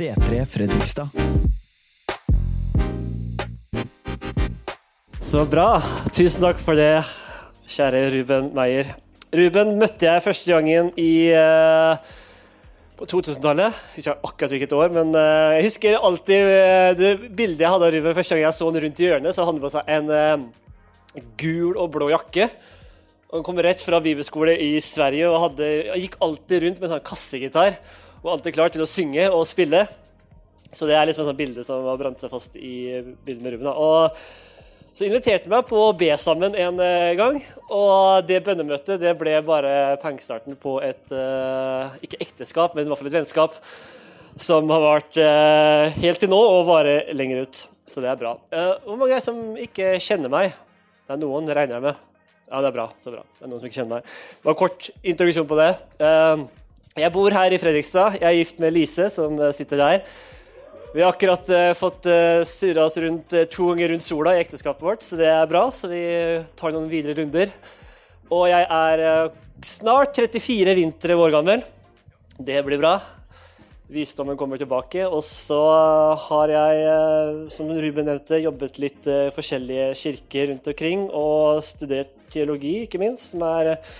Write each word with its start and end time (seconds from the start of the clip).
C3 0.00 0.46
Fredrikstad. 0.48 1.08
Så 5.20 5.42
bra. 5.44 5.74
Tusen 6.16 6.40
takk 6.40 6.62
for 6.62 6.78
det, 6.80 7.02
kjære 7.68 8.00
Ruben 8.14 8.48
Meyer. 8.56 8.94
Ruben 9.36 9.74
møtte 9.76 10.08
jeg 10.08 10.24
første 10.24 10.48
gangen 10.54 10.88
i 10.96 11.28
uh, 11.36 12.00
på 12.96 13.10
2000-tallet. 13.12 13.76
Ikke 14.00 14.16
akkurat 14.16 14.56
hvilket 14.56 14.72
år, 14.80 14.88
men 14.96 15.12
uh, 15.12 15.52
jeg 15.58 15.68
husker 15.68 16.00
alltid 16.00 16.48
uh, 16.48 16.88
det 16.96 17.14
bildet 17.28 17.66
jeg 17.66 17.76
hadde 17.76 17.92
av 17.92 17.96
Ruben 17.98 18.20
første 18.22 18.38
gang 18.38 18.46
jeg 18.46 18.56
så 18.56 18.72
han 18.72 18.82
rundt 18.86 19.04
i 19.04 19.10
hjørnet. 19.10 19.36
Så 19.36 19.50
hadde 19.50 19.64
på 19.68 19.76
seg 19.76 19.96
en 20.00 20.50
gul 21.44 21.76
og 21.76 21.92
blå 21.92 22.08
jakke. 22.16 22.48
Han 23.36 23.44
kom 23.44 23.60
rett 23.60 23.84
fra 23.84 24.00
bibelskole 24.00 24.56
i 24.64 24.78
Sverige 24.80 25.28
og 25.28 25.42
hadde, 25.50 25.74
gikk 26.00 26.22
alltid 26.24 26.64
rundt 26.64 26.80
med 26.80 26.88
en 26.88 26.96
sånn 26.96 27.10
kassegitar. 27.12 27.82
Og 28.20 28.34
alltid 28.34 28.54
klar 28.56 28.72
til 28.72 28.84
å 28.84 28.88
synge 28.88 29.26
og 29.32 29.46
spille. 29.48 29.86
Så 30.70 30.86
det 30.86 30.94
er 30.94 31.08
liksom 31.08 31.24
et 31.24 31.30
sånt 31.32 31.40
bilde 31.40 31.64
som 31.66 31.86
har 31.88 31.98
brant 31.98 32.20
seg 32.20 32.30
fast 32.30 32.56
i 32.60 33.00
bildet 33.24 33.42
med 33.42 33.54
Ruben. 33.56 33.70
Og 33.72 34.16
så 34.90 35.06
inviterte 35.06 35.46
han 35.46 35.54
meg 35.54 35.68
på 35.70 35.78
å 35.80 35.94
be 35.96 36.10
sammen 36.20 36.54
en 36.58 36.82
eh, 36.84 37.14
gang. 37.18 37.38
Og 37.72 38.26
det 38.28 38.42
bønnemøtet 38.46 39.00
det 39.02 39.14
ble 39.18 39.38
bare 39.46 39.96
pengestarten 40.02 40.58
på 40.60 40.76
et 40.84 41.14
uh, 41.14 41.96
ikke 42.04 42.20
ekteskap, 42.26 42.76
men 42.76 42.84
i 42.84 42.90
hvert 42.90 43.00
fall 43.00 43.10
et 43.10 43.16
vennskap 43.16 43.56
som 44.40 44.70
har 44.70 44.84
vart 44.84 45.18
uh, 45.18 45.88
helt 46.02 46.20
til 46.22 46.30
nå 46.30 46.38
og 46.38 46.68
varer 46.68 47.10
lenger 47.16 47.46
ut. 47.46 47.64
Så 47.90 48.04
det 48.04 48.12
er 48.12 48.20
bra. 48.20 48.36
Hvor 48.84 49.00
mange 49.00 49.16
er 49.16 49.22
som 49.24 49.38
ikke 49.58 49.96
kjenner 49.98 50.30
meg? 50.30 50.52
Det 51.08 51.16
er 51.16 51.18
noen, 51.24 51.48
regner 51.50 51.80
jeg 51.80 51.86
med. 51.88 52.04
Ja, 52.46 52.60
det 52.60 52.68
er 52.68 52.76
bra. 52.76 52.84
Så 53.02 53.10
bra. 53.10 53.24
Det 53.34 53.42
er 53.42 53.50
noen 53.50 53.58
som 53.58 53.66
ikke 53.66 53.80
kjenner 53.80 53.96
meg. 53.96 54.12
Bare 54.46 54.58
kort 54.60 54.92
introduksjon 55.02 55.48
på 55.50 55.58
det. 55.58 55.72
Eh, 56.96 57.04
jeg 57.04 57.12
bor 57.14 57.30
her 57.30 57.54
i 57.54 57.58
Fredrikstad. 57.60 58.18
Jeg 58.18 58.26
er 58.26 58.38
gift 58.38 58.60
med 58.62 58.74
Lise, 58.74 59.10
som 59.14 59.36
eh, 59.38 59.54
sitter 59.54 59.78
der. 59.78 60.00
Vi 60.90 61.04
har 61.04 61.12
akkurat 61.12 61.46
uh, 61.54 61.70
fått 61.78 62.08
uh, 62.10 62.42
styra 62.42 62.82
oss 62.88 62.96
rundt 62.98 63.30
uh, 63.38 63.44
to 63.46 63.68
ganger 63.68 63.92
rundt 63.92 64.02
sola 64.02 64.32
i 64.34 64.40
ekteskapet 64.42 64.82
vårt, 64.82 65.04
så 65.06 65.14
det 65.20 65.28
er 65.30 65.46
bra. 65.46 65.68
Så 65.70 65.86
vi 65.86 66.00
tar 66.58 66.74
noen 66.74 66.88
videre 66.90 67.14
runder. 67.20 67.52
Og 68.34 68.48
jeg 68.50 68.66
er 68.66 69.30
snart 69.62 70.18
34 70.18 70.74
vintre 70.74 71.14
år 71.14 71.30
gammel. 71.36 71.62
Det 72.42 72.58
blir 72.66 72.82
bra. 72.82 72.96
Visdommen 73.90 74.38
kommer 74.38 74.58
tilbake. 74.58 75.06
Og 75.06 75.22
så 75.22 75.62
har 76.26 76.56
jeg, 76.56 76.90
som 77.54 77.70
Ruben 77.70 78.10
nevnte, 78.10 78.42
jobbet 78.42 78.82
litt 78.82 79.06
forskjellige 79.34 79.92
kirker 79.98 80.50
rundt 80.50 80.70
omkring 80.74 81.06
og 81.06 81.62
studert 81.66 82.16
teologi, 82.30 82.84
ikke 82.86 83.00
minst, 83.02 83.32
som 83.32 83.44
er 83.46 83.74
eh, 83.74 83.92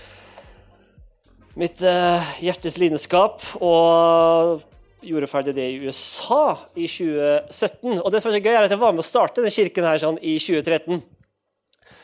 mitt 1.59 1.81
uh, 1.83 2.33
hjertes 2.43 2.77
lidenskap. 2.81 3.41
Og 3.59 4.61
gjorde 5.01 5.29
ferdig 5.29 5.55
det 5.57 5.65
i 5.71 5.79
USA 5.81 6.53
i 6.75 6.85
2017. 6.85 8.01
Og 8.01 8.11
det 8.13 8.21
som 8.21 8.29
er 8.29 8.37
så 8.37 8.43
gøy, 8.43 8.53
er 8.53 8.67
at 8.67 8.73
jeg 8.73 8.81
var 8.81 8.93
med 8.93 9.03
å 9.03 9.07
starte 9.07 9.41
denne 9.41 9.53
kirken 9.53 9.87
her 9.87 10.01
sånn 10.01 10.19
i 10.21 10.35
2013. 10.37 11.01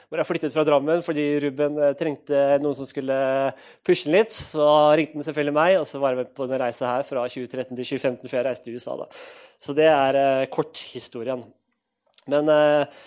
Hvor 0.07 0.21
jeg 0.21 0.29
flyttet 0.29 0.53
fra 0.55 0.63
Drammen 0.63 1.03
fordi 1.03 1.25
Ruben 1.43 1.77
uh, 1.81 1.91
trengte 1.99 2.39
noen 2.63 2.77
som 2.77 2.87
skulle 2.89 3.17
pushe 3.85 4.11
litt. 4.13 4.33
Så 4.33 4.65
ringte 4.97 5.19
han 5.19 5.27
selvfølgelig 5.27 5.57
meg, 5.57 5.75
og 5.81 5.85
så 5.89 6.01
var 6.01 6.15
jeg 6.15 6.23
med 6.23 6.33
på 6.37 6.47
en 6.47 6.57
reise 6.63 6.87
her 6.89 7.05
fra 7.07 7.27
2013 7.27 7.75
til 7.75 7.83
2015 7.83 8.23
før 8.23 8.39
jeg 8.39 8.47
reiste 8.49 8.69
til 8.69 8.79
USA. 8.79 8.97
da. 9.03 9.11
Så 9.61 9.77
det 9.77 9.91
er 9.91 10.21
uh, 10.21 10.47
korthistorien. 10.53 11.45
Men 12.31 12.51
uh, 12.51 13.05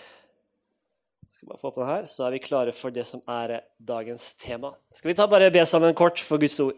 skal 1.41 1.49
bare 1.49 1.57
få 1.57 1.69
opp 1.71 1.77
her, 1.87 2.03
så 2.05 2.27
er 2.27 2.35
vi 2.35 2.39
klare 2.43 2.73
for 2.75 2.93
det 2.93 3.01
som 3.09 3.21
er 3.25 3.63
dagens 3.81 4.35
tema. 4.37 4.75
Skal 4.93 5.09
vi 5.09 5.17
ta 5.17 5.25
bare 5.25 5.49
be 5.49 5.63
sammen 5.65 5.95
kort 5.97 6.21
for 6.21 6.37
Guds 6.37 6.59
ord? 6.61 6.77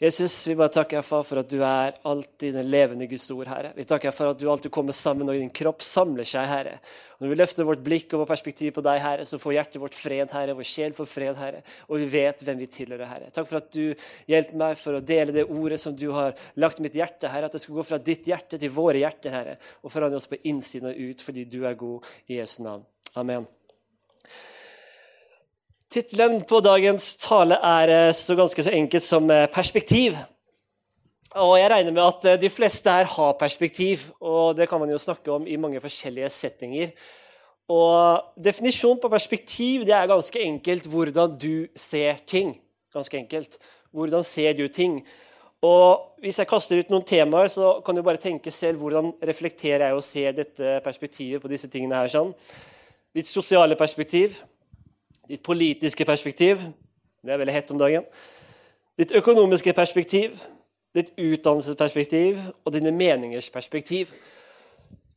Jesus, 0.00 0.32
vi 0.48 0.56
bare 0.56 0.72
takker 0.74 1.04
far 1.06 1.22
for 1.28 1.38
at 1.38 1.50
du 1.52 1.60
er 1.60 1.92
alltid 2.08 2.56
den 2.56 2.66
levende 2.72 3.06
Guds 3.06 3.28
ord, 3.30 3.46
Herre. 3.46 3.70
Vi 3.76 3.84
takker 3.86 4.14
for 4.16 4.32
at 4.32 4.40
du 4.40 4.48
alltid 4.50 4.72
kommer 4.74 4.96
sammen 4.96 5.28
og 5.28 5.36
din 5.38 5.52
kropp 5.54 5.84
samler 5.86 6.26
seg, 6.26 6.48
Herre. 6.50 6.78
Og 7.18 7.22
når 7.22 7.30
vi 7.30 7.38
løfter 7.38 7.68
vårt 7.68 7.84
blikk 7.84 8.08
og 8.16 8.24
vårt 8.24 8.32
perspektiv 8.32 8.72
på 8.74 8.82
deg, 8.88 8.98
Herre, 9.04 9.28
så 9.28 9.38
får 9.38 9.54
hjertet 9.58 9.78
vårt 9.84 9.98
fred, 10.00 10.34
Herre. 10.34 10.56
Vår 10.58 10.66
sjel 10.72 10.96
får 10.96 11.10
fred, 11.12 11.38
Herre. 11.38 11.62
Og 11.86 12.00
vi 12.00 12.10
vet 12.16 12.42
hvem 12.42 12.64
vi 12.64 12.70
tilhører, 12.80 13.06
Herre. 13.12 13.30
Takk 13.36 13.46
for 13.52 13.60
at 13.60 13.70
du 13.76 14.08
hjelper 14.32 14.64
meg 14.64 14.82
for 14.82 14.98
å 14.98 15.04
dele 15.12 15.36
det 15.36 15.46
ordet 15.46 15.78
som 15.84 15.94
du 15.94 16.08
har 16.16 16.34
lagt 16.58 16.82
i 16.82 16.88
mitt 16.88 16.98
hjerte, 16.98 17.30
Herre. 17.30 17.52
At 17.52 17.60
det 17.60 17.62
skal 17.62 17.78
gå 17.78 17.86
fra 17.92 18.02
ditt 18.02 18.26
hjerte 18.32 18.58
til 18.58 18.74
våre 18.74 19.04
hjerter, 19.04 19.36
Herre. 19.36 19.56
Og 19.84 19.94
forandre 19.94 20.18
oss 20.18 20.32
på 20.32 20.42
innsiden 20.42 20.90
og 20.90 21.06
ut, 21.12 21.28
fordi 21.28 21.46
du 21.46 21.60
er 21.68 21.78
god 21.78 22.08
i 22.26 22.40
Jesu 22.40 22.62
navn. 22.64 22.88
Amen. 23.20 23.44
Tittelen 25.90 26.36
på 26.46 26.60
dagens 26.62 27.16
tale 27.18 27.56
er 27.66 27.90
eh, 27.90 28.12
så 28.14 28.36
ganske 28.38 28.62
så 28.62 28.70
enkelt 28.70 29.02
som 29.02 29.30
eh, 29.30 29.48
'perspektiv'. 29.50 30.18
Og 31.34 31.58
Jeg 31.58 31.70
regner 31.70 31.92
med 31.92 32.02
at 32.02 32.24
eh, 32.24 32.40
de 32.40 32.50
fleste 32.50 32.90
her 32.90 33.04
har 33.04 33.32
perspektiv, 33.32 33.98
og 34.20 34.56
det 34.56 34.68
kan 34.68 34.78
man 34.80 34.90
jo 34.90 34.98
snakke 34.98 35.32
om 35.32 35.46
i 35.46 35.56
mange 35.56 35.80
forskjellige 35.80 36.30
settinger. 36.30 36.90
Og 37.68 38.22
Definisjonen 38.44 39.00
på 39.02 39.08
perspektiv 39.08 39.80
det 39.80 39.94
er 39.94 40.06
ganske 40.06 40.38
enkelt 40.38 40.86
hvordan 40.86 41.38
du 41.38 41.66
ser 41.76 42.14
ting. 42.26 42.60
Ganske 42.94 43.18
enkelt. 43.18 43.58
Hvordan 43.90 44.22
ser 44.22 44.52
du 44.52 44.68
ting? 44.68 45.06
Og 45.62 46.06
Hvis 46.20 46.38
jeg 46.38 46.46
kaster 46.46 46.78
ut 46.78 46.90
noen 46.90 47.04
temaer, 47.04 47.48
så 47.48 47.82
kan 47.84 47.96
du 47.96 48.02
bare 48.02 48.16
tenke 48.16 48.50
selv 48.50 48.78
hvordan 48.78 49.12
reflekterer 49.22 49.86
jeg 49.86 49.94
og 49.94 50.02
ser 50.02 50.32
dette 50.32 50.80
perspektivet 50.84 51.42
på 51.42 51.48
disse 51.48 51.68
tingene 51.68 51.96
her. 51.96 52.08
sånn. 52.08 52.34
Ditt 53.14 53.26
sosiale 53.26 53.76
perspektiv, 53.76 54.42
ditt 55.30 55.42
politiske 55.46 56.04
perspektiv 56.04 56.62
det 57.20 57.34
er 57.34 57.40
veldig 57.40 57.52
hett 57.54 57.70
om 57.74 57.80
dagen, 57.80 58.04
ditt 58.96 59.12
økonomiske 59.16 59.74
perspektiv, 59.76 60.36
ditt 60.96 61.12
utdannelsesperspektiv 61.20 62.40
og 62.64 62.72
dine 62.74 62.92
meningers 62.96 63.50
perspektiv. 63.52 64.10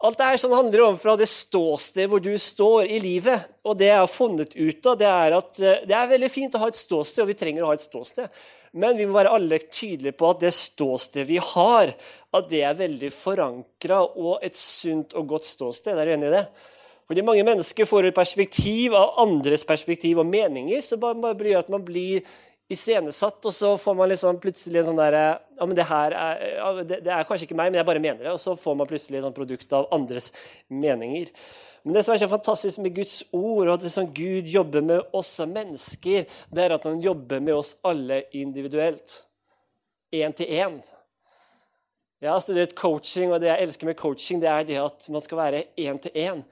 Alt 0.03 0.19
det 0.19 0.27
her 0.33 0.39
som 0.41 0.51
handler 0.51 0.81
om 0.83 0.97
fra 0.99 1.13
det 1.15 1.29
ståsted 1.31 2.09
hvor 2.11 2.19
du 2.19 2.33
står 2.35 2.89
i 2.91 2.97
livet. 2.99 3.45
Og 3.63 3.77
det 3.79 3.87
jeg 3.87 4.01
har 4.01 4.11
funnet 4.11 4.51
ut 4.57 4.89
av, 4.91 4.97
det 4.99 5.07
er 5.07 5.35
at 5.37 5.61
eh, 5.63 5.85
det 5.87 5.95
er 5.95 6.09
veldig 6.11 6.29
fint 6.31 6.57
å 6.57 6.61
ha 6.65 6.67
et 6.67 6.75
ståsted, 6.79 7.21
og 7.23 7.29
vi 7.31 7.37
trenger 7.39 7.63
å 7.63 7.69
ha 7.69 7.77
et 7.77 7.85
ståsted. 7.85 8.41
Men 8.83 8.99
vi 8.99 9.07
må 9.07 9.15
være 9.15 9.31
alle 9.31 9.61
tydelige 9.63 10.17
på 10.19 10.33
at 10.33 10.43
det 10.43 10.51
ståstedet 10.57 11.29
vi 11.29 11.39
har, 11.39 11.93
at 12.35 12.51
det 12.51 12.65
er 12.67 12.75
veldig 12.81 13.13
forankra 13.15 14.01
og 14.03 14.43
et 14.43 14.59
sunt 14.59 15.15
og 15.15 15.31
godt 15.31 15.47
ståsted. 15.47 15.95
Er 15.95 16.11
du 16.11 16.15
enig 16.17 16.33
i 16.33 16.35
det? 16.35 16.45
Fordi 17.07 17.25
mange 17.25 17.43
mennesker 17.45 17.87
får 17.87 18.09
et 18.09 18.15
perspektiv 18.15 18.95
av 18.95 19.17
andres 19.23 19.65
perspektiv 19.67 20.21
og 20.21 20.29
meninger. 20.29 20.81
Så 20.81 20.97
bare, 21.01 21.19
bare 21.19 21.37
blir 21.39 21.59
at 21.59 21.71
man 21.71 21.83
blir 21.85 22.23
iscenesatt, 22.71 23.43
og 23.45 23.53
så 23.53 23.73
får 23.77 23.95
man 23.97 24.09
liksom 24.09 24.39
plutselig 24.41 24.81
en 24.81 24.87
sånn 24.91 25.01
derre 25.01 25.25
ja, 25.35 25.65
men 25.65 25.75
det 25.77 25.85
her 25.89 26.15
er, 26.17 26.39
ja, 26.55 26.69
det, 26.79 27.01
det, 27.05 27.11
er 27.11 27.27
kanskje 27.27 27.47
ikke 27.49 27.57
meg, 27.59 27.69
men 27.71 27.81
jeg 27.81 27.89
bare 27.89 28.01
mener 28.03 28.23
det. 28.23 28.33
Og 28.33 28.41
så 28.41 28.55
får 28.57 28.79
man 28.79 28.89
plutselig 28.89 29.19
et 29.19 29.27
sånt 29.27 29.37
produkt 29.37 29.75
av 29.75 29.89
andres 29.95 30.31
meninger. 30.71 31.29
Men 31.83 31.97
det 31.97 32.05
som 32.05 32.15
er 32.15 32.21
så 32.23 32.31
fantastisk 32.31 32.79
med 32.79 32.95
Guds 32.95 33.19
ord, 33.35 33.67
og 33.67 33.73
at 33.75 33.85
liksom 33.85 34.09
Gud 34.15 34.49
jobber 34.49 34.85
med 34.87 35.15
oss 35.15 35.33
som 35.41 35.51
mennesker, 35.51 36.27
det 36.49 36.65
er 36.65 36.75
at 36.77 36.87
han 36.87 37.03
jobber 37.03 37.43
med 37.43 37.57
oss 37.57 37.75
alle 37.85 38.23
individuelt. 38.39 39.19
Én 40.13 40.35
til 40.37 40.47
én. 40.47 40.79
Jeg 42.23 42.31
har 42.31 42.39
studert 42.39 42.75
coaching, 42.79 43.33
og 43.33 43.41
det 43.43 43.49
jeg 43.51 43.67
elsker 43.67 43.89
med 43.89 43.99
coaching, 43.99 44.39
det 44.39 44.47
er 44.47 44.67
det 44.67 44.79
at 44.79 45.09
man 45.11 45.23
skal 45.25 45.41
være 45.41 45.65
én 45.75 45.99
til 45.99 46.15
én. 46.15 46.45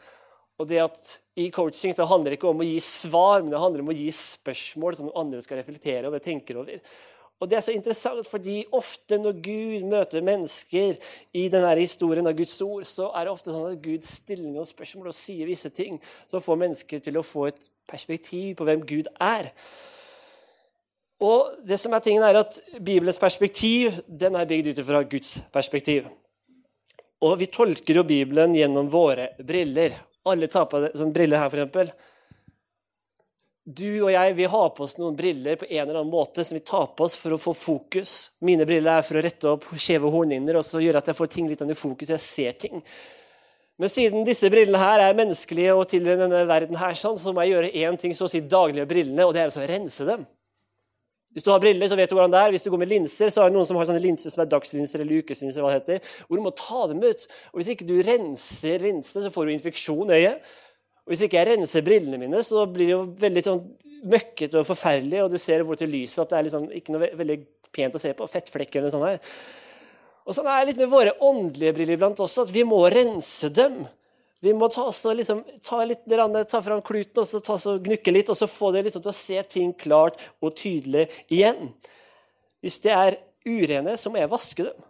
Og 0.62 0.68
det 0.70 0.82
at 0.84 1.14
I 1.42 1.48
coaching 1.54 1.96
så 1.98 2.06
handler 2.06 2.32
det 2.32 2.38
ikke 2.38 2.52
om 2.52 2.62
å 2.62 2.68
gi 2.68 2.78
svar, 2.86 3.42
men 3.42 3.50
det 3.50 3.62
handler 3.62 3.82
om 3.82 3.90
å 3.90 3.98
gi 3.98 4.12
spørsmål 4.14 5.00
som 5.00 5.16
andre 5.18 5.42
skal 5.42 5.58
reflektere 5.58 6.06
over 6.06 6.22
og 6.22 6.28
tenke 6.28 6.54
over. 6.54 6.78
Og 7.42 7.50
Det 7.50 7.58
er 7.58 7.64
så 7.66 7.74
interessant, 7.74 8.28
fordi 8.30 8.60
ofte 8.78 9.18
når 9.18 9.40
Gud 9.42 9.86
møter 9.90 10.22
mennesker 10.22 11.00
i 11.34 11.48
denne 11.50 11.72
historien 11.80 12.30
av 12.30 12.36
Guds 12.38 12.54
ord, 12.62 12.86
så 12.86 13.08
er 13.18 13.26
det 13.26 13.34
ofte 13.34 13.50
sånn 13.50 13.72
at 13.72 13.82
Gud 13.82 14.06
stiller 14.06 14.52
noen 14.52 14.68
spørsmål 14.70 15.10
og 15.10 15.18
sier 15.18 15.50
visse 15.50 15.72
ting 15.74 15.98
som 16.30 16.44
får 16.44 16.60
mennesker 16.62 17.02
til 17.02 17.18
å 17.18 17.26
få 17.26 17.48
et 17.50 17.66
perspektiv 17.90 18.60
på 18.60 18.68
hvem 18.68 18.86
Gud 18.86 19.10
er. 19.18 19.50
Og 21.22 21.58
det 21.66 21.82
som 21.82 21.98
er 21.98 22.06
tingen 22.06 22.28
er 22.28 22.44
at 22.44 22.62
Bibelens 22.78 23.22
perspektiv 23.22 23.98
den 24.06 24.38
er 24.38 24.46
bygd 24.50 24.76
ut 24.76 24.86
fra 24.86 25.02
Guds 25.02 25.40
perspektiv. 25.54 26.06
Og 27.26 27.38
Vi 27.42 27.50
tolker 27.54 27.98
jo 28.02 28.06
Bibelen 28.06 28.54
gjennom 28.54 28.88
våre 28.90 29.32
briller. 29.42 29.98
Alle 30.30 30.50
tar 30.52 30.68
på 30.70 30.82
sånn 30.94 31.14
briller 31.16 31.42
her, 31.42 31.54
f.eks. 31.54 32.10
Du 33.62 34.02
og 34.02 34.10
jeg 34.10 34.34
vi 34.36 34.48
har 34.50 34.70
på 34.74 34.84
oss 34.88 34.98
noen 34.98 35.16
briller 35.16 35.58
på 35.62 35.68
en 35.70 35.84
eller 35.84 36.00
annen 36.00 36.12
måte 36.12 36.44
som 36.44 36.58
vi 36.58 36.64
tar 36.66 36.88
på 36.98 37.06
oss 37.06 37.16
for 37.18 37.36
å 37.36 37.40
få 37.40 37.54
fokus. 37.54 38.32
Mine 38.42 38.66
briller 38.66 38.98
er 38.98 39.06
for 39.06 39.20
å 39.20 39.24
rette 39.24 39.50
opp 39.52 39.68
skjeve 39.78 40.10
hornhinner 40.12 40.58
og 40.58 40.66
så 40.66 40.82
gjøre 40.82 41.02
at 41.02 41.12
jeg 41.12 41.18
får 41.20 41.30
ting 41.36 41.50
litt 41.50 41.62
i 41.62 41.78
fokus. 41.78 42.10
og 42.10 42.16
jeg 42.18 42.26
ser 42.26 42.58
ting. 42.66 42.82
Men 43.82 43.90
siden 43.90 44.26
disse 44.26 44.50
brillene 44.54 44.82
her 44.82 45.02
er 45.06 45.18
menneskelige 45.18 45.74
og 45.78 45.88
tilhører 45.90 46.26
denne 46.26 46.42
verden, 46.50 46.78
her, 46.78 46.94
sånn, 46.98 47.18
så 47.18 47.34
må 47.34 47.46
jeg 47.46 47.56
gjøre 47.56 47.72
én 47.86 47.98
ting 48.02 48.14
så 48.18 48.28
å 48.28 48.34
si 48.34 48.42
daglig 48.42 48.84
med 48.84 48.90
brillene, 48.92 49.26
og 49.26 49.34
det 49.34 49.42
er 49.42 49.54
å 49.54 49.70
rense 49.72 50.06
dem. 50.06 50.26
Hvis 51.32 51.46
du 51.46 51.52
har 51.54 51.62
briller, 51.64 51.88
så 51.88 51.96
vet 51.96 52.12
du 52.12 52.16
hvordan 52.18 52.34
det 52.34 52.40
er. 52.42 52.52
Hvis 52.52 52.66
du 52.66 52.72
går 52.74 52.82
med 52.82 52.92
linser, 52.92 53.30
så 53.32 53.44
er 53.44 53.52
det 53.52 53.56
noen 53.56 53.68
som 53.68 53.78
har 53.80 53.88
sånne 53.88 54.04
linser 54.04 54.34
som 54.34 54.44
er 54.44 54.50
dagslinser 54.52 55.04
eller 55.04 55.22
ukeslinser, 55.24 55.64
hva 55.64 55.72
det 55.72 55.80
heter, 55.80 56.18
hvor 56.28 56.40
du 56.40 56.44
må 56.44 56.52
ta 56.58 56.82
dem 56.92 57.00
ut. 57.06 57.24
Og 57.54 57.62
Hvis 57.62 57.72
ikke 57.72 57.88
du 57.88 57.96
renser 58.04 58.84
linsene, 58.84 59.24
så 59.24 59.32
får 59.32 59.48
du 59.48 59.54
infeksjon 59.56 60.12
i 60.12 60.20
øyet. 60.20 60.52
Og 61.06 61.14
Hvis 61.14 61.24
ikke 61.28 61.40
jeg 61.40 61.50
renser 61.54 61.88
brillene 61.88 62.20
mine, 62.20 62.44
så 62.44 62.66
blir 62.68 62.90
det 62.90 62.98
jo 62.98 63.06
veldig 63.24 63.46
sånn 63.48 63.64
møkkete 64.12 64.60
og 64.60 64.68
forferdelig, 64.68 65.24
og 65.24 65.32
du 65.32 65.38
ser 65.40 65.64
bort 65.64 65.80
til 65.82 65.92
lyset 65.94 66.24
at 66.24 66.32
det 66.32 66.38
er 66.38 66.48
liksom 66.48 66.68
ikke 66.78 66.96
noe 66.96 67.10
veldig 67.22 67.40
pent 67.72 67.96
å 67.96 68.02
se 68.02 68.12
på. 68.18 68.28
Fettflekker 68.30 68.82
eller 68.82 68.90
noe 68.90 68.98
sånt 68.98 69.08
her. 69.08 69.40
Og 70.28 70.36
sånn 70.38 70.50
er 70.52 70.62
det 70.62 70.74
litt 70.74 70.84
med 70.84 70.92
våre 70.92 71.16
åndelige 71.24 71.76
briller 71.78 71.98
iblant 71.98 72.20
også, 72.22 72.46
at 72.46 72.54
vi 72.54 72.66
må 72.68 72.84
rense 72.92 73.50
dem. 73.56 73.82
Vi 74.42 74.54
må 74.58 74.68
ta, 74.74 74.88
også, 74.90 75.14
liksom, 75.14 75.44
ta, 75.62 75.84
litt, 75.86 76.08
ta 76.50 76.62
fram 76.66 76.82
kluten 76.82 77.22
og 77.22 77.84
gnukke 77.86 78.14
litt, 78.14 78.32
og 78.34 78.38
så 78.38 78.50
få 78.50 78.72
det 78.74 78.88
liksom, 78.88 79.04
til 79.06 79.12
å 79.12 79.18
se 79.18 79.44
ting 79.50 79.74
klart 79.78 80.18
og 80.42 80.56
tydelig 80.58 81.08
igjen. 81.30 81.70
Hvis 82.62 82.80
det 82.82 82.96
er 82.96 83.20
urene, 83.46 83.94
så 83.98 84.10
må 84.10 84.22
jeg 84.22 84.32
vaske 84.32 84.66
dem. 84.66 84.88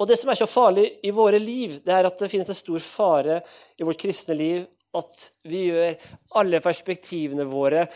Og 0.00 0.08
Det 0.08 0.18
som 0.18 0.32
er 0.32 0.40
så 0.40 0.48
farlig 0.50 0.86
i 1.06 1.12
våre 1.14 1.38
liv, 1.38 1.78
det 1.84 1.92
er 1.94 2.08
at 2.08 2.18
det 2.18 2.28
finnes 2.32 2.48
en 2.50 2.58
stor 2.58 2.80
fare 2.82 3.40
i 3.78 3.86
vårt 3.86 4.00
kristne 4.02 4.34
liv 4.36 4.64
at 4.98 5.28
vi 5.48 5.68
gjør 5.70 5.94
alle 6.40 6.60
perspektivene 6.60 7.46
våre 7.48 7.86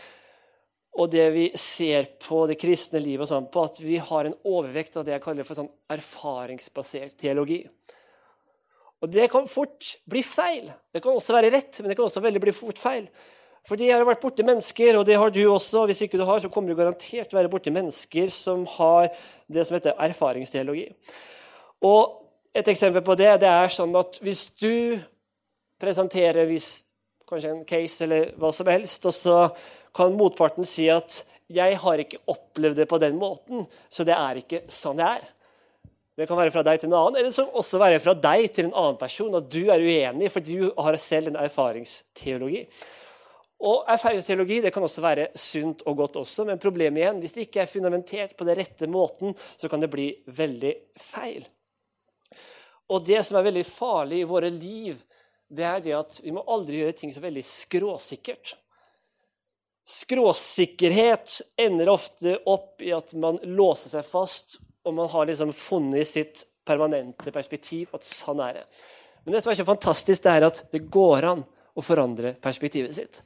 og 0.97 1.11
det 1.13 1.27
vi 1.33 1.45
ser 1.59 2.07
på 2.23 2.45
det 2.49 2.57
kristne 2.57 2.99
livet, 3.03 3.27
og 3.27 3.29
sånn, 3.29 3.49
på 3.53 3.63
at 3.67 3.77
vi 3.83 3.99
har 4.01 4.25
en 4.25 4.37
overvekt 4.49 4.97
av 4.97 5.05
det 5.05 5.13
jeg 5.13 5.23
kaller 5.27 5.45
for 5.45 5.59
sånn 5.59 5.69
erfaringsbasert 5.93 7.13
teologi. 7.21 7.59
Og 9.01 9.11
det 9.13 9.27
kan 9.29 9.47
fort 9.49 9.97
bli 10.09 10.23
feil. 10.25 10.71
Det 10.93 11.03
kan 11.03 11.13
også 11.13 11.35
være 11.35 11.51
rett, 11.53 11.81
men 11.81 11.91
det 11.91 11.97
kan 11.97 12.07
også 12.07 12.23
veldig 12.23 12.41
bli 12.41 12.53
fort 12.55 12.79
feil. 12.81 13.05
Fordi 13.67 13.89
jeg 13.89 13.99
har 13.99 14.07
vært 14.07 14.23
borti 14.23 14.45
mennesker, 14.47 14.95
og 14.95 15.03
det 15.05 15.17
har 15.19 15.31
du 15.33 15.41
også. 15.51 15.83
Hvis 15.89 16.01
ikke 16.05 16.19
du 16.19 16.23
har, 16.25 16.39
så 16.39 16.49
kommer 16.49 16.71
du 16.71 16.79
garantert 16.79 17.27
til 17.27 17.35
å 17.35 17.41
være 17.41 17.51
borti 17.51 17.73
mennesker 17.73 18.31
som 18.33 18.63
har 18.77 19.09
det 19.51 19.67
som 19.67 19.75
heter 19.75 19.97
erfaringsteologi. 20.07 20.87
Og 21.85 22.23
et 22.57 22.67
eksempel 22.71 23.03
på 23.05 23.17
det, 23.19 23.33
det 23.43 23.49
er 23.51 23.73
sånn 23.73 23.93
at 23.99 24.17
hvis 24.23 24.47
du 24.57 24.97
presenterer 25.81 26.47
hvis, 26.49 26.93
kanskje 27.27 27.51
en 27.51 27.65
case 27.67 28.05
eller 28.05 28.31
hva 28.39 28.53
som 28.55 28.69
helst, 28.71 29.05
og 29.05 29.13
så 29.13 29.37
kan 29.95 30.15
motparten 30.15 30.65
si 30.65 30.87
at 30.89 31.25
'jeg 31.51 31.77
har 31.77 31.99
ikke 31.99 32.23
opplevd 32.27 32.75
det 32.75 32.87
på 32.87 32.99
den 32.99 33.19
måten', 33.19 33.67
så 33.89 34.03
det 34.03 34.15
er 34.15 34.35
ikke 34.35 34.63
sånn 34.67 34.97
det 34.97 35.05
er. 35.05 35.23
Det 36.17 36.25
kan 36.25 36.39
være 36.39 36.49
fra 36.49 36.63
deg 36.65 36.79
til 36.81 36.89
en 36.89 36.95
annen, 36.97 37.19
eller 37.19 37.29
det 37.29 37.37
kan 37.37 37.59
også 37.61 37.77
være 37.77 37.99
fra 38.01 38.13
deg 38.17 38.47
til 38.49 38.67
en 38.67 38.77
annen 38.79 38.95
person. 38.97 39.35
At 39.37 39.51
du 39.53 39.67
er 39.69 39.83
uenig 39.85 40.31
fordi 40.33 40.55
du 40.63 40.71
har 40.81 40.97
selv 41.01 41.29
en 41.29 41.37
erfaringsteologi. 41.43 42.63
Og 43.67 43.85
Erfaringsteologi 43.89 44.59
det 44.61 44.71
kan 44.73 44.85
også 44.85 45.01
være 45.01 45.27
sunt 45.37 45.81
og 45.89 45.97
godt, 45.97 46.19
også, 46.21 46.45
men 46.45 46.61
problemet 46.61 47.01
igjen, 47.01 47.21
hvis 47.21 47.33
det 47.33 47.45
ikke 47.47 47.63
er 47.63 47.69
fundamentert 47.69 48.35
på 48.37 48.45
den 48.45 48.57
rette 48.59 48.89
måten, 48.89 49.33
så 49.57 49.69
kan 49.69 49.81
det 49.81 49.89
bli 49.93 50.11
veldig 50.37 50.73
feil. 51.01 51.45
Og 52.93 53.05
Det 53.05 53.23
som 53.25 53.39
er 53.39 53.47
veldig 53.49 53.65
farlig 53.65 54.21
i 54.21 54.29
våre 54.29 54.51
liv, 54.53 55.01
det 55.49 55.65
er 55.65 55.81
det 55.81 55.95
at 55.97 56.21
vi 56.23 56.33
må 56.35 56.43
aldri 56.49 56.81
gjøre 56.81 56.97
ting 56.99 57.13
så 57.13 57.23
veldig 57.23 57.43
skråsikkert. 57.45 58.53
Skråsikkerhet 59.87 61.41
ender 61.57 61.89
ofte 61.89 62.37
opp 62.45 62.81
i 62.83 62.93
at 62.93 63.13
man 63.17 63.39
låser 63.43 63.93
seg 63.95 64.05
fast 64.05 64.57
og 64.87 64.95
man 64.95 65.11
har 65.11 65.27
liksom 65.29 65.51
funnet 65.55 66.01
i 66.01 66.07
sitt 66.07 66.45
permanente 66.67 67.31
perspektiv 67.35 67.91
at 67.95 68.07
sånn 68.07 68.41
er 68.43 68.61
det. 68.61 68.65
Men 69.25 69.35
det 69.35 69.43
som 69.43 69.51
er 69.51 69.59
så 69.59 69.67
fantastisk, 69.67 70.23
det 70.23 70.33
er 70.33 70.47
at 70.47 70.63
det 70.71 70.87
går 70.91 71.27
an 71.27 71.43
å 71.77 71.83
forandre 71.83 72.33
perspektivet 72.41 72.95
sitt. 72.95 73.21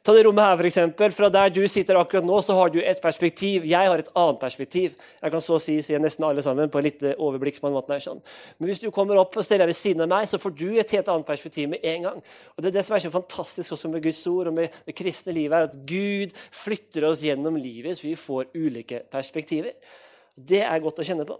Ta 0.00 0.14
det 0.16 0.22
rommet 0.24 0.46
her, 0.46 0.64
eksempel. 0.64 1.12
Fra 1.12 1.28
der 1.28 1.50
du 1.52 1.60
sitter 1.68 1.98
akkurat 2.00 2.24
nå, 2.24 2.38
så 2.40 2.54
har 2.56 2.70
du 2.72 2.78
et 2.80 3.00
perspektiv. 3.04 3.66
Jeg 3.68 3.88
har 3.90 4.00
et 4.00 4.08
annet 4.16 4.38
perspektiv. 4.40 4.94
Jeg 5.20 5.32
kan 5.34 5.42
så 5.44 5.58
si 5.60 5.74
se 5.84 5.98
nesten 6.00 6.24
alle 6.24 6.40
sammen 6.40 6.70
på 6.72 6.80
litt 6.80 7.04
overblikk. 7.18 7.60
på 7.60 7.68
en 7.68 7.74
måte 7.74 7.98
sånn. 8.00 8.22
Men 8.58 8.70
hvis 8.70 8.80
du 8.80 8.90
kommer 8.90 9.20
opp 9.20 9.36
og 9.36 9.44
stiller 9.44 9.66
deg 9.66 9.74
ved 9.74 9.76
siden 9.76 10.06
av 10.06 10.08
meg, 10.08 10.28
så 10.30 10.40
får 10.40 10.56
du 10.56 10.78
et 10.78 10.90
helt 10.96 11.08
annet 11.08 11.26
perspektiv 11.26 11.68
med 11.68 11.84
en 11.84 12.02
gang. 12.02 12.22
Og 12.56 12.62
Det 12.62 12.70
er 12.70 12.78
det 12.78 12.84
som 12.86 12.96
er 12.96 13.04
så 13.04 13.10
fantastisk 13.10 13.72
også 13.72 13.90
med 13.90 14.02
Guds 14.02 14.26
ord 14.26 14.46
og 14.46 14.54
med 14.54 14.70
det 14.86 14.96
kristne 14.96 15.34
livet, 15.34 15.52
er 15.52 15.68
at 15.68 15.76
Gud 15.84 16.32
flytter 16.50 17.04
oss 17.04 17.20
gjennom 17.20 17.56
livet 17.56 17.98
så 17.98 18.08
vi 18.08 18.16
får 18.16 18.56
ulike 18.56 19.04
perspektiver. 19.10 19.76
Det 20.46 20.62
er 20.64 20.82
godt 20.82 21.02
å 21.02 21.06
kjenne 21.06 21.26
på. 21.28 21.36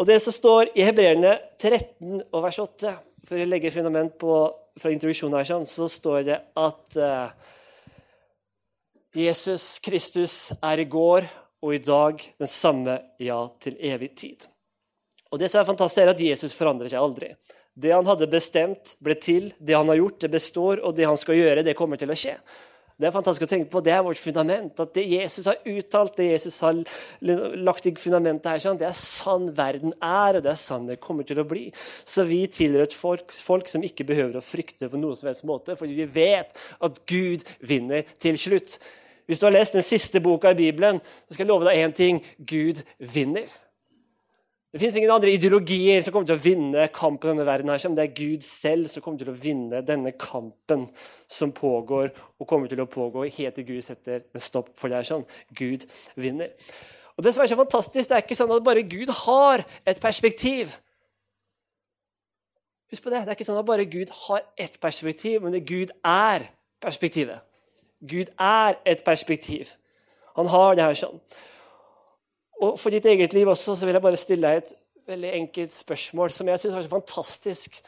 Og 0.00 0.08
det 0.08 0.18
som 0.24 0.34
står 0.34 0.72
i 0.78 0.84
Hebreerne 0.86 1.34
13 1.60 2.22
og 2.32 2.44
vers 2.44 2.58
8, 2.62 2.94
for 3.28 3.38
å 3.38 3.48
legge 3.48 3.72
fundament 3.74 4.14
på, 4.18 4.36
fra 4.80 4.92
introduksjonen 4.94 5.36
her, 5.38 5.48
sånn, 5.48 5.68
så 5.68 5.86
står 5.90 6.22
det 6.26 6.38
at 6.58 6.96
uh, 6.98 7.34
Jesus 9.14 9.76
Kristus 9.84 10.36
er 10.58 10.82
i 10.82 10.88
går 10.90 11.28
og 11.62 11.76
i 11.76 11.82
dag 11.82 12.22
den 12.40 12.50
samme 12.50 12.96
ja 13.22 13.44
til 13.62 13.76
evig 13.78 14.14
tid. 14.18 14.48
Og 15.32 15.38
Det 15.40 15.48
som 15.48 15.62
er 15.62 15.68
fantastisk, 15.68 16.02
er 16.02 16.12
at 16.12 16.20
Jesus 16.20 16.56
forandrer 16.56 16.90
seg 16.92 17.00
aldri. 17.00 17.30
Det 17.72 17.92
han 17.92 18.04
hadde 18.04 18.28
bestemt, 18.28 18.96
ble 19.00 19.16
til. 19.16 19.52
Det 19.56 19.76
han 19.76 19.88
har 19.88 19.96
gjort, 19.96 20.18
det 20.20 20.32
består. 20.34 20.82
Og 20.84 20.96
det 20.96 21.06
han 21.08 21.16
skal 21.16 21.38
gjøre, 21.38 21.64
det 21.64 21.76
kommer 21.78 22.00
til 22.00 22.12
å 22.12 22.18
skje. 22.18 22.34
Det 23.02 23.08
er 23.08 23.14
fantastisk 23.16 23.48
å 23.48 23.50
tenke 23.50 23.66
på. 23.72 23.80
Det 23.82 23.90
er 23.90 24.04
vårt 24.06 24.20
fundament. 24.22 24.78
At 24.78 24.92
det 24.94 25.02
Jesus 25.10 25.48
har 25.50 25.58
uttalt, 25.66 26.14
det 26.20 26.28
Jesus 26.28 26.60
har 26.62 26.78
lagt 27.58 27.88
i 27.90 27.94
fundamentet 27.98 28.46
her, 28.46 28.76
det 28.78 28.86
er 28.86 28.94
sann 28.94 29.48
verden 29.56 29.90
er, 29.98 30.38
og 30.38 30.44
det 30.44 30.52
er 30.52 30.60
sann 30.60 30.86
det 30.86 31.00
kommer 31.02 31.26
til 31.26 31.40
å 31.42 31.46
bli. 31.48 31.64
Så 32.06 32.22
vi 32.28 32.44
tilhører 32.46 32.86
et 32.86 32.94
folk, 32.94 33.34
folk, 33.34 33.66
som 33.70 33.82
ikke 33.82 34.06
behøver 34.06 34.38
å 34.38 34.44
frykte 34.44 34.86
på 34.92 35.00
noen 35.02 35.18
som 35.18 35.32
helst 35.32 35.46
måte, 35.48 35.74
fordi 35.78 35.98
vi 35.98 36.06
vet 36.14 36.54
at 36.78 37.02
Gud 37.10 37.42
vinner 37.66 38.06
til 38.22 38.38
slutt. 38.38 38.78
Hvis 39.26 39.42
du 39.42 39.48
har 39.48 39.56
lest 39.56 39.74
den 39.74 39.86
siste 39.86 40.22
boka 40.22 40.54
i 40.54 40.60
Bibelen, 40.62 41.02
så 41.26 41.34
skal 41.34 41.46
jeg 41.46 41.50
love 41.50 41.66
deg 41.66 41.82
én 41.82 41.98
ting 41.98 42.22
Gud 42.38 42.84
vinner. 43.02 43.50
Det 44.72 44.80
fins 44.80 44.94
ingen 44.96 45.10
andre 45.12 45.34
ideologier 45.34 46.00
som 46.00 46.14
kommer 46.14 46.30
til 46.30 46.38
å 46.38 46.40
vinne 46.40 46.86
kampen 46.96 47.28
i 47.28 47.32
denne 47.34 47.44
verden. 47.44 47.68
her, 47.68 47.76
Det 47.76 47.98
er 47.98 48.14
Gud 48.16 48.42
selv 48.42 48.88
som 48.88 49.02
kommer 49.02 49.18
til 49.18 49.28
å 49.28 49.36
vinne 49.36 49.82
denne 49.82 50.12
kampen 50.12 50.88
som 51.28 51.52
pågår, 51.52 52.10
og 52.40 52.48
kommer 52.48 52.68
til 52.68 52.80
å 52.80 52.86
pågå 52.86 53.30
helt 53.36 53.54
til 53.54 53.64
Gud 53.64 53.82
setter 53.84 54.22
en 54.34 54.40
stopp 54.40 54.70
for 54.74 54.88
det. 54.88 54.96
er 54.96 55.02
sånn. 55.02 55.26
Gud 55.54 55.84
vinner. 56.16 56.48
Og 57.18 57.24
Det 57.24 57.34
som 57.34 57.42
er 57.42 57.48
så 57.48 57.56
fantastisk, 57.56 58.08
det 58.08 58.16
er 58.16 58.22
ikke 58.22 58.34
sånn 58.34 58.56
at 58.56 58.64
bare 58.64 58.82
Gud 58.82 59.08
har 59.08 59.64
et 59.86 60.00
perspektiv. 60.00 60.78
Husk 62.90 63.02
på 63.02 63.10
det. 63.10 63.26
Det 63.26 63.28
er 63.28 63.36
ikke 63.36 63.44
sånn 63.44 63.58
at 63.58 63.66
bare 63.66 63.84
Gud 63.84 64.08
har 64.08 64.42
ett 64.56 64.80
perspektiv, 64.80 65.42
men 65.42 65.52
det 65.52 65.66
Gud 65.66 65.90
er 66.02 66.48
perspektivet. 66.80 67.40
Gud 68.00 68.28
er 68.38 68.78
et 68.86 69.04
perspektiv. 69.04 69.76
Han 70.36 70.46
har 70.46 70.74
det 70.74 70.84
her 70.84 70.94
sånn. 70.94 71.20
Og 72.62 72.78
for 72.78 72.94
ditt 72.94 73.06
eget 73.10 73.34
liv 73.34 73.48
også 73.50 73.74
så 73.74 73.88
vil 73.88 73.98
jeg 73.98 74.04
bare 74.04 74.20
stille 74.20 74.48
deg 74.48 74.62
et 74.62 74.74
veldig 75.10 75.32
enkelt 75.40 75.74
spørsmål 75.74 76.34
som 76.34 76.50
jeg 76.50 76.62
syns 76.62 76.76
var 76.76 76.84
så 76.84 76.92
fantastisk. 76.92 77.80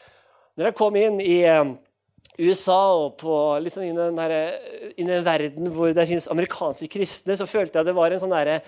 Når 0.55 0.69
jeg 0.69 0.77
kom 0.79 0.97
inn 0.99 1.21
i 1.23 1.37
eh, 1.47 1.71
USA 2.39 2.79
og 2.97 3.15
på, 3.21 3.31
liksom 3.63 3.85
inn, 3.87 3.99
den 3.99 4.19
der, 4.19 4.35
inn 4.99 5.07
i 5.07 5.15
en 5.15 5.25
verden 5.25 5.71
hvor 5.71 5.95
det 5.95 6.07
finnes 6.09 6.27
amerikanske 6.31 6.89
kristne, 6.91 7.37
så 7.39 7.47
følte 7.47 7.79
jeg 7.79 7.87
det 7.87 7.95
var 7.95 8.11
en, 8.11 8.19
sånn 8.19 8.35
der, 8.35 8.59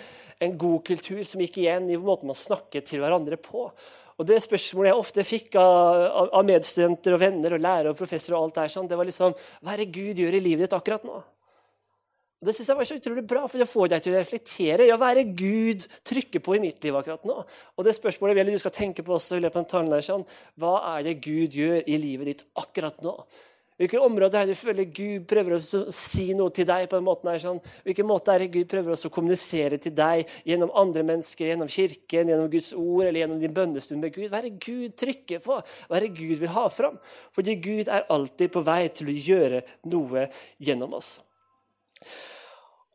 en 0.43 0.57
god 0.59 0.85
kultur 0.87 1.23
som 1.27 1.43
gikk 1.43 1.59
igjen 1.59 1.89
i 1.91 1.99
måten 1.99 2.31
man 2.31 2.39
snakket 2.39 2.87
til 2.87 3.03
hverandre 3.03 3.39
på. 3.41 3.67
Og 4.17 4.25
Det 4.25 4.39
spørsmålet 4.41 4.93
jeg 4.93 5.01
ofte 5.01 5.25
fikk 5.27 5.57
av, 5.61 6.31
av 6.31 6.45
medstudenter 6.47 7.17
og 7.17 7.21
venner 7.21 7.53
og 7.53 7.61
lærere 7.61 7.91
og 7.91 7.99
professorer, 7.99 8.39
og 8.39 8.47
alt 8.47 8.61
der, 8.61 8.71
sånn, 8.73 8.87
det 8.89 8.97
var 8.97 9.09
liksom 9.09 9.35
Hva 9.35 9.75
er 9.75 9.83
det 9.83 9.91
Gud 9.93 10.23
gjør 10.23 10.39
i 10.39 10.45
livet 10.47 10.65
ditt 10.65 10.77
akkurat 10.77 11.03
nå? 11.05 11.19
Det 12.37 12.53
synes 12.53 12.67
jeg 12.69 12.77
var 12.77 12.85
så 12.85 12.95
utrolig 12.99 13.23
bra, 13.25 13.47
for 13.49 13.57
det 13.57 13.65
får 13.65 13.87
deg 13.89 14.03
til 14.05 14.13
å 14.13 14.19
reflektere. 14.19 14.85
Ja, 14.85 14.99
hva 15.01 15.09
er 15.09 15.23
det 15.23 15.37
Gud 15.39 15.87
trykker 16.05 16.43
på 16.45 16.53
i 16.53 16.61
mitt 16.61 16.83
liv 16.85 16.93
akkurat 16.99 17.25
nå? 17.25 17.39
Og 17.41 17.87
det 17.87 17.95
spørsmålet 17.97 18.37
vil 18.37 18.51
du 18.53 18.61
skal 18.61 18.75
tenke 18.75 19.01
på 19.05 19.15
også 19.15 19.39
i 19.39 19.41
løpet 19.41 19.57
av 19.57 19.63
en 19.63 19.71
tale, 19.71 20.01
sånn. 20.05 20.25
Hva 20.61 20.75
er 20.93 21.07
det 21.07 21.15
Gud 21.25 21.57
gjør 21.57 21.81
i 21.81 21.97
livet 21.97 22.29
ditt 22.29 22.43
akkurat 22.61 23.01
nå? 23.01 23.15
Hvilke 23.77 23.99
områder 24.01 24.39
er 24.39 24.47
det 24.49 24.53
du 24.53 24.57
føler 24.57 24.87
Gud 24.89 25.25
prøver 25.29 25.53
å 25.53 25.81
si 25.93 26.31
noe 26.37 26.53
til 26.53 26.65
deg? 26.65 26.87
på 26.89 26.97
en 26.97 27.05
måte 27.05 27.29
her, 27.29 27.41
sånn? 27.41 27.59
Hvilken 27.85 28.09
måte 28.09 28.33
er 28.33 28.41
det 28.41 28.49
Gud 28.53 28.69
prøver 28.69 28.93
å 28.93 29.11
kommunisere 29.13 29.77
til 29.81 29.93
deg 29.97 30.25
gjennom 30.49 30.73
andre 30.77 31.05
mennesker, 31.05 31.51
gjennom 31.51 31.69
kirken, 31.69 32.31
gjennom 32.31 32.49
Guds 32.53 32.71
ord 32.77 33.05
eller 33.05 33.21
gjennom 33.21 33.41
din 33.41 33.53
bønnestund 33.53 34.01
med 34.01 34.13
Gud? 34.13 34.31
Hva 34.31 34.41
er 34.41 34.49
det 34.49 34.65
Gud 34.65 34.97
trykker 34.97 35.45
på? 35.45 35.57
Hva 35.61 35.97
er 35.97 36.05
det 36.05 36.17
Gud 36.17 36.41
vil 36.41 36.53
ha 36.57 36.65
fram? 36.73 36.97
Fordi 37.37 37.57
Gud 37.61 37.89
er 37.89 38.09
alltid 38.13 38.53
på 38.53 38.65
vei 38.65 38.83
til 38.89 39.13
å 39.13 39.21
gjøre 39.29 39.63
noe 39.93 40.25
gjennom 40.57 40.97
oss. 40.97 41.19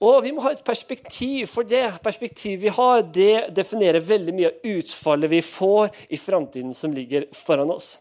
Og 0.02 0.25
vi 0.25 0.32
må 0.35 0.42
ha 0.42 0.50
et 0.50 0.64
perspektiv, 0.66 1.47
for 1.47 1.66
det 1.66 1.85
perspektivet 2.02 2.64
vi 2.64 2.75
har, 2.75 3.04
det 3.06 3.54
definerer 3.54 4.02
veldig 4.02 4.35
mye 4.35 4.50
av 4.50 4.71
utfallet 4.73 5.30
vi 5.30 5.42
får 5.47 5.92
i 6.11 6.18
framtiden 6.18 6.75
som 6.75 6.94
ligger 6.94 7.28
foran 7.38 7.71
oss. 7.71 8.00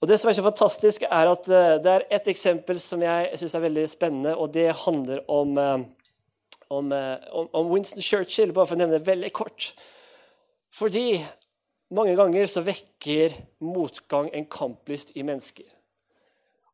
Og 0.00 0.08
Det 0.08 0.20
som 0.20 0.30
er 0.30 0.36
så 0.38 0.44
fantastisk, 0.46 1.02
er 1.02 1.28
at 1.28 1.48
eh, 1.50 1.78
det 1.82 1.92
er 1.92 2.06
et 2.14 2.28
eksempel 2.32 2.78
som 2.80 3.02
jeg 3.04 3.40
syns 3.40 3.56
er 3.56 3.64
veldig 3.66 3.88
spennende, 3.90 4.36
og 4.36 4.54
det 4.54 4.70
handler 4.86 5.20
om, 5.28 5.58
eh, 5.58 5.82
om, 6.70 6.92
eh, 6.92 7.18
om, 7.34 7.68
Winston 7.74 8.02
Churchill, 8.02 8.52
bare 8.52 8.70
for 8.70 8.78
å 8.78 8.80
nevne 8.80 8.96
det 8.96 9.10
veldig 9.10 9.32
kort. 9.36 9.72
Fordi 10.72 11.20
mange 11.90 12.14
ganger 12.16 12.46
så 12.46 12.62
vekker 12.64 13.34
motgang 13.60 14.30
en 14.32 14.46
kamplyst 14.46 15.12
i 15.16 15.26
mennesker. 15.26 15.66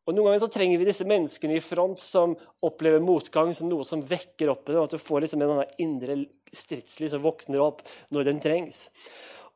Og 0.07 0.15
Noen 0.15 0.29
ganger 0.29 0.45
så 0.45 0.51
trenger 0.51 0.79
vi 0.79 0.87
disse 0.87 1.05
menneskene 1.07 1.57
i 1.57 1.63
front 1.63 1.99
som 1.99 2.37
opplever 2.63 3.03
motgang 3.03 3.51
som 3.55 3.67
noe 3.67 3.83
som 3.87 4.03
vekker 4.07 4.53
opp 4.53 4.63
det, 4.69 4.77
og 4.77 4.85
at 4.87 4.95
du 4.95 5.01
får 5.03 5.25
liksom 5.25 5.43
en 5.43 5.65
indre 5.83 6.21
stridslys 6.55 7.11
som 7.11 7.25
våkner 7.25 7.59
opp 7.59 7.83
når 8.15 8.29
den 8.29 8.39
trengs. 8.39 8.85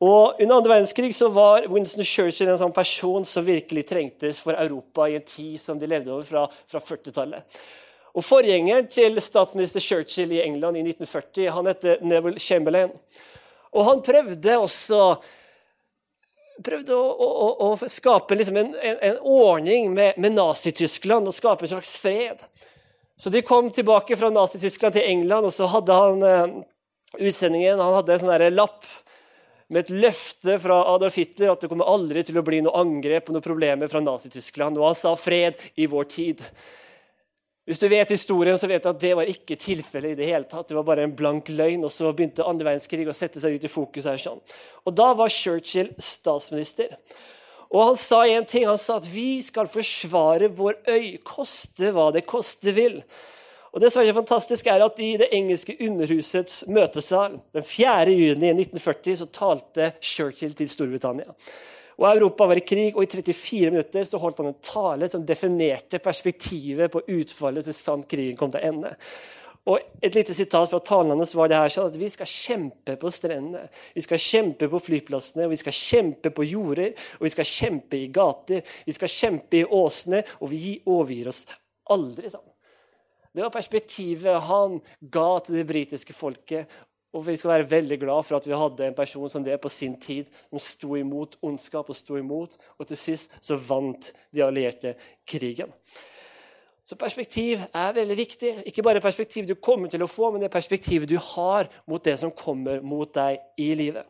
Og 0.02 0.42
Under 0.42 0.58
andre 0.58 0.74
verdenskrig 0.74 1.14
så 1.16 1.30
var 1.32 1.70
Winston 1.72 2.04
Churchill 2.04 2.50
en 2.52 2.60
sånn 2.60 2.74
person 2.76 3.24
som 3.28 3.46
virkelig 3.46 3.86
trengtes 3.88 4.42
for 4.44 4.58
Europa 4.60 5.08
i 5.08 5.16
en 5.20 5.28
tid 5.28 5.60
som 5.62 5.80
de 5.80 5.88
levde 5.88 6.12
over 6.12 6.26
fra, 6.28 6.48
fra 6.68 6.82
40-tallet. 6.84 7.62
Og 8.12 8.26
Forgjengeren 8.26 8.90
til 8.92 9.22
statsminister 9.24 9.80
Churchill 9.80 10.34
i 10.36 10.42
England 10.44 10.82
i 10.82 10.84
1940 10.84 11.54
han 11.56 11.70
heter 11.70 12.02
Neville 12.04 12.42
Chamberlain. 12.44 12.92
Og 13.72 13.86
Han 13.88 14.02
prøvde 14.04 14.58
også 14.58 15.04
prøvde 16.66 16.96
å, 16.96 17.28
å, 17.28 17.50
å 17.68 17.90
skape 17.90 18.38
liksom 18.38 18.58
en, 18.62 18.74
en, 18.76 18.98
en, 19.10 19.20
ordning 19.22 19.92
med, 19.94 20.18
med 20.22 20.36
Nazi-Tyskland 20.38 21.30
og 21.30 21.36
skape 21.36 21.68
en 21.68 21.74
slags 21.76 21.96
fred. 22.02 22.44
Så 23.18 23.30
de 23.30 23.44
kom 23.46 23.70
tilbake 23.74 24.18
fra 24.18 24.32
Nazi-Tyskland 24.34 24.98
til 24.98 25.06
England, 25.06 25.50
og 25.50 25.54
så 25.54 25.70
hadde 25.70 25.98
han 25.98 26.26
eh, 26.26 26.58
utsendingen 27.20 27.82
han 27.82 27.98
hadde 28.00 28.16
en 28.16 28.24
sånn 28.24 28.56
lapp 28.56 28.88
med 29.72 29.86
et 29.86 29.94
løfte 30.04 30.58
fra 30.60 30.82
Adolf 30.92 31.16
Hitler 31.16 31.54
at 31.54 31.64
det 31.64 31.70
kommer 31.72 31.88
aldri 31.88 32.26
til 32.28 32.42
å 32.42 32.44
bli 32.44 32.60
noe 32.66 32.82
angrep 32.82 33.30
og 33.30 33.38
noe 33.38 33.46
problemer 33.46 33.92
fra 33.92 34.02
Nazi-Tyskland. 34.04 34.80
Og 34.80 34.90
han 34.90 34.98
sa 35.00 35.16
'fred 35.16 35.56
i 35.80 35.88
vår 35.88 36.10
tid'. 36.12 36.44
Hvis 37.70 37.78
du 37.78 37.86
vet 37.92 38.10
historien, 38.10 38.58
så 38.58 38.68
vet 38.70 38.82
du 38.82 38.90
at 38.90 39.02
det 39.02 39.12
var 39.18 39.30
ikke 39.30 39.56
tilfellet 39.60 40.16
i 40.16 40.18
det 40.18 40.30
hele 40.32 40.48
tatt. 40.50 40.68
Det 40.72 40.76
var 40.80 40.86
bare 40.88 41.04
en 41.06 41.14
blank 41.16 41.52
løgn, 41.54 41.84
og 41.86 41.94
så 41.94 42.10
begynte 42.10 42.46
andre 42.48 42.72
verdenskrig 42.72 43.06
å 43.06 43.14
sette 43.14 43.42
seg 43.42 43.54
ut 43.54 43.68
i 43.68 43.70
fokus. 43.70 44.08
her 44.10 44.18
sånn. 44.18 44.42
Og 44.86 44.96
Da 44.96 45.14
var 45.14 45.30
Churchill 45.30 45.94
statsminister. 46.00 46.98
Og 47.72 47.84
Han 47.86 47.96
sa 47.96 48.26
en 48.26 48.46
ting, 48.46 48.66
han 48.66 48.78
sa 48.78 48.98
at 48.98 49.08
vi 49.08 49.42
skal 49.42 49.68
forsvare 49.68 50.50
vår 50.50 50.82
øy, 50.90 51.18
koste 51.24 51.92
hva 51.94 52.12
det 52.12 52.26
koste 52.26 52.74
vil. 52.74 53.04
Og 53.72 53.80
Det 53.80 53.92
som 53.92 54.02
er 54.02 54.10
så 54.10 54.18
fantastisk 54.18 54.68
er 54.68 54.84
at 54.84 55.00
I 55.00 55.18
det 55.18 55.30
engelske 55.32 55.78
underhusets 55.80 56.66
møtesal 56.68 57.40
den 57.54 57.64
4. 57.64 58.12
juni 58.12 58.52
1940 58.52 59.22
så 59.22 59.30
talte 59.32 59.94
Churchill 60.02 60.54
til 60.54 60.68
Storbritannia. 60.68 61.32
Og 62.02 62.08
Europa 62.10 62.48
var 62.50 62.58
i 62.58 62.66
krig, 62.66 62.96
og 62.96 63.04
i 63.06 63.10
34 63.12 63.70
minutter 63.70 64.08
så 64.10 64.18
holdt 64.18 64.40
han 64.42 64.50
en 64.50 64.64
tale 64.66 65.10
som 65.10 65.22
definerte 65.26 66.00
perspektivet 66.02 66.90
på 66.90 67.04
utfallet 67.14 67.68
til 67.68 67.78
sant 67.78 68.08
krigen 68.10 68.40
kom 68.40 68.50
til 68.54 68.66
ende. 68.66 68.96
Og 69.70 69.78
Et 70.02 70.16
lite 70.16 70.34
sitat 70.34 70.70
fra 70.72 70.80
talen 70.82 71.14
hans 71.14 71.36
var 71.38 71.48
det 71.48 71.60
her, 71.60 71.86
at 71.86 71.98
vi 72.00 72.08
skal 72.10 72.26
kjempe 72.26 72.96
på 72.98 73.12
strendene, 73.14 73.68
vi 73.94 74.02
skal 74.02 74.18
kjempe 74.18 74.66
på 74.72 74.80
flyplassene, 74.82 75.46
vi 75.52 75.60
skal 75.62 75.76
kjempe 75.78 76.32
på 76.34 76.48
jorder, 76.50 76.96
og 77.20 77.28
vi 77.28 77.30
skal 77.30 77.46
kjempe 77.46 78.00
i 78.00 78.08
gater, 78.10 78.66
vi 78.86 78.96
skal 78.98 79.14
kjempe 79.14 79.60
i 79.60 79.68
åsene, 79.70 80.24
og 80.42 80.50
vi 80.50 80.80
overgir 80.90 81.30
oss 81.30 81.46
aldri. 81.94 82.34
sånn. 82.34 82.50
Det 83.32 83.46
var 83.46 83.54
perspektivet 83.54 84.42
han 84.50 84.82
ga 85.00 85.30
til 85.40 85.62
det 85.62 85.68
britiske 85.70 86.14
folket. 86.18 86.66
Og 87.12 87.26
vi 87.28 87.36
skal 87.36 87.52
være 87.52 87.72
veldig 87.72 87.98
glad 88.00 88.24
for 88.24 88.38
at 88.38 88.48
vi 88.48 88.56
hadde 88.56 88.88
en 88.88 88.96
person 88.96 89.30
som 89.30 89.44
det 89.44 89.58
på 89.62 89.70
sin 89.72 89.98
tid, 90.00 90.30
som 90.50 90.62
sto 90.64 90.96
imot 90.96 91.36
ondskap 91.44 91.90
og 91.92 91.98
sto 91.98 92.16
imot, 92.20 92.56
og 92.80 92.88
til 92.88 93.00
sist 93.00 93.36
så 93.44 93.58
vant 93.60 94.14
de 94.32 94.46
allierte 94.46 94.96
krigen. 95.28 95.74
Så 96.88 96.98
perspektiv 97.00 97.60
er 97.74 97.94
veldig 97.96 98.18
viktig. 98.18 98.54
Ikke 98.68 98.84
bare 98.84 99.04
perspektiv 99.04 99.46
du 99.48 99.56
kommer 99.56 99.92
til 99.92 100.04
å 100.04 100.10
få, 100.12 100.32
men 100.32 100.42
det 100.44 100.52
perspektivet 100.52 101.08
du 101.08 101.18
har 101.20 101.70
mot 101.88 102.04
det 102.04 102.18
som 102.20 102.34
kommer 102.36 102.82
mot 102.84 103.12
deg 103.16 103.40
i 103.60 103.70
livet. 103.80 104.08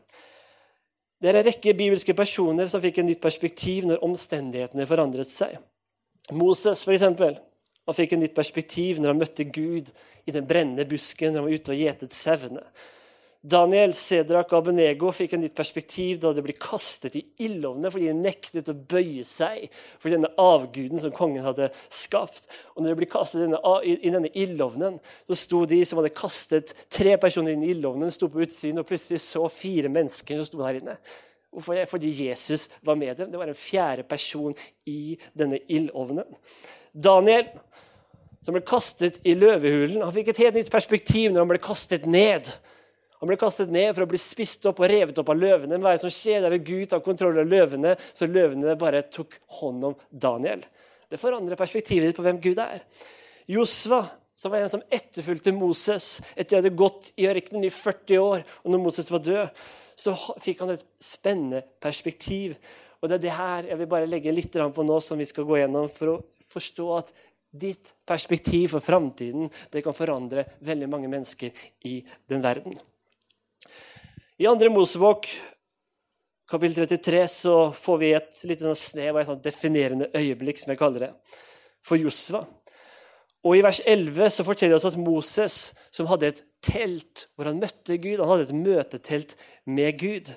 Det 1.22 1.30
er 1.30 1.38
en 1.38 1.46
rekke 1.46 1.74
bibelske 1.78 2.14
personer 2.18 2.66
som 2.66 2.82
fikk 2.82 2.98
et 2.98 3.06
nytt 3.06 3.22
perspektiv 3.22 3.86
når 3.86 4.02
omstendighetene 4.02 4.86
forandret 4.90 5.30
seg. 5.30 5.54
Moses, 6.34 6.82
for 6.82 6.94
eksempel, 6.96 7.36
han 7.86 7.98
fikk 7.98 8.14
et 8.14 8.22
nytt 8.22 8.34
perspektiv 8.36 9.00
når 9.02 9.12
han 9.12 9.22
møtte 9.22 9.48
Gud 9.50 9.92
i 10.26 10.34
den 10.34 10.46
brennende 10.48 10.86
busken 10.88 11.32
når 11.32 11.42
han 11.42 11.48
var 11.48 11.62
ute 11.62 11.74
og 11.74 11.80
gjetet 11.82 12.14
sauene. 12.14 12.66
Daniel, 13.42 13.90
Sedrak 13.98 14.52
og 14.52 14.60
Abenego 14.60 15.08
fikk 15.10 15.32
et 15.34 15.40
nytt 15.42 15.54
perspektiv 15.58 16.20
da 16.22 16.30
de 16.30 16.44
ble 16.46 16.54
kastet 16.54 17.16
i 17.18 17.24
ildovnene 17.42 17.90
fordi 17.90 18.06
de 18.06 18.20
nektet 18.20 18.68
å 18.70 18.74
bøye 18.76 19.24
seg 19.26 19.64
for 19.96 20.14
denne 20.14 20.30
avguden 20.38 21.02
som 21.02 21.14
kongen 21.16 21.42
hadde 21.42 21.72
skapt. 21.90 22.46
Og 22.76 22.84
når 22.84 22.92
de 22.92 23.00
ble 23.00 23.08
kastet 23.10 23.42
i 23.82 24.12
denne 24.14 24.30
ildovnen, 24.30 25.00
så 25.26 25.38
sto 25.40 25.64
de 25.66 25.80
som 25.82 25.98
hadde 25.98 26.14
kastet 26.14 26.70
tre 26.86 27.16
personer 27.18 27.56
inn 27.56 27.66
i 27.66 27.72
ildovnen, 27.74 28.14
sto 28.14 28.30
på 28.30 28.44
utsiden 28.46 28.78
og 28.84 28.86
plutselig 28.86 29.18
så 29.26 29.42
fire 29.50 29.90
mennesker 29.90 30.38
som 30.38 30.46
sto 30.46 30.62
der 30.62 30.78
inne. 30.78 30.96
Fordi 31.58 32.14
Jesus 32.14 32.68
var 32.86 32.94
med 32.96 33.18
dem. 33.18 33.34
Det 33.34 33.42
var 33.42 33.50
en 33.50 33.58
fjerde 33.58 34.06
person 34.06 34.54
i 34.86 35.18
denne 35.34 35.58
ildovnen. 35.66 36.30
Daniel, 36.92 37.48
som 38.44 38.56
ble 38.56 38.62
kastet 38.66 39.20
i 39.28 39.34
løvehulen, 39.38 40.02
han 40.02 40.14
fikk 40.14 40.32
et 40.32 40.42
helt 40.44 40.58
nytt 40.58 40.72
perspektiv 40.72 41.32
når 41.32 41.44
han 41.44 41.50
ble 41.52 41.62
kastet 41.62 42.06
ned. 42.10 42.50
Han 43.22 43.30
ble 43.30 43.38
kastet 43.38 43.70
ned 43.70 43.92
for 43.94 44.02
å 44.02 44.10
bli 44.10 44.18
spist 44.18 44.64
opp 44.66 44.80
og 44.82 44.90
revet 44.90 45.18
opp 45.22 45.28
av 45.30 45.38
løvene. 45.38 45.76
Men 45.76 45.84
hva 45.84 45.92
er 45.92 46.00
det 46.00 46.08
som 46.08 46.14
skjer 46.14 46.42
der 46.42 46.56
Gud 46.58 46.88
tar 46.90 47.04
kontroll 47.06 47.38
av 47.38 47.46
løvene, 47.46 47.94
så 48.10 48.26
løvene 48.26 48.74
bare 48.80 49.04
tok 49.14 49.38
hånd 49.60 49.86
om 49.92 49.94
Daniel? 50.10 50.64
Det 51.06 51.20
forandrer 51.22 51.60
perspektivet 51.60 52.10
ditt 52.10 52.18
på 52.18 52.24
hvem 52.26 52.40
Gud 52.42 52.58
er. 52.58 52.82
Josva, 53.46 54.00
som 54.34 54.50
var 54.50 54.64
en 54.64 54.72
som 54.72 54.82
etterfulgte 54.90 55.54
Moses 55.54 56.16
etter 56.34 56.42
at 56.42 56.50
de 56.50 56.58
hadde 56.58 56.80
gått 56.80 57.12
i 57.14 57.28
ørkenen 57.30 57.68
i 57.68 57.70
40 57.70 58.18
år, 58.18 58.42
og 58.64 58.74
når 58.74 58.82
Moses 58.82 59.10
var 59.12 59.22
død, 59.22 59.62
så 60.02 60.16
fikk 60.42 60.64
han 60.64 60.72
et 60.74 60.82
spennende 60.98 61.62
perspektiv. 61.78 62.56
Og 62.98 63.06
Det 63.06 63.20
er 63.20 63.22
det 63.22 63.36
her 63.38 63.70
jeg 63.70 63.78
vil 63.78 63.90
bare 63.94 64.10
legge 64.10 64.34
litt 64.34 64.50
på 64.50 64.86
nå, 64.86 64.98
som 64.98 65.18
vi 65.18 65.30
skal 65.30 65.46
gå 65.46 65.62
gjennom 65.62 65.86
for 65.94 66.16
å 66.16 66.20
forstå 66.52 66.88
at 66.98 67.12
ditt 67.52 67.92
perspektiv 68.08 68.72
for 68.72 68.84
framtiden 68.84 69.50
kan 69.72 69.96
forandre 69.96 70.46
veldig 70.64 70.88
mange 70.88 71.10
mennesker 71.12 71.52
i 71.88 71.98
den 72.28 72.44
verden. 72.44 72.76
I 74.40 74.48
andre 74.48 74.72
Mosebok, 74.72 75.28
kapittel 76.50 76.86
33, 76.88 77.20
så 77.28 77.56
får 77.76 78.00
vi 78.00 78.14
et 78.16 78.40
lite 78.48 78.64
sånn 78.64 78.78
snev 78.78 79.20
av 79.20 79.36
et 79.36 79.44
definerende 79.44 80.08
øyeblikk, 80.16 80.62
som 80.62 80.72
jeg 80.72 80.80
kaller 80.80 81.06
det, 81.06 81.12
for 81.84 82.00
Josva. 82.00 82.42
Og 83.42 83.58
I 83.58 83.62
vers 83.64 83.80
11 83.84 84.32
så 84.36 84.46
forteller 84.46 84.76
det 84.76 84.80
oss 84.80 84.92
at 84.92 85.00
Moses, 85.02 85.56
som 85.94 86.08
hadde 86.10 86.30
et 86.30 86.42
telt 86.62 87.26
hvor 87.34 87.50
han 87.50 87.60
møtte 87.60 87.98
Gud, 87.98 88.22
han 88.22 88.30
hadde 88.30 88.48
et 88.48 88.60
møtetelt 88.64 89.36
med 89.66 89.98
Gud. 90.00 90.30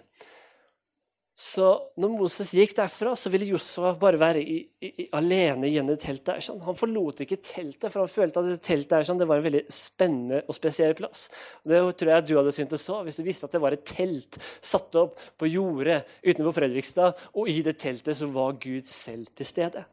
Så 1.36 1.68
når 2.00 2.12
Moses 2.15 2.54
gikk 2.56 2.72
derfra, 2.77 3.12
så 3.20 3.27
ville 3.27 3.50
Josua 3.50 3.89
bare 4.00 4.20
være 4.22 4.39
i, 4.39 4.56
i, 4.88 5.08
alene 5.20 5.68
igjen 5.68 5.92
i 5.92 5.98
teltet. 6.00 6.39
Sånn. 6.46 6.62
Han 6.63 6.77
forlot 6.80 7.20
ikke 7.25 7.42
teltet, 7.44 7.89
for 7.89 8.06
han 8.06 8.12
følte 8.12 8.39
at 8.39 8.48
det 8.54 8.62
teltet 8.63 9.04
sånn, 9.10 9.20
det 9.20 9.27
var 9.27 9.42
en 9.42 9.48
veldig 9.50 9.65
spennende 9.68 10.39
og 10.48 10.56
spesiell 10.56 10.96
plass. 10.96 11.25
Og 11.65 11.74
det 11.74 11.82
tror 12.00 12.13
jeg 12.13 12.27
du 12.30 12.34
hadde 12.39 12.56
syntes 12.56 12.88
òg, 12.88 13.04
hvis 13.10 13.20
du 13.20 13.25
visste 13.27 13.50
at 13.50 13.58
det 13.58 13.63
var 13.65 13.75
et 13.75 13.84
telt 13.84 14.39
satt 14.63 14.96
opp 15.01 15.20
på 15.36 15.51
jordet 15.51 16.06
utenfor 16.24 16.56
Fredrikstad, 16.56 17.27
og 17.36 17.51
i 17.51 17.60
det 17.68 17.75
teltet 17.84 18.15
så 18.15 18.32
var 18.32 18.56
Gud 18.63 18.88
selv 18.88 19.27
til 19.36 19.51
stede. 19.51 19.84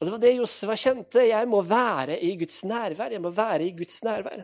Og 0.00 0.08
Det 0.08 0.10
var 0.16 0.22
det 0.24 0.36
Josua 0.40 0.74
kjente. 0.74 1.22
Jeg 1.28 1.46
må 1.46 1.62
være 1.62 2.18
i 2.18 2.34
Guds 2.34 2.64
nærvær. 2.66 3.14
Jeg 3.14 3.22
må 3.22 3.30
være 3.30 3.68
i 3.68 3.74
Guds 3.78 4.00
nærvær. 4.02 4.42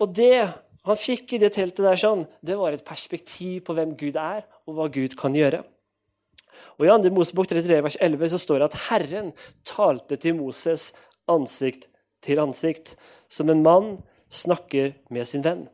Og 0.00 0.14
det 0.16 0.38
han 0.88 0.98
fikk 0.98 1.36
i 1.36 1.40
det 1.42 1.52
teltet 1.54 1.84
der, 1.84 1.98
sånn, 1.98 2.24
det 2.42 2.56
var 2.58 2.74
et 2.74 2.84
perspektiv 2.86 3.62
på 3.68 3.76
hvem 3.76 3.94
Gud 3.98 4.18
er, 4.18 4.42
og 4.66 4.76
hva 4.78 4.88
Gud 4.90 5.14
kan 5.18 5.36
gjøre. 5.36 5.62
Og 6.76 6.86
I 6.86 6.90
2. 6.90 7.12
Mosebok 7.14 7.48
33, 7.50 7.78
vers 7.86 7.96
11 8.02 8.32
så 8.34 8.40
står 8.42 8.60
det 8.60 8.68
at 8.70 8.80
Herren 8.88 9.30
talte 9.68 10.18
til 10.20 10.36
Moses 10.40 10.90
ansikt 11.30 11.88
til 12.22 12.40
ansikt, 12.42 12.94
som 13.30 13.50
en 13.50 13.62
mann 13.64 13.94
snakker 14.32 14.92
med 15.12 15.28
sin 15.28 15.44
venn. 15.44 15.64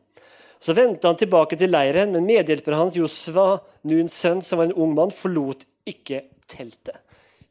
Så 0.59 0.75
vendte 0.75 1.07
han 1.07 1.19
tilbake 1.19 1.59
til 1.59 1.71
leiren, 1.71 2.15
men 2.15 2.27
medhjelperen 2.27 2.81
hans, 2.81 2.97
Josva, 2.99 3.61
Nuns 3.87 4.17
sønn, 4.17 4.41
som 4.43 4.59
var 4.59 4.69
en 4.69 4.79
ung 4.81 4.95
mann, 4.97 5.15
forlot 5.15 5.67
ikke 5.89 6.25
teltet. 6.51 6.99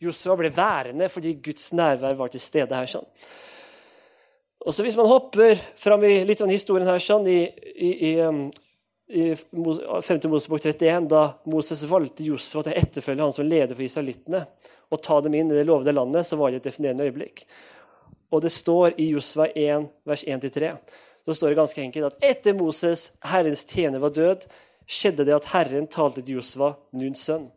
Josva 0.04 0.36
ble 0.38 0.52
værende 0.54 1.08
fordi 1.10 1.38
Guds 1.42 1.72
nærvær 1.78 2.18
var 2.20 2.34
til 2.34 2.44
stede 2.44 2.76
her. 2.76 2.90
sånn. 2.90 3.08
Og 4.68 4.74
så 4.74 4.84
Hvis 4.84 4.98
man 5.00 5.08
hopper 5.08 5.56
fram 5.80 6.04
i 6.04 6.26
litt 6.28 6.42
av 6.44 6.50
historien 6.52 6.90
her 6.90 7.00
sånn, 7.00 7.28
i, 7.32 7.46
i, 7.72 7.92
i, 8.10 8.12
um, 8.20 8.50
i 9.08 9.30
5. 9.32 10.26
Mosebok 10.28 10.60
31, 10.60 11.08
da 11.08 11.22
Moses 11.48 11.86
valgte 11.88 12.26
Josef 12.28 12.66
til 12.66 12.74
å 12.74 12.82
etterfølge 12.82 13.24
han 13.24 13.32
som 13.32 13.48
leder 13.48 13.78
for 13.78 13.86
israelittene, 13.86 14.44
og 14.92 15.04
ta 15.04 15.22
dem 15.24 15.38
inn 15.40 15.54
i 15.54 15.56
det 15.56 15.64
lovede 15.70 15.96
landet, 15.96 16.28
så 16.28 16.36
var 16.36 16.52
det 16.52 16.60
et 16.60 16.68
definerende 16.68 17.08
øyeblikk. 17.08 17.46
Og 18.36 18.44
det 18.44 18.52
står 18.52 19.00
i 19.00 19.08
Josva 19.14 19.48
1, 19.56 19.88
vers 20.08 20.28
1-3, 20.28 20.74
da 21.28 21.36
står 21.36 21.54
det 21.54 21.60
ganske 21.62 21.84
enkelt 21.84 22.10
at 22.10 22.28
etter 22.36 22.60
Moses, 22.60 23.14
Herrens 23.24 23.64
tjener, 23.68 24.04
var 24.04 24.12
død, 24.16 24.50
skjedde 24.84 25.28
det 25.28 25.36
at 25.36 25.48
Herren 25.54 25.88
talte 25.92 26.20
til 26.20 26.42
Josva, 26.42 26.74
Nuns 26.96 27.24
sønn. 27.24 27.48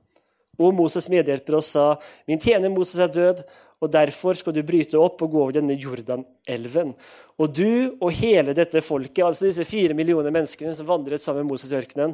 Og 0.60 0.76
Moses 0.76 1.08
medhjelper 1.10 1.56
og 1.56 1.64
sa, 1.64 1.86
min 2.28 2.40
tjener 2.40 2.72
Moses 2.72 3.00
er 3.00 3.12
død, 3.12 3.42
og 3.80 3.88
Derfor 3.92 4.36
skal 4.36 4.52
du 4.52 4.60
bryte 4.66 4.98
opp 5.00 5.22
og 5.24 5.32
gå 5.32 5.40
over 5.40 5.56
denne 5.56 5.72
Jordanelven. 5.80 6.92
Og 7.40 7.54
du 7.56 7.96
og 7.96 8.10
hele 8.18 8.52
dette 8.56 8.82
folket, 8.84 9.22
altså 9.24 9.48
disse 9.48 9.64
fire 9.64 9.96
millioner 9.96 10.34
menneskene 10.34 10.74
som 10.76 10.88
vandret 10.88 11.22
sammen 11.22 11.46
med 11.46 11.54
Moses 11.54 11.72
i 11.72 11.78
ørkenen, 11.78 12.12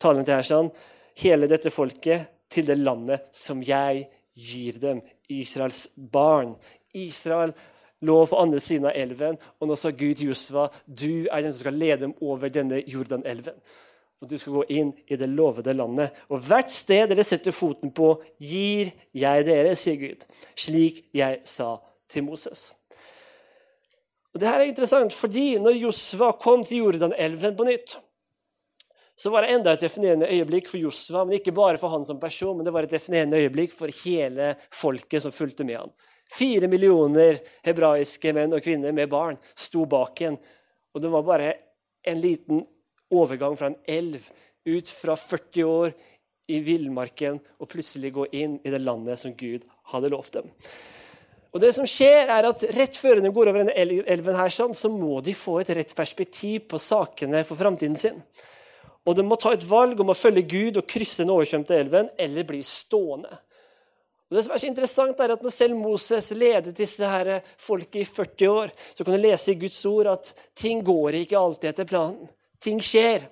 talen 0.00 0.26
til 0.28 0.36
Hersan, 0.36 0.70
hele 1.22 1.48
dette 1.48 1.72
folket 1.72 2.28
til 2.52 2.68
det 2.68 2.76
landet 2.82 3.30
som 3.32 3.64
jeg 3.64 4.10
gir 4.36 4.76
dem, 4.82 5.00
Israels 5.32 5.86
barn. 5.96 6.52
Israel 6.92 7.54
lå 8.04 8.20
på 8.28 8.36
andre 8.40 8.60
siden 8.60 8.88
av 8.90 8.96
elven, 8.96 9.40
og 9.60 9.68
nå 9.68 9.76
sa 9.80 9.92
Gud 9.92 10.20
til 10.20 10.34
Josva, 10.34 10.68
du 10.84 11.28
er 11.30 11.44
den 11.44 11.54
som 11.54 11.64
skal 11.64 11.80
lede 11.80 12.04
dem 12.04 12.16
over 12.20 12.52
denne 12.52 12.84
Jordanelven 12.88 13.56
og 14.20 14.28
du 14.28 14.36
skal 14.38 14.58
gå 14.58 14.64
inn 14.76 14.90
i 15.08 15.16
det 15.16 15.28
lovede 15.32 15.72
landet. 15.74 16.12
Og 16.28 16.42
hvert 16.44 16.72
sted 16.72 17.08
dere 17.08 17.24
setter 17.24 17.54
foten 17.56 17.92
på, 17.96 18.12
gir 18.36 18.92
jeg 19.16 19.46
dere, 19.48 19.72
sier 19.78 19.96
Gud, 20.00 20.26
slik 20.58 21.06
jeg 21.16 21.40
sa 21.48 21.78
til 22.10 22.26
Moses. 22.28 22.70
Og 24.34 24.40
Det 24.40 24.46
her 24.46 24.60
er 24.60 24.68
interessant, 24.68 25.16
fordi 25.16 25.56
når 25.58 25.80
Josva 25.80 26.34
kom 26.38 26.62
til 26.64 26.84
Jordanelven 26.84 27.56
på 27.56 27.66
nytt, 27.66 27.96
så 29.20 29.30
var 29.32 29.44
det 29.44 29.54
enda 29.54 29.72
et 29.74 29.82
definerende 29.84 30.28
øyeblikk 30.32 30.68
for 30.70 30.80
Josva, 30.80 31.24
men 31.24 31.36
ikke 31.36 31.52
bare 31.52 31.80
for 31.80 31.92
han 31.92 32.06
som 32.08 32.20
person, 32.20 32.54
men 32.56 32.64
det 32.64 32.72
var 32.72 32.86
et 32.86 32.94
definerende 32.94 33.40
øyeblikk 33.40 33.74
for 33.74 33.92
hele 34.04 34.54
folket 34.72 35.24
som 35.24 35.34
fulgte 35.34 35.66
med 35.68 35.76
han. 35.76 35.92
Fire 36.30 36.70
millioner 36.70 37.40
hebraiske 37.66 38.32
menn 38.32 38.54
og 38.54 38.62
kvinner 38.64 38.94
med 38.96 39.10
barn 39.12 39.36
sto 39.58 39.84
bak 39.90 40.22
en, 40.24 40.38
og 40.94 41.02
det 41.04 41.10
var 41.12 41.26
bare 41.26 41.50
en 42.08 42.22
liten 42.22 42.62
overgang 43.10 43.56
fra 43.58 43.70
en 43.70 43.80
elv 43.88 44.30
ut 44.68 44.92
fra 44.92 45.16
40 45.16 45.64
år 45.66 45.92
i 46.50 46.60
villmarken 46.64 47.38
og 47.58 47.68
plutselig 47.70 48.12
gå 48.14 48.26
inn 48.36 48.58
i 48.64 48.72
det 48.72 48.82
landet 48.82 49.20
som 49.20 49.34
Gud 49.38 49.66
hadde 49.92 50.10
lovt 50.12 50.40
dem. 50.40 50.50
Og 51.50 51.62
det 51.62 51.72
som 51.74 51.86
skjer 51.88 52.30
er 52.30 52.46
at 52.46 52.62
Rett 52.76 52.98
før 52.98 53.18
de 53.18 53.32
går 53.34 53.50
over 53.50 53.64
denne 53.64 53.74
elven, 53.74 54.38
her, 54.38 54.52
sånn, 54.54 54.74
så 54.76 54.90
må 54.92 55.18
de 55.24 55.34
få 55.34 55.58
et 55.60 55.72
rett 55.74 55.94
perspektiv 55.98 56.68
på 56.70 56.78
sakene 56.78 57.42
for 57.46 57.58
framtiden 57.58 57.98
sin. 57.98 58.20
Og 59.08 59.16
De 59.16 59.24
må 59.26 59.38
ta 59.40 59.54
et 59.56 59.66
valg 59.66 59.98
om 60.02 60.12
å 60.12 60.18
følge 60.18 60.46
Gud 60.46 60.78
og 60.78 60.86
krysse 60.90 61.24
den 61.24 61.32
oversvømte 61.34 61.74
elven 61.74 62.10
eller 62.20 62.46
bli 62.46 62.60
stående. 62.66 63.32
Og 64.30 64.36
det 64.36 64.44
som 64.46 64.54
er 64.54 64.62
så 64.62 64.68
interessant 64.70 65.20
er 65.24 65.32
at 65.34 65.42
Når 65.42 65.54
selv 65.54 65.74
Moses 65.74 66.30
ledet 66.38 66.76
disse 66.78 67.02
her 67.02 67.40
folket 67.58 68.04
i 68.04 68.06
40 68.06 68.52
år, 68.52 68.74
så 68.94 69.02
kan 69.02 69.16
du 69.16 69.24
lese 69.24 69.50
i 69.50 69.58
Guds 69.58 69.80
ord 69.90 70.12
at 70.12 70.30
ting 70.54 70.84
går 70.86 71.18
ikke 71.24 71.40
alltid 71.40 71.72
etter 71.72 71.88
planen. 71.88 72.28
Ting 72.60 72.80
skjer. 72.84 73.26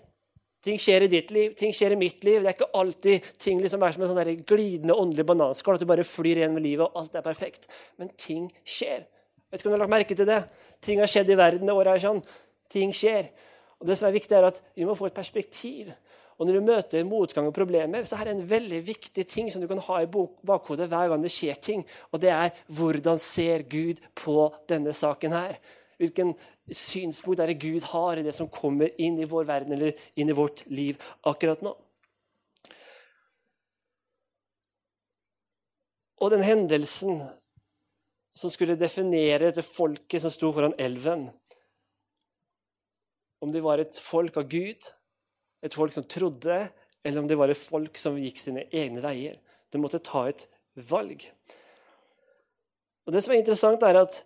Ting 0.65 0.81
skjer 0.83 1.05
i 1.07 1.11
ditt 1.13 1.29
liv, 1.31 1.53
ting 1.57 1.71
skjer 1.73 1.95
i 1.95 2.01
mitt 2.01 2.25
liv. 2.27 2.41
Det 2.43 2.51
er 2.51 2.57
ikke 2.57 2.73
alltid 2.81 3.29
ting 3.41 3.61
liksom 3.63 3.85
er 3.87 3.95
som 3.95 4.03
en 4.05 4.11
sånn 4.11 4.41
glidende 4.49 4.97
åndelig 4.99 5.27
bananskall, 5.29 5.79
at 5.79 5.85
du 5.85 5.89
bare 5.89 6.07
flyr 6.07 6.41
igjen 6.41 6.57
med 6.57 6.65
livet, 6.65 6.89
og 6.89 6.99
alt 6.99 7.15
er 7.15 7.25
perfekt. 7.25 7.69
Men 8.01 8.11
ting 8.19 8.49
skjer. 8.67 9.07
Vet 9.49 9.63
ikke 9.63 9.71
om 9.71 9.73
du 9.73 9.79
har 9.79 9.85
lagt 9.85 9.95
merke 9.95 10.19
til 10.19 10.29
det? 10.29 10.43
Ting 10.85 11.01
har 11.01 11.11
skjedd 11.11 11.31
i 11.31 11.39
verden 11.39 11.71
det 11.71 11.77
året 11.77 11.95
her. 11.95 12.03
sånn. 12.09 12.21
Ting 12.73 12.93
skjer. 12.93 13.31
Og 13.79 13.87
det 13.89 13.97
som 13.97 14.09
er 14.09 14.17
viktig, 14.19 14.35
er 14.35 14.49
at 14.51 14.61
vi 14.75 14.85
må 14.89 14.99
få 14.99 15.09
et 15.09 15.17
perspektiv. 15.17 15.95
Og 16.39 16.47
når 16.47 16.59
du 16.59 16.67
møter 16.67 17.07
motgang 17.07 17.49
og 17.49 17.55
problemer, 17.55 18.05
så 18.07 18.19
er 18.19 18.29
det 18.29 18.35
en 18.37 18.47
veldig 18.51 18.79
viktig 18.87 19.25
ting 19.27 19.49
som 19.51 19.63
du 19.63 19.67
kan 19.71 19.81
ha 19.89 20.03
i 20.03 20.11
bakhodet 20.11 20.87
hver 20.91 21.11
gang 21.11 21.23
det 21.23 21.33
skjer 21.35 21.59
ting. 21.63 21.87
Og 22.13 22.23
det 22.23 22.31
er 22.35 22.53
hvordan 22.75 23.19
ser 23.19 23.65
Gud 23.71 24.03
på 24.19 24.51
denne 24.71 24.95
saken 24.95 25.35
her? 25.35 25.59
Hvilken 25.99 26.33
synspunkt 26.71 27.41
er 27.43 27.51
det 27.51 27.59
Gud 27.63 27.83
har 27.91 28.19
i 28.19 28.25
det 28.27 28.35
som 28.37 28.51
kommer 28.51 28.93
inn 29.03 29.19
i 29.19 29.27
vår 29.27 29.49
verden 29.49 29.75
eller 29.75 29.99
inn 30.15 30.31
i 30.31 30.37
vårt 30.37 30.63
liv 30.71 31.01
akkurat 31.27 31.65
nå? 31.67 31.75
Og 36.19 36.33
den 36.35 36.43
hendelsen 36.43 37.21
som 38.39 38.51
skulle 38.51 38.79
definere 38.79 39.49
dette 39.49 39.67
folket 39.67 40.23
som 40.23 40.33
sto 40.35 40.51
foran 40.55 40.77
elven 40.79 41.29
Om 43.43 43.53
de 43.55 43.63
var 43.63 43.79
et 43.79 43.95
folk 44.03 44.37
av 44.41 44.49
Gud, 44.51 44.83
et 45.63 45.75
folk 45.75 45.93
som 45.95 46.03
trodde, 46.11 46.57
eller 47.07 47.21
om 47.23 47.29
de 47.31 47.37
var 47.39 47.53
et 47.53 47.59
folk 47.59 47.99
som 47.99 48.19
gikk 48.19 48.41
sine 48.43 48.65
egne 48.75 48.99
veier. 48.99 49.37
De 49.71 49.79
måtte 49.79 50.01
ta 50.03 50.25
et 50.27 50.49
valg. 50.91 51.23
Og 53.07 53.15
Det 53.15 53.23
som 53.23 53.33
er 53.35 53.39
interessant, 53.39 53.83
er 53.87 54.01
at 54.03 54.19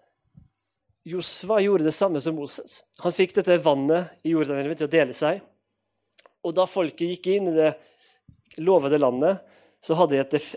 Josva 1.08 1.58
gjorde 1.60 1.88
det 1.88 1.94
samme 1.96 2.20
som 2.22 2.36
Moses. 2.38 2.82
Han 3.02 3.14
fikk 3.14 3.34
dette 3.38 3.58
vannet 3.62 4.12
i 4.22 4.34
Jordanelven 4.36 4.78
til 4.78 4.86
å 4.86 4.92
dele 4.92 5.16
seg. 5.16 5.40
Og 6.46 6.54
da 6.54 6.66
folket 6.70 7.08
gikk 7.08 7.28
inn 7.34 7.50
i 7.50 7.56
det 7.56 7.72
lovede 8.62 9.00
landet, 9.00 9.42
så 9.82 9.96
hadde 9.98 10.14
de 10.14 10.22
et 10.22 10.36
def 10.36 10.52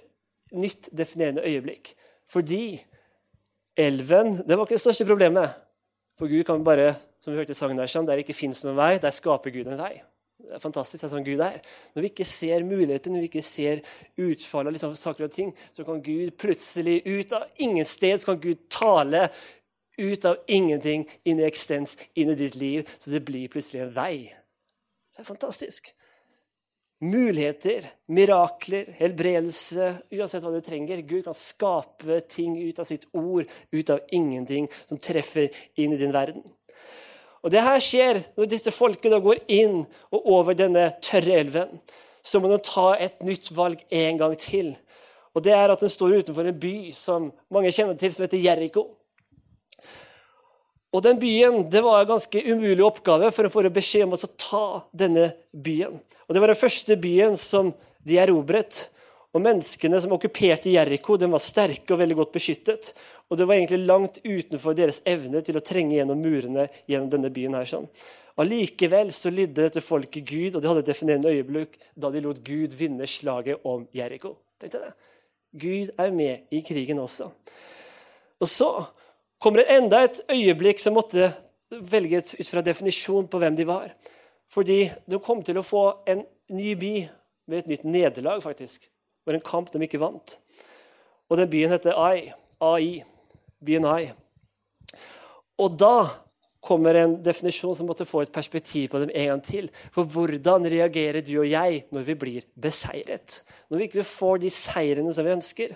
nytt 0.56 0.90
definerende 0.94 1.46
øyeblikk. 1.46 1.96
Fordi 2.30 2.78
elven 3.78 4.36
det 4.46 4.56
var 4.56 4.66
ikke 4.66 4.78
det 4.78 4.86
største 4.86 5.08
problemet. 5.10 5.54
For 6.16 6.32
Gud 6.32 6.46
kan 6.48 6.64
bare, 6.64 6.94
som 7.20 7.34
vi 7.34 7.42
hørte 7.42 7.56
i 7.56 7.58
sangen 7.58 7.78
der, 7.78 7.90
der 7.90 8.14
der 8.14 8.22
ikke 8.24 8.38
fins 8.38 8.64
noen 8.64 8.78
vei, 8.78 8.98
der 9.02 9.12
skaper 9.14 9.52
Gud 9.52 9.68
en 9.68 9.82
vei. 9.82 9.98
Det 10.46 10.54
er 10.54 10.62
fantastisk. 10.62 11.02
det 11.02 11.08
er 11.08 11.14
sånn 11.16 11.26
Gud 11.26 11.42
er. 11.42 11.60
Når 11.96 12.06
vi 12.06 12.10
ikke 12.12 12.28
ser 12.28 12.64
muligheter, 12.64 13.12
når 13.12 13.24
vi 13.24 13.30
ikke 13.32 13.42
ser 13.42 13.82
utfallet 14.20 14.70
av 14.70 14.76
liksom, 14.76 14.96
saker 15.00 15.26
og 15.26 15.34
ting, 15.34 15.54
så 15.74 15.86
kan 15.88 16.02
Gud 16.06 16.36
plutselig, 16.38 17.02
ut 17.08 17.34
av 17.34 17.48
ingen 17.58 17.88
sted, 17.88 18.22
så 18.22 18.34
kan 18.34 18.42
Gud 18.44 18.68
tale 18.70 19.30
ut 19.98 20.26
av 20.26 20.42
ingenting, 20.48 21.06
inn 21.24 21.40
i 21.40 21.48
eksistens, 21.48 21.98
inn 22.14 22.34
i 22.34 22.40
ditt 22.40 22.56
liv, 22.60 22.90
så 22.98 23.14
det 23.14 23.24
blir 23.28 23.52
plutselig 23.52 23.86
en 23.86 23.94
vei. 23.96 24.16
Det 25.16 25.24
er 25.24 25.28
fantastisk. 25.28 25.94
Muligheter, 27.06 27.86
mirakler, 28.08 28.90
helbredelse, 28.98 29.90
uansett 30.16 30.44
hva 30.44 30.54
du 30.54 30.62
trenger. 30.64 31.04
Gud 31.04 31.26
kan 31.28 31.36
skape 31.36 32.22
ting 32.32 32.56
ut 32.60 32.80
av 32.80 32.88
sitt 32.88 33.08
ord, 33.14 33.52
ut 33.72 33.92
av 33.92 34.04
ingenting, 34.16 34.70
som 34.88 35.00
treffer 35.00 35.52
inn 35.76 35.94
i 35.94 36.00
din 36.00 36.16
verden. 36.16 36.44
Og 37.46 37.52
Det 37.54 37.62
her 37.62 37.84
skjer 37.84 38.24
når 38.34 38.48
disse 38.50 38.72
folkene 38.74 39.20
går 39.22 39.44
inn 39.54 39.84
og 40.10 40.32
over 40.34 40.58
denne 40.58 40.88
tørre 41.04 41.36
elven. 41.44 41.80
Så 42.26 42.40
må 42.42 42.50
de 42.50 42.58
ta 42.66 42.96
et 42.98 43.20
nytt 43.22 43.52
valg 43.54 43.84
en 43.94 44.18
gang 44.18 44.34
til. 44.42 44.74
Og 45.36 45.44
det 45.46 45.54
er 45.54 45.70
at 45.70 45.84
de 45.84 45.90
står 45.92 46.24
utenfor 46.24 46.48
en 46.50 46.58
by 46.58 46.76
som 46.98 47.28
mange 47.54 47.70
kjenner 47.76 48.00
til, 48.00 48.16
som 48.16 48.26
heter 48.26 48.42
Jeriko. 48.42 48.88
Og 50.96 51.04
den 51.04 51.20
byen 51.20 51.66
det 51.72 51.82
var 51.84 52.02
en 52.02 52.14
ganske 52.14 52.42
umulig 52.48 52.84
oppgave 52.86 53.32
for 53.36 53.48
å 53.48 53.52
få 53.52 53.66
beskjed 53.74 54.06
om 54.06 54.16
å 54.16 54.34
ta 54.40 54.66
denne 54.96 55.34
byen. 55.52 56.00
Og 56.28 56.34
Det 56.34 56.42
var 56.42 56.54
den 56.54 56.62
første 56.62 56.96
byen 56.96 57.36
som 57.36 57.74
de 58.06 58.20
erobret. 58.22 58.88
Og 59.36 59.44
Menneskene 59.44 60.00
som 60.00 60.14
okkuperte 60.16 60.72
Jeriko, 60.72 61.18
var 61.20 61.44
sterke 61.44 61.92
og 61.92 62.00
veldig 62.00 62.16
godt 62.16 62.32
beskyttet. 62.32 62.94
Og 63.28 63.38
det 63.38 63.48
var 63.48 63.56
egentlig 63.56 63.84
langt 63.84 64.22
utenfor 64.24 64.78
deres 64.78 65.02
evne 65.04 65.42
til 65.44 65.58
å 65.58 65.64
trenge 65.64 65.98
gjennom 65.98 66.22
murene 66.22 66.70
gjennom 66.88 67.10
denne 67.12 67.30
byen. 67.30 67.54
her 67.54 67.66
sånn. 67.66 67.90
Allikevel 68.38 69.12
så 69.12 69.30
lydde 69.30 69.64
dette 69.64 69.82
folket 69.82 70.24
Gud, 70.24 70.56
og 70.56 70.62
de 70.62 70.68
hadde 70.68 70.80
et 70.80 70.92
definerende 70.92 71.32
øyeblikk 71.32 71.78
da 71.96 72.10
de 72.12 72.22
lot 72.22 72.40
Gud 72.44 72.74
vinne 72.74 73.08
slaget 73.08 73.60
om 73.64 73.88
Jeriko. 73.94 74.38
Tenkte 74.60 74.80
det. 74.80 74.94
Gud 75.56 75.92
er 75.98 76.12
med 76.12 76.48
i 76.52 76.62
krigen 76.62 77.00
også. 77.00 77.32
Og 78.40 78.48
så 78.48 78.88
kommer 79.42 79.62
det 79.62 79.78
enda 79.78 80.04
et 80.06 80.22
øyeblikk 80.32 80.82
som 80.82 80.98
måtte 80.98 81.32
velges 81.70 82.36
ut 82.40 82.50
fra 82.50 82.64
definisjon 82.66 83.28
på 83.28 83.40
hvem 83.42 83.58
de 83.58 83.68
var. 83.68 83.94
Fordi 84.52 84.86
de 85.10 85.22
kom 85.24 85.42
til 85.44 85.60
å 85.60 85.66
få 85.66 85.86
en 86.08 86.24
ny 86.54 86.76
by 86.80 86.96
med 87.50 87.64
et 87.64 87.72
nytt 87.74 87.88
nederlag, 87.88 88.44
faktisk. 88.44 88.86
Det 88.86 89.32
var 89.32 89.40
en 89.40 89.48
kamp 89.48 89.72
de 89.74 89.82
ikke 89.86 90.02
vant. 90.02 90.38
Og 91.30 91.40
den 91.40 91.50
byen 91.50 91.74
heter 91.74 91.98
Ai. 91.98 92.30
AI. 92.62 93.02
Byen 93.66 93.88
Ai. 93.90 94.04
Og 95.58 95.78
da 95.80 95.96
kommer 96.66 96.98
en 96.98 97.16
definisjon 97.24 97.76
som 97.78 97.88
måtte 97.90 98.08
få 98.10 98.24
et 98.24 98.34
perspektiv 98.34 98.90
på 98.92 99.02
dem 99.02 99.12
en 99.14 99.32
gang 99.34 99.44
til. 99.46 99.70
For 99.94 100.08
hvordan 100.10 100.66
reagerer 100.72 101.26
du 101.26 101.36
og 101.40 101.50
jeg 101.50 101.84
når 101.94 102.08
vi 102.10 102.18
blir 102.22 102.48
beseiret? 102.62 103.42
Når 103.70 103.82
vi 103.82 103.90
ikke 103.90 104.08
får 104.08 104.42
de 104.44 104.54
seirene 104.54 105.14
som 105.14 105.28
vi 105.28 105.36
ønsker? 105.36 105.76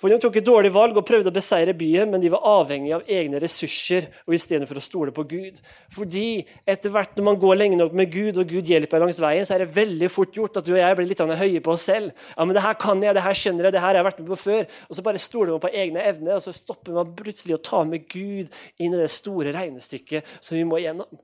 For 0.00 0.10
De 0.10 0.18
tok 0.20 0.36
et 0.40 0.46
dårlig 0.46 0.72
valg 0.74 0.96
og 0.98 1.06
prøvde 1.06 1.30
å 1.30 1.34
beseire 1.34 1.72
byen, 1.78 2.10
men 2.10 2.22
de 2.22 2.30
var 2.32 2.42
avhengig 2.50 2.90
av 2.96 3.04
egne 3.10 3.38
ressurser 3.42 4.08
og 4.26 4.34
istedenfor 4.36 4.80
å 4.80 4.82
stole 4.82 5.14
på 5.14 5.22
Gud. 5.30 5.60
Fordi 5.94 6.42
etter 6.66 6.92
hvert 6.92 7.14
når 7.14 7.26
man 7.28 7.38
går 7.40 7.58
lenge 7.60 7.78
nok 7.78 7.94
med 7.96 8.10
Gud, 8.12 8.40
og 8.42 8.50
Gud 8.50 8.68
hjelper 8.68 9.02
langs 9.02 9.20
veien, 9.22 9.46
så 9.46 9.54
er 9.54 9.64
det 9.64 9.76
veldig 9.76 10.10
fort 10.12 10.34
gjort 10.34 10.58
at 10.60 10.66
du 10.66 10.72
og 10.74 10.80
jeg 10.80 10.98
blir 10.98 11.08
litt 11.10 11.22
høye 11.24 11.62
på 11.64 11.74
oss 11.76 11.86
selv. 11.88 12.10
Ja, 12.34 12.44
men 12.44 12.58
det 12.58 12.64
her 12.66 12.78
kan 12.82 13.02
jeg, 13.06 13.14
det 13.16 13.24
her 13.24 13.38
skjønner 13.38 13.68
jeg, 13.68 13.76
det 13.76 13.84
her 13.84 13.90
har 13.92 14.00
jeg 14.00 14.08
vært 14.08 14.20
med 14.24 14.32
på 14.34 14.40
før. 14.42 14.66
Og 14.88 14.98
så 14.98 15.06
bare 15.06 15.22
stoler 15.22 15.54
man 15.54 15.62
på 15.62 15.72
egne 15.84 16.04
evner, 16.10 16.36
og 16.36 16.44
så 16.44 16.56
stopper 16.56 16.98
man 16.98 17.14
plutselig 17.16 17.58
å 17.58 17.62
ta 17.70 17.84
med 17.88 18.08
Gud 18.10 18.50
inn 18.82 18.90
i 18.90 19.00
det 19.00 19.10
store 19.14 19.54
regnestykket 19.54 20.36
som 20.40 20.58
vi 20.58 20.66
må 20.66 20.82
igjennom. 20.82 21.22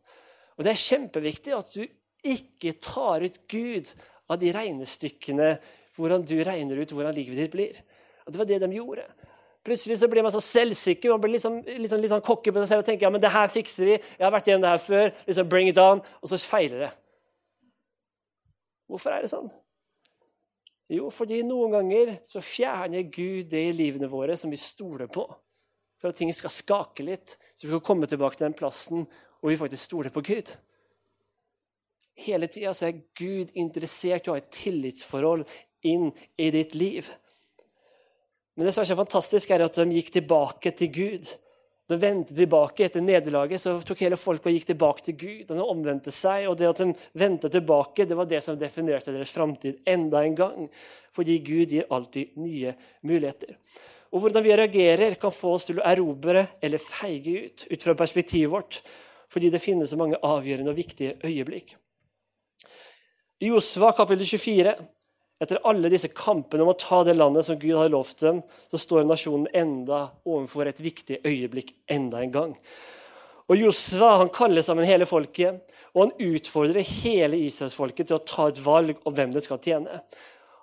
Og 0.57 0.65
Det 0.65 0.75
er 0.75 0.87
kjempeviktig 0.87 1.57
at 1.57 1.75
du 1.75 1.85
ikke 2.31 2.77
tar 2.85 3.25
ut 3.25 3.39
Gud 3.49 3.95
av 4.31 4.39
de 4.41 4.51
regnestykkene 4.55 5.55
hvordan 5.99 6.25
du 6.29 6.37
regner 6.47 6.81
ut 6.81 6.93
hvordan 6.95 7.17
livet 7.17 7.41
ditt 7.41 7.55
blir. 7.57 7.81
Og 8.31 8.35
det 8.35 8.41
var 8.41 8.49
det 8.49 8.61
de 8.63 8.79
gjorde. 8.79 9.05
Plutselig 9.67 9.99
så 10.01 10.09
blir 10.09 10.25
man 10.25 10.33
så 10.33 10.41
selvsikker 10.41 11.11
man 11.13 11.21
blir 11.21 11.35
liksom, 11.35 11.59
litt, 11.67 11.91
sånn, 11.91 12.07
sånn 12.09 12.25
cocky 12.25 12.53
på 12.55 12.63
seg 12.63 12.71
selv 12.71 12.85
og 12.85 12.87
tenker 12.89 13.09
ja, 13.09 13.11
men 13.13 13.21
det 13.21 13.33
her 13.35 13.51
fikser 13.53 13.91
vi. 13.91 13.97
Jeg 13.99 14.25
har 14.25 14.33
vært 14.33 14.49
igjen 14.49 14.63
det 14.63 14.71
her 14.71 14.85
før. 14.85 15.11
liksom 15.27 15.51
Bring 15.51 15.69
it 15.69 15.81
on. 15.83 16.01
Og 16.23 16.31
så 16.31 16.39
feiler 16.41 16.87
det. 16.87 16.93
Hvorfor 18.89 19.13
er 19.15 19.27
det 19.27 19.33
sånn? 19.35 19.51
Jo, 20.91 21.11
fordi 21.15 21.43
noen 21.47 21.77
ganger 21.77 22.17
så 22.31 22.41
fjerner 22.43 23.05
Gud 23.13 23.51
det 23.53 23.67
i 23.69 23.77
livene 23.77 24.09
våre 24.11 24.35
som 24.39 24.51
vi 24.51 24.59
stoler 24.59 25.11
på. 25.13 25.27
For 26.01 26.11
at 26.11 26.19
ting 26.19 26.33
skal 26.35 26.55
skake 26.55 27.05
litt, 27.05 27.37
så 27.55 27.67
vi 27.67 27.75
kan 27.77 27.85
komme 27.91 28.09
tilbake 28.09 28.39
til 28.39 28.49
den 28.49 28.57
plassen 28.57 29.05
hvor 29.41 29.53
vi 29.53 29.61
faktisk 29.61 29.91
stoler 29.91 30.15
på 30.15 30.25
Gud. 30.25 30.55
Hele 32.25 32.49
tida 32.51 32.73
er 32.73 33.03
Gud 33.17 33.53
interessert 33.55 34.27
i 34.27 34.33
å 34.33 34.35
ha 34.35 34.41
et 34.41 34.51
tillitsforhold 34.53 35.45
inn 35.89 36.11
i 36.41 36.51
ditt 36.53 36.75
liv. 36.75 37.09
Men 38.61 38.67
det 38.69 38.75
som 38.77 38.83
er 38.83 38.91
så 38.91 38.95
fantastisk, 38.99 39.51
er 39.57 39.63
at 39.65 39.77
de 39.81 39.97
gikk 39.97 40.11
tilbake 40.13 40.71
til 40.77 40.91
Gud. 40.93 41.29
De 41.89 41.97
vendte 41.97 42.35
tilbake 42.37 42.85
etter 42.85 43.01
nederlaget, 43.01 43.63
så 43.63 43.73
tok 43.81 44.03
hele 44.05 44.19
folket 44.21 44.51
og 44.51 44.59
gikk 44.59 44.67
tilbake 44.69 45.05
til 45.07 45.17
Gud. 45.23 45.47
Og 45.47 45.55
de 45.57 45.65
omvendte 45.65 46.13
seg, 46.13 46.45
og 46.45 46.59
det 46.61 46.69
at 46.69 46.83
de 46.83 46.91
vendte 47.17 47.49
tilbake, 47.49 48.05
det 48.05 48.19
var 48.19 48.29
det 48.29 48.43
som 48.45 48.59
definerte 48.61 49.15
deres 49.17 49.33
framtid 49.33 49.81
enda 49.89 50.21
en 50.29 50.37
gang. 50.37 50.69
Fordi 51.17 51.39
Gud 51.41 51.73
gir 51.73 51.89
alltid 51.89 52.37
nye 52.37 52.77
muligheter. 53.01 53.57
Og 54.13 54.27
Hvordan 54.27 54.45
vi 54.45 54.55
reagerer, 54.61 55.17
kan 55.17 55.33
få 55.33 55.57
oss 55.57 55.71
til 55.71 55.81
å 55.81 55.89
erobre 55.89 56.45
eller 56.61 56.85
feige 56.85 57.47
ut 57.47 57.65
ut 57.65 57.89
fra 57.89 57.97
perspektivet 57.97 58.53
vårt. 58.53 58.83
Fordi 59.33 59.49
det 59.49 59.65
finnes 59.65 59.89
så 59.89 59.97
mange 59.97 60.21
avgjørende 60.21 60.77
og 60.77 60.83
viktige 60.85 61.17
øyeblikk. 61.25 61.79
I 63.41 63.55
Josva 63.55 63.95
kapittel 63.97 64.29
24, 64.29 64.77
etter 65.41 65.61
alle 65.65 65.91
disse 65.93 66.11
kampene 66.13 66.65
om 66.65 66.73
å 66.75 66.79
ta 66.79 67.01
det 67.07 67.17
landet 67.17 67.47
som 67.47 67.59
Gud 67.59 67.79
hadde 67.79 67.95
lovt 67.95 68.21
dem, 68.23 68.43
så 68.71 68.81
står 68.81 69.07
nasjonen 69.09 69.49
enda 69.57 70.09
overfor 70.29 70.69
et 70.69 70.83
viktig 70.85 71.23
øyeblikk 71.25 71.73
enda 71.91 72.21
en 72.21 72.35
gang. 72.35 72.57
Og 73.51 73.59
Josva 73.59 74.13
han 74.21 74.31
kaller 74.31 74.63
sammen 74.63 74.87
hele 74.87 75.09
folket, 75.11 75.65
og 75.91 76.05
han 76.05 76.35
utfordrer 76.37 76.87
hele 77.03 77.41
israelsfolket 77.49 78.11
til 78.11 78.21
å 78.21 78.23
ta 78.23 78.47
et 78.51 78.61
valg 78.63 79.01
om 79.03 79.17
hvem 79.17 79.33
det 79.35 79.43
skal 79.43 79.59
tjene. 79.65 79.97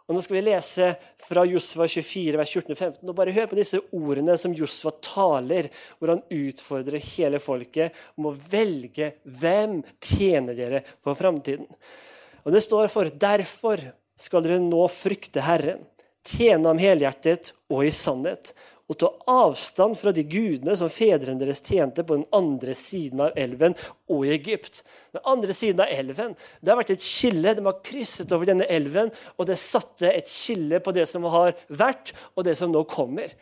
Og 0.08 0.16
Nå 0.16 0.22
skal 0.24 0.38
vi 0.38 0.46
lese 0.46 0.86
fra 1.20 1.44
Josva 1.44 1.84
24, 1.92 2.38
vers 2.40 2.54
14-15. 2.56 3.02
og 3.10 3.16
Bare 3.18 3.34
hør 3.36 3.50
på 3.52 3.58
disse 3.60 3.82
ordene 3.92 4.38
som 4.40 4.54
Josva 4.56 4.94
taler, 5.04 5.68
hvor 6.00 6.14
han 6.14 6.24
utfordrer 6.32 7.04
hele 7.18 7.42
folket 7.44 7.98
om 8.16 8.30
å 8.30 8.36
velge 8.54 9.18
hvem 9.26 9.82
tjener 10.00 10.56
dere 10.56 10.86
for 11.04 11.20
framtiden. 11.20 11.68
Og 12.46 12.56
Det 12.56 12.64
står 12.64 12.88
for 12.88 13.12
derfor 13.12 13.84
skal 14.18 14.46
dere 14.46 14.60
nå 14.64 14.88
frykte 14.92 15.46
Herren, 15.46 15.86
tjene 16.28 16.68
ham 16.68 16.82
helhjertet 16.82 17.54
og 17.72 17.86
i 17.88 17.94
sannhet, 17.94 18.52
og 18.88 18.96
ta 19.02 19.10
avstand 19.28 19.98
fra 20.00 20.14
de 20.16 20.24
gudene 20.24 20.72
som 20.80 20.88
fedrene 20.92 21.42
deres 21.42 21.60
tjente 21.60 22.06
på 22.08 22.16
den 22.16 22.28
andre 22.36 22.72
siden 22.78 23.26
av 23.26 23.36
elven 23.40 23.76
og 24.08 24.24
i 24.24 24.32
Egypt. 24.38 24.80
Den 25.12 25.26
andre 25.28 25.56
siden 25.56 25.84
av 25.84 25.92
elven 25.92 26.38
det 26.62 26.72
har 26.72 26.80
vært 26.80 26.94
et 26.96 27.04
skille. 27.04 27.52
De 27.52 27.66
har 27.66 27.82
krysset 27.84 28.32
over 28.32 28.48
denne 28.48 28.68
elven, 28.72 29.12
og 29.36 29.50
det 29.50 29.60
satte 29.60 30.08
et 30.08 30.32
skille 30.32 30.80
på 30.80 30.96
det 30.96 31.04
som 31.12 31.28
har 31.28 31.52
vært, 31.68 32.14
og 32.36 32.48
det 32.48 32.56
som 32.60 32.72
nå 32.72 32.86
kommer. 32.88 33.36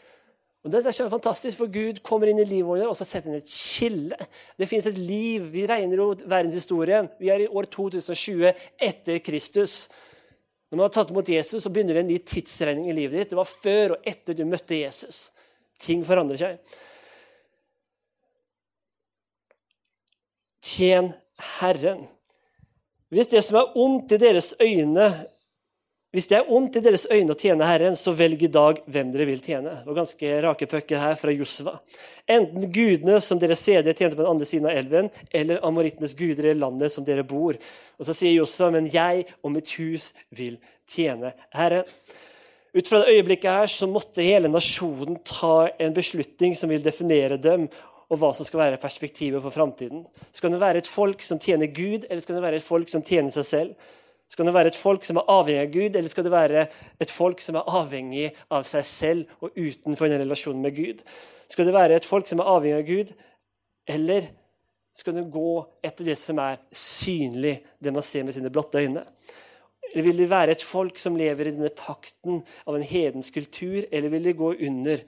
Og 0.66 0.72
Det 0.74 0.82
er 0.82 1.10
fantastisk, 1.14 1.60
for 1.60 1.70
Gud 1.70 2.02
kommer 2.02 2.26
inn 2.32 2.42
i 2.42 2.48
livet 2.50 2.66
vårt 2.66 2.88
og 2.90 2.96
så 2.98 3.06
setter 3.06 3.30
han 3.30 3.38
et 3.38 3.50
skille. 3.50 4.18
Det 4.58 4.66
fins 4.66 4.88
et 4.90 4.98
liv. 4.98 5.46
Vi 5.54 5.68
regner 5.70 6.02
jo 6.02 6.08
verdenshistorien. 6.26 7.06
Vi 7.22 7.30
er 7.30 7.44
i 7.44 7.48
år 7.48 7.70
2020 7.70 8.50
etter 8.82 9.22
Kristus. 9.22 9.92
Når 10.70 10.78
man 10.78 10.86
har 10.88 10.96
tatt 10.96 11.12
imot 11.14 11.30
Jesus, 11.30 11.64
så 11.64 11.70
begynner 11.72 11.98
det 11.98 12.06
en 12.06 12.10
ny 12.10 12.18
tidsregning 12.26 12.90
i 12.90 12.96
livet 12.98 13.20
ditt. 13.20 13.32
Det 13.34 13.38
var 13.38 13.50
før 13.50 13.96
og 13.96 14.10
etter 14.10 14.38
du 14.38 14.44
møtte 14.50 14.80
Jesus. 14.80 15.30
Ting 15.82 16.02
forandrer 16.08 16.42
seg. 16.42 16.76
Tjen 20.66 21.12
Herren. 21.60 22.08
Hvis 23.14 23.30
det 23.32 23.44
som 23.46 23.60
er 23.60 23.76
ondt 23.78 24.16
i 24.16 24.20
deres 24.20 24.54
øyne 24.62 25.10
hvis 26.16 26.30
det 26.32 26.38
er 26.38 26.52
ondt 26.56 26.78
i 26.80 26.82
deres 26.84 27.04
øyne 27.12 27.34
å 27.34 27.36
tjene 27.36 27.68
Herren, 27.68 27.96
så 28.00 28.14
velg 28.16 28.46
i 28.48 28.52
dag 28.52 28.78
hvem 28.88 29.10
dere 29.12 29.26
vil 29.28 29.42
tjene. 29.44 29.74
Det 29.82 29.90
var 29.90 29.98
ganske 29.98 30.36
rake 30.46 30.68
pucker 30.72 31.02
her 31.02 31.18
fra 31.20 31.34
Josva. 31.36 31.74
Enten 32.32 32.70
gudene 32.72 33.18
som 33.20 33.42
dere 33.42 33.58
seder 33.60 33.92
tjente 33.92 34.16
på 34.16 34.24
den 34.24 34.32
andre 34.32 34.48
siden 34.48 34.70
av 34.70 34.78
elven, 34.80 35.10
eller 35.36 35.60
amorittenes 35.68 36.16
guder 36.16 36.48
i 36.54 36.56
landet 36.56 36.94
som 36.94 37.04
dere 37.04 37.26
bor. 37.28 37.60
Og 38.00 38.08
så 38.08 38.16
sier 38.16 38.38
Josva, 38.38 38.70
men 38.72 38.88
jeg 38.94 39.26
og 39.42 39.52
mitt 39.58 39.74
hus 39.76 40.14
vil 40.32 40.56
tjene 40.88 41.34
Herren. 41.56 41.84
Ut 42.76 42.88
fra 42.88 43.04
det 43.04 43.18
øyeblikket 43.18 43.52
her 43.52 43.70
så 43.72 43.88
måtte 43.92 44.24
hele 44.24 44.52
nasjonen 44.52 45.20
ta 45.28 45.68
en 45.80 45.94
beslutning 45.96 46.56
som 46.56 46.72
vil 46.72 46.84
definere 46.84 47.36
dem, 47.40 47.68
og 48.08 48.20
hva 48.22 48.32
som 48.38 48.48
skal 48.48 48.62
være 48.62 48.80
perspektivet 48.80 49.44
for 49.44 49.52
framtiden. 49.52 50.08
Skal 50.32 50.56
det 50.56 50.64
være 50.64 50.80
et 50.84 50.90
folk 50.90 51.24
som 51.28 51.44
tjener 51.44 51.72
Gud, 51.76 52.08
eller 52.08 52.24
skal 52.24 52.40
det 52.40 52.48
være 52.48 52.64
et 52.64 52.68
folk 52.68 52.92
som 52.92 53.04
tjener 53.04 53.36
seg 53.36 53.48
selv? 53.52 53.94
Skal 54.28 54.48
det 54.48 54.56
være 54.56 54.72
et 54.74 54.80
folk 54.80 55.06
som 55.06 55.20
er 55.22 55.30
avhengig 55.30 55.62
av 55.62 55.74
Gud, 55.74 55.96
eller 55.96 56.10
skal 56.10 56.26
det 56.26 56.34
være 56.34 56.66
et 57.04 57.12
folk 57.14 57.44
som 57.46 57.60
er 57.60 57.70
avhengig 57.80 58.26
av 58.54 58.66
seg 58.68 58.88
selv 58.90 59.46
og 59.46 59.54
utenfor 59.54 60.10
en 60.10 60.22
relasjon 60.24 60.62
med 60.62 60.76
Gud? 60.76 61.04
Skal 61.52 61.70
det 61.70 61.76
være 61.76 62.00
et 62.00 62.08
folk 62.10 62.28
som 62.30 62.42
er 62.42 62.50
avhengig 62.50 62.80
av 62.80 62.90
Gud, 62.90 63.14
eller 63.96 64.32
skal 64.96 65.18
det 65.18 65.28
gå 65.32 65.52
etter 65.86 66.08
det 66.08 66.16
som 66.18 66.40
er 66.42 66.58
synlig, 66.72 67.60
det 67.84 67.94
man 67.94 68.06
ser 68.06 68.26
med 68.26 68.36
sine 68.38 68.52
blotte 68.54 68.82
øyne? 68.82 69.04
Eller 69.92 70.08
vil 70.08 70.24
det 70.24 70.30
være 70.32 70.56
et 70.56 70.66
folk 70.66 70.98
som 71.00 71.18
lever 71.20 71.50
i 71.50 71.54
denne 71.54 71.72
pakten 71.78 72.42
av 72.66 72.78
en 72.78 72.86
hedensk 72.86 73.38
kultur, 73.38 73.84
eller 73.92 74.12
vil 74.12 74.32
de 74.32 74.34
gå 74.40 74.54
under 74.68 75.04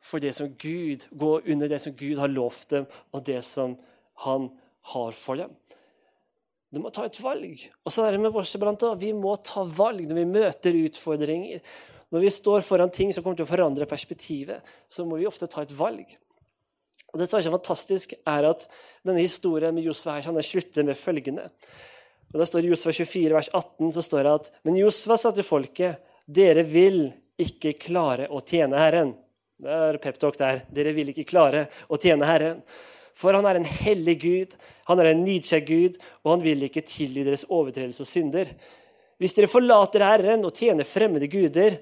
for 0.00 0.22
det 0.22 0.32
som 0.36 0.54
Gud, 0.60 1.08
gå 1.10 1.32
under 1.40 1.68
det 1.68 1.80
som 1.82 1.96
Gud 1.96 2.20
har 2.20 2.30
lovt 2.30 2.70
dem, 2.70 2.86
og 3.12 3.26
det 3.26 3.42
som 3.44 3.74
han 4.24 4.48
har 4.94 5.10
for 5.16 5.42
dem? 5.42 5.56
Du 6.70 6.78
må 6.78 6.90
ta 6.94 7.04
et 7.06 7.18
valg. 7.18 7.64
Og 7.82 7.92
så 7.92 8.06
er 8.06 8.14
det 8.14 8.22
med 8.22 8.36
oss 8.36 8.54
iblant 8.54 8.84
Vi 9.00 9.10
må 9.16 9.34
ta 9.42 9.64
valg 9.66 10.06
når 10.06 10.20
vi 10.20 10.26
møter 10.30 10.78
utfordringer. 10.84 11.62
Når 12.10 12.24
vi 12.24 12.32
står 12.34 12.64
foran 12.66 12.90
ting 12.94 13.12
som 13.14 13.22
kommer 13.22 13.38
til 13.38 13.46
å 13.46 13.50
forandre 13.50 13.86
perspektivet, 13.90 14.66
så 14.90 15.06
må 15.06 15.18
vi 15.18 15.28
ofte 15.30 15.48
ta 15.50 15.62
et 15.62 15.74
valg. 15.74 16.10
Og 17.10 17.18
Det 17.18 17.26
som 17.26 17.38
er 17.38 17.46
så 17.46 17.54
fantastisk, 17.54 18.14
er 18.14 18.46
at 18.46 18.66
denne 19.06 19.22
historien 19.22 19.74
med 19.74 19.86
Josva 19.86 20.16
her, 20.16 20.28
han 20.30 20.42
slutter 20.42 20.86
med 20.86 20.98
følgende. 20.98 21.48
Og 22.30 22.38
da 22.38 22.46
står 22.46 22.66
I 22.66 22.70
Josva 22.70 22.94
24, 22.94 23.34
vers 23.34 23.50
18 23.50 23.90
så 23.96 24.04
står 24.06 24.26
det 24.26 24.34
at 24.38 24.52
Men 24.66 24.78
Josva 24.78 25.18
sa 25.18 25.32
til 25.34 25.46
folket, 25.46 25.98
dere 26.30 26.62
vil 26.62 27.08
ikke 27.40 27.74
klare 27.80 28.28
å 28.30 28.42
tjene 28.46 28.78
Herren. 28.78 29.14
Det 29.60 29.74
er 29.74 29.98
peptalk 30.02 30.38
der. 30.38 30.62
Dere 30.70 30.94
vil 30.94 31.10
ikke 31.10 31.26
klare 31.28 31.66
å 31.90 31.98
tjene 32.00 32.28
Herren. 32.28 32.62
For 33.20 33.36
han 33.36 33.46
er 33.46 33.60
en 33.60 33.68
hellig 33.68 34.16
Gud, 34.22 34.56
han 34.88 35.00
er 35.02 35.10
en 35.10 35.24
nidkjær 35.26 35.64
Gud, 35.68 35.98
og 36.24 36.34
han 36.34 36.44
vil 36.44 36.64
ikke 36.66 36.86
tilgi 36.88 37.24
deres 37.26 37.44
overtredelse 37.52 38.06
og 38.06 38.08
synder. 38.08 38.52
Hvis 39.20 39.36
dere 39.36 39.50
forlater 39.52 40.06
Herren 40.06 40.46
og 40.48 40.54
tjener 40.56 40.88
fremmede 40.88 41.28
guder, 41.28 41.76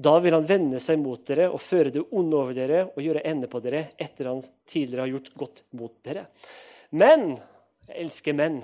da 0.00 0.14
vil 0.24 0.32
han 0.32 0.48
vende 0.48 0.80
seg 0.80 0.96
mot 1.02 1.20
dere 1.28 1.50
og 1.52 1.60
føre 1.60 1.92
det 1.92 2.06
onde 2.16 2.38
over 2.38 2.56
dere 2.56 2.86
og 2.88 3.02
gjøre 3.04 3.24
ende 3.28 3.50
på 3.52 3.60
dere 3.60 3.90
etter 4.00 4.30
han 4.30 4.40
tidligere 4.68 5.04
har 5.04 5.12
gjort 5.12 5.32
godt 5.42 5.64
mot 5.76 5.92
dere. 6.06 6.24
Men 6.96 7.34
jeg 7.90 8.06
elsker 8.06 8.36
menn. 8.38 8.62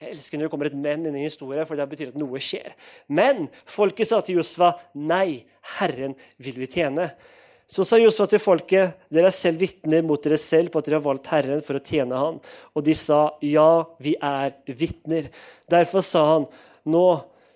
Jeg 0.00 0.14
elsker 0.14 0.40
når 0.40 0.48
det 0.48 0.52
kommer 0.54 0.70
et 0.70 0.78
men 0.78 1.04
inn 1.10 1.18
i 1.20 1.26
historien, 1.26 1.66
for 1.68 1.76
det 1.76 1.86
betyr 1.90 2.14
at 2.14 2.18
noe 2.20 2.40
skjer. 2.42 2.72
Men 3.12 3.46
folket 3.68 4.08
sa 4.08 4.22
til 4.24 4.40
Josfa, 4.40 4.72
nei, 4.96 5.44
Herren 5.76 6.16
vil 6.42 6.58
vi 6.62 6.70
tjene. 6.70 7.10
Så 7.70 7.84
sa 7.88 7.96
Josfa 7.96 8.26
til 8.28 8.42
folket, 8.42 8.98
dere 9.12 9.30
er 9.30 9.34
selv 9.34 9.62
vitner 9.62 10.04
mot 10.04 10.20
dere 10.22 10.36
selv 10.40 10.72
på 10.72 10.80
at 10.80 10.88
dere 10.88 10.98
har 10.98 11.06
valgt 11.06 11.30
Herren 11.32 11.62
for 11.64 11.78
å 11.78 11.84
tjene 11.84 12.18
Han. 12.20 12.40
Og 12.76 12.84
de 12.84 12.94
sa, 12.98 13.22
ja, 13.40 13.84
vi 14.04 14.14
er 14.20 14.52
vitner. 14.68 15.30
Derfor 15.72 16.04
sa 16.04 16.24
han, 16.34 16.48
nå 16.84 17.06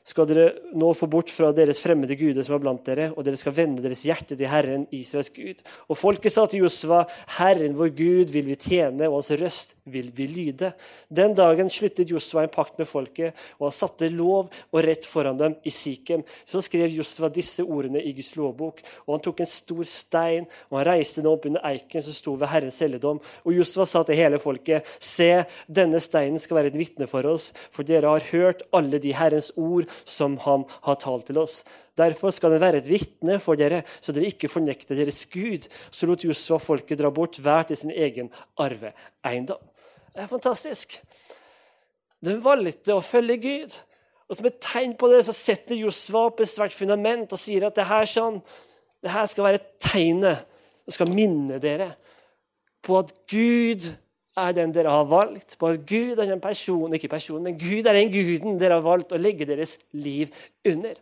skal 0.08 0.28
dere 0.28 0.46
nå 0.78 0.88
få 0.96 1.08
bort 1.10 1.28
fra 1.32 1.50
deres 1.52 1.82
fremmede 1.84 2.16
guder 2.16 2.44
som 2.46 2.56
er 2.56 2.62
blant 2.62 2.84
dere, 2.86 3.10
og 3.12 3.26
dere 3.26 3.36
skal 3.40 3.54
vende 3.56 3.82
deres 3.84 4.06
hjerte 4.08 4.36
til 4.38 4.48
Herren, 4.48 4.86
Israels 4.94 5.28
Gud. 5.34 5.60
Og 5.88 5.98
folket 6.00 6.32
sa 6.32 6.46
til 6.48 6.64
Josva, 6.64 7.02
Herren 7.36 7.76
vår 7.76 7.92
Gud 7.98 8.32
vil 8.32 8.48
vi 8.48 8.56
tjene, 8.56 9.08
og 9.10 9.18
hans 9.18 9.32
røst 9.36 9.74
vil 9.88 10.08
vi 10.16 10.28
lyde. 10.30 10.70
Den 11.12 11.36
dagen 11.36 11.68
sluttet 11.72 12.12
Josva 12.12 12.46
en 12.46 12.52
pakt 12.52 12.80
med 12.80 12.88
folket, 12.88 13.36
og 13.58 13.68
han 13.68 13.76
satte 13.76 14.08
lov 14.12 14.48
og 14.72 14.80
rett 14.86 15.08
foran 15.08 15.40
dem 15.40 15.58
i 15.68 15.72
Sikhem. 15.74 16.24
Så 16.48 16.62
skrev 16.64 16.96
Josva 16.96 17.28
disse 17.32 17.66
ordene 17.66 18.00
i 18.00 18.14
Guds 18.16 18.32
lovbok, 18.38 18.80
og 19.04 19.16
han 19.16 19.24
tok 19.28 19.44
en 19.44 19.52
stor 19.52 19.84
stein, 19.88 20.48
og 20.70 20.80
han 20.80 20.88
reiste 20.92 21.20
den 21.20 21.30
opp 21.34 21.44
under 21.50 21.64
eiken 21.68 22.04
som 22.04 22.16
sto 22.16 22.36
ved 22.38 22.52
Herrens 22.54 22.80
helligdom. 22.84 23.20
Og 23.44 23.58
Josva 23.58 23.84
sa 23.88 24.04
til 24.08 24.20
hele 24.20 24.40
folket, 24.40 24.88
se, 24.96 25.44
denne 25.68 26.00
steinen 26.00 26.40
skal 26.40 26.62
være 26.62 26.72
et 26.72 26.80
vitne 26.80 27.10
for 27.10 27.28
oss, 27.28 27.50
for 27.74 27.84
dere 27.84 28.16
har 28.16 28.30
hørt 28.32 28.64
alle 28.72 29.00
de 29.02 29.12
Herrens 29.16 29.52
ord 29.58 29.84
som 30.04 30.36
han 30.44 30.64
har 30.86 30.98
talt 31.02 31.28
til 31.30 31.40
oss. 31.42 31.62
Derfor 31.98 32.32
skal 32.34 32.54
den 32.54 32.62
være 32.62 32.82
et 32.82 32.90
vitne 32.90 33.38
for 33.42 33.58
dere, 33.58 33.82
så 34.00 34.14
dere 34.14 34.30
ikke 34.32 34.50
fornekter 34.52 34.98
deres 34.98 35.24
Gud. 35.32 35.66
Så 35.90 36.08
lot 36.08 36.26
Josua 36.26 36.60
folket 36.62 37.00
dra 37.00 37.10
bort 37.14 37.40
hver 37.42 37.68
til 37.68 37.80
sin 37.80 37.94
egen 37.94 38.30
arveeiendom. 38.60 39.62
Det 40.14 40.24
er 40.24 40.30
fantastisk. 40.30 40.98
Den 42.24 42.40
valgte 42.42 42.96
å 42.96 43.04
følge 43.04 43.38
Gud. 43.42 43.78
Og 44.28 44.36
Som 44.36 44.48
et 44.50 44.60
tegn 44.60 44.96
på 44.98 45.08
det 45.12 45.22
så 45.24 45.34
setter 45.36 45.78
Josva 45.78 46.26
opp 46.28 46.42
et 46.42 46.50
svært 46.50 46.74
fundament 46.76 47.32
og 47.32 47.40
sier 47.40 47.64
at 47.68 47.78
det 47.78 47.86
her, 47.88 48.04
sånn, 48.08 48.42
det 49.00 49.14
her 49.14 49.28
skal 49.30 49.46
være 49.46 49.64
tegnet 49.80 50.44
Det 50.88 50.94
skal 50.96 51.10
minne 51.12 51.58
dere 51.60 51.90
på 52.84 52.96
at 52.96 53.10
Gud 53.28 53.90
er 54.44 54.54
den 54.56 54.72
dere 54.74 54.92
har 54.92 55.08
valgt. 55.10 55.56
På 55.58 55.72
at 55.72 55.84
Gud 55.88 56.18
er 56.18 56.30
den 56.30 56.42
personen, 56.42 56.94
ikke 56.96 57.12
personen, 57.12 57.48
men 57.48 57.58
Gud 57.60 57.86
er 57.86 57.98
den 57.98 58.12
guden 58.14 58.58
dere 58.60 58.78
har 58.78 58.86
valgt 58.86 59.14
å 59.14 59.20
legge 59.20 59.48
deres 59.48 59.76
liv 59.96 60.32
under. 60.68 60.96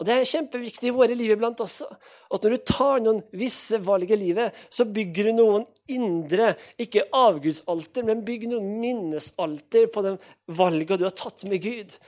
Og 0.00 0.06
Det 0.08 0.14
er 0.16 0.28
kjempeviktig 0.30 0.88
i 0.88 0.94
våre 0.96 1.12
liv 1.12 1.34
iblant 1.34 1.60
også. 1.60 1.84
At 2.32 2.44
når 2.44 2.54
du 2.54 2.68
tar 2.70 3.02
noen 3.04 3.18
visse 3.36 3.76
valg 3.84 4.08
i 4.08 4.16
livet, 4.16 4.56
så 4.72 4.86
bygger 4.88 5.28
du 5.28 5.34
noen 5.36 5.66
indre, 5.92 6.54
ikke 6.80 7.04
avgudsalter, 7.12 8.06
men 8.08 8.24
bygger 8.24 8.54
noen 8.54 8.78
minnesalter 8.80 9.90
på 9.92 10.06
den 10.06 10.16
valget 10.56 11.02
du 11.02 11.04
har 11.04 11.16
tatt 11.20 11.44
med 11.50 11.60
Gud 11.66 11.98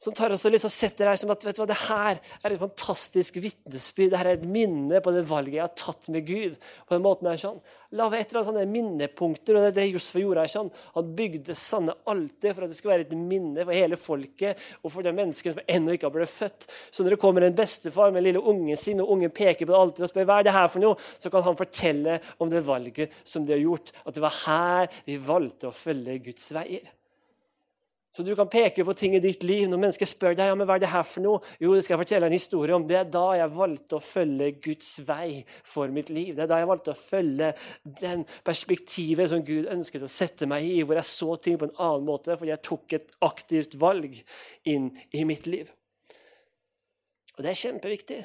som 0.00 0.14
tar 0.16 0.32
oss 0.32 0.46
og 0.48 0.54
liksom 0.54 0.72
setter 0.72 1.10
her 1.10 1.18
som 1.20 1.30
at 1.32 1.42
vet 1.44 1.58
du 1.58 1.60
hva, 1.60 1.68
det 1.68 1.76
her 1.82 2.20
er 2.40 2.54
et 2.54 2.60
fantastisk 2.62 3.36
vitnesbyrd. 3.44 4.14
Det 4.14 4.20
her 4.20 4.30
er 4.30 4.38
et 4.38 4.46
minne 4.48 5.00
på 5.04 5.12
det 5.12 5.26
valget 5.28 5.58
jeg 5.58 5.64
har 5.66 5.74
tatt 5.76 6.08
med 6.12 6.24
Gud. 6.24 6.56
på 6.88 6.94
den 6.94 7.04
måten 7.04 7.28
her 7.28 7.40
sånn. 7.40 7.58
Lave 7.92 8.16
et 8.16 8.30
eller 8.30 8.40
annet 8.40 8.48
sånne 8.48 8.72
minnepunkter. 8.72 9.56
og 9.56 9.66
det 9.66 9.68
er 9.70 9.76
det 9.76 9.90
Josfa 9.92 10.22
gjorde 10.22 10.44
her 10.46 10.52
sånn. 10.54 10.70
Han 10.94 11.10
bygde 11.18 11.56
sanne 11.58 11.94
alter 12.08 12.54
for 12.54 12.64
at 12.64 12.72
det 12.72 12.78
skulle 12.78 12.94
være 12.94 13.06
et 13.10 13.12
minne 13.18 13.66
for 13.66 13.76
hele 13.76 13.98
folket 14.00 14.62
og 14.80 14.94
for 14.94 15.04
de 15.04 15.12
menneskene 15.12 15.58
som 15.58 15.68
ennå 15.76 15.96
ikke 15.96 16.08
har 16.08 16.14
blitt 16.14 16.32
født. 16.32 16.68
Så 16.90 17.04
når 17.04 17.16
det 17.16 17.20
kommer 17.20 17.44
en 17.44 17.58
bestefar 17.58 18.14
med 18.14 18.24
lille 18.24 18.40
ungen 18.40 18.80
sin, 18.80 19.02
og 19.04 19.12
ungen 19.12 19.34
peker 19.34 19.68
på 19.68 19.76
alteret 19.76 20.08
og 20.08 20.14
spør 20.14 20.30
hva 20.30 20.38
er 20.40 20.48
det 20.48 20.56
her 20.56 20.70
for 20.72 20.80
noe, 20.80 20.96
så 21.20 21.28
kan 21.28 21.44
han 21.44 21.60
fortelle 21.60 22.16
om 22.40 22.48
det 22.48 22.64
valget 22.64 23.20
som 23.20 23.44
de 23.44 23.52
har 23.52 23.60
gjort. 23.60 23.92
At 24.06 24.16
det 24.16 24.24
var 24.24 24.40
her 24.46 25.02
vi 25.04 25.20
valgte 25.20 25.68
å 25.68 25.76
følge 25.76 26.22
Guds 26.24 26.48
veier. 26.56 26.88
Så 28.10 28.24
du 28.26 28.32
kan 28.34 28.48
peke 28.50 28.82
på 28.82 28.94
ting 28.98 29.14
i 29.14 29.22
ditt 29.22 29.44
liv. 29.46 29.68
Når 29.70 29.78
mennesker 29.78 30.08
spør 30.08 30.34
deg 30.34 30.48
ja, 30.50 30.54
men 30.58 30.66
hva 30.66 30.76
er 30.80 30.82
det 30.82 30.90
her 30.90 31.04
for 31.06 31.22
noe, 31.22 31.42
jo, 31.62 31.76
det 31.76 31.84
skal 31.86 31.94
jeg 31.94 32.02
fortelle 32.02 32.26
en 32.26 32.34
historie 32.34 32.74
om. 32.74 32.86
Det 32.88 32.96
er 32.98 33.12
da 33.14 33.26
jeg 33.38 33.52
valgte 33.54 34.00
å 34.00 34.02
følge 34.02 34.48
Guds 34.64 34.88
vei 35.06 35.44
for 35.46 35.94
mitt 35.94 36.10
liv. 36.10 36.32
Det 36.34 36.42
er 36.42 36.50
da 36.50 36.58
jeg 36.58 36.70
valgte 36.72 36.94
å 36.94 36.98
følge 36.98 37.52
den 38.00 38.24
perspektivet 38.46 39.30
som 39.30 39.44
Gud 39.46 39.70
ønsket 39.70 40.06
å 40.06 40.10
sette 40.10 40.48
meg 40.50 40.66
i, 40.66 40.80
hvor 40.82 40.98
jeg 40.98 41.06
så 41.06 41.36
ting 41.38 41.60
på 41.60 41.68
en 41.68 41.76
annen 41.76 42.08
måte, 42.08 42.34
fordi 42.34 42.50
jeg 42.50 42.64
tok 42.66 42.98
et 42.98 43.14
aktivt 43.30 43.78
valg 43.78 44.18
inn 44.74 44.90
i 45.14 45.22
mitt 45.28 45.46
liv. 45.46 45.70
Og 47.36 47.44
Det 47.46 47.52
er 47.52 47.62
kjempeviktig 47.62 48.20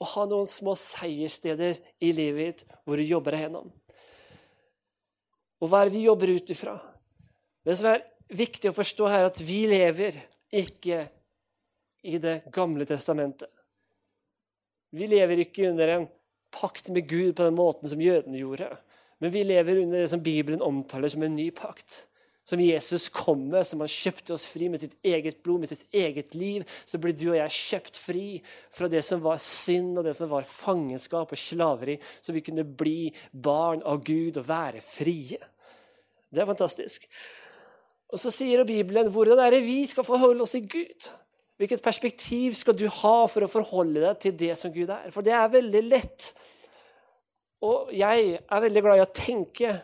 å 0.00 0.06
ha 0.14 0.28
noen 0.30 0.46
små 0.48 0.76
seiersteder 0.78 1.82
i 2.00 2.14
livet 2.16 2.62
ditt 2.62 2.78
hvor 2.86 2.96
du 2.96 3.04
jobber 3.04 3.34
deg 3.34 3.48
gjennom. 3.48 3.74
Og 5.60 5.68
hva 5.68 5.82
er 5.82 5.90
det 5.90 5.98
vi 5.98 6.06
jobber 6.06 6.30
ut 6.38 6.54
ifra? 6.54 6.78
Det 7.66 7.74
som 7.76 7.90
er 7.90 8.06
viktig 8.36 8.70
å 8.70 8.76
forstå 8.76 9.08
her 9.10 9.28
at 9.28 9.40
vi 9.44 9.64
lever 9.70 10.18
ikke 10.50 11.06
i 12.02 12.16
Det 12.16 12.38
gamle 12.52 12.86
testamentet. 12.88 13.50
Vi 14.90 15.06
lever 15.06 15.42
ikke 15.44 15.68
under 15.68 15.90
en 15.92 16.06
pakt 16.50 16.88
med 16.88 17.04
Gud 17.06 17.34
på 17.36 17.44
den 17.44 17.58
måten 17.58 17.90
som 17.92 18.00
jødene 18.00 18.40
gjorde. 18.40 18.70
Men 19.20 19.34
vi 19.34 19.42
lever 19.44 19.82
under 19.82 20.00
det 20.00 20.08
som 20.08 20.22
Bibelen 20.22 20.62
omtaler 20.64 21.12
som 21.12 21.22
en 21.22 21.36
ny 21.36 21.50
pakt. 21.54 22.06
Som 22.48 22.62
Jesus 22.64 23.10
kom 23.12 23.42
med, 23.52 23.66
som 23.68 23.82
han 23.84 23.90
kjøpte 23.92 24.32
oss 24.34 24.48
fri 24.50 24.70
med 24.72 24.80
sitt 24.82 24.96
eget 25.06 25.42
blod, 25.44 25.60
med 25.60 25.70
sitt 25.70 25.84
eget 25.94 26.34
liv. 26.34 26.64
Så 26.88 26.98
ble 26.98 27.12
du 27.12 27.28
og 27.28 27.36
jeg 27.36 27.58
kjøpt 27.58 28.00
fri 28.00 28.24
fra 28.74 28.88
det 28.90 29.04
som 29.06 29.20
var 29.22 29.38
synd 29.44 30.00
og 30.00 30.08
det 30.08 30.16
som 30.18 30.32
var 30.32 30.48
fangenskap 30.48 31.30
og 31.36 31.38
slaveri. 31.38 31.98
Så 32.00 32.34
vi 32.34 32.42
kunne 32.42 32.64
bli 32.64 33.12
barn 33.30 33.84
av 33.84 34.00
Gud 34.08 34.40
og 34.40 34.48
være 34.48 34.80
frie. 34.82 35.38
Det 36.32 36.42
er 36.42 36.48
fantastisk. 36.48 37.06
Og 38.10 38.18
så 38.18 38.32
sier 38.34 38.64
Bibelen 38.66 39.10
hvordan 39.14 39.38
er 39.42 39.54
det 39.54 39.64
vi 39.64 39.82
skal 39.86 40.06
forholde 40.06 40.42
oss 40.44 40.56
til 40.56 40.66
Gud. 40.70 41.10
Hvilket 41.60 41.82
perspektiv 41.84 42.54
skal 42.56 42.76
du 42.78 42.86
ha 42.88 43.16
for 43.28 43.44
å 43.44 43.50
forholde 43.50 44.00
deg 44.00 44.20
til 44.22 44.36
det 44.40 44.54
som 44.58 44.72
Gud 44.72 44.90
er? 44.90 45.10
For 45.12 45.26
det 45.26 45.34
er 45.36 45.52
veldig 45.52 45.82
lett. 45.86 46.30
Og 47.66 47.92
jeg 47.92 48.38
er 48.40 48.62
veldig 48.64 48.82
glad 48.86 48.98
i 48.98 49.04
å 49.04 49.12
tenke 49.12 49.74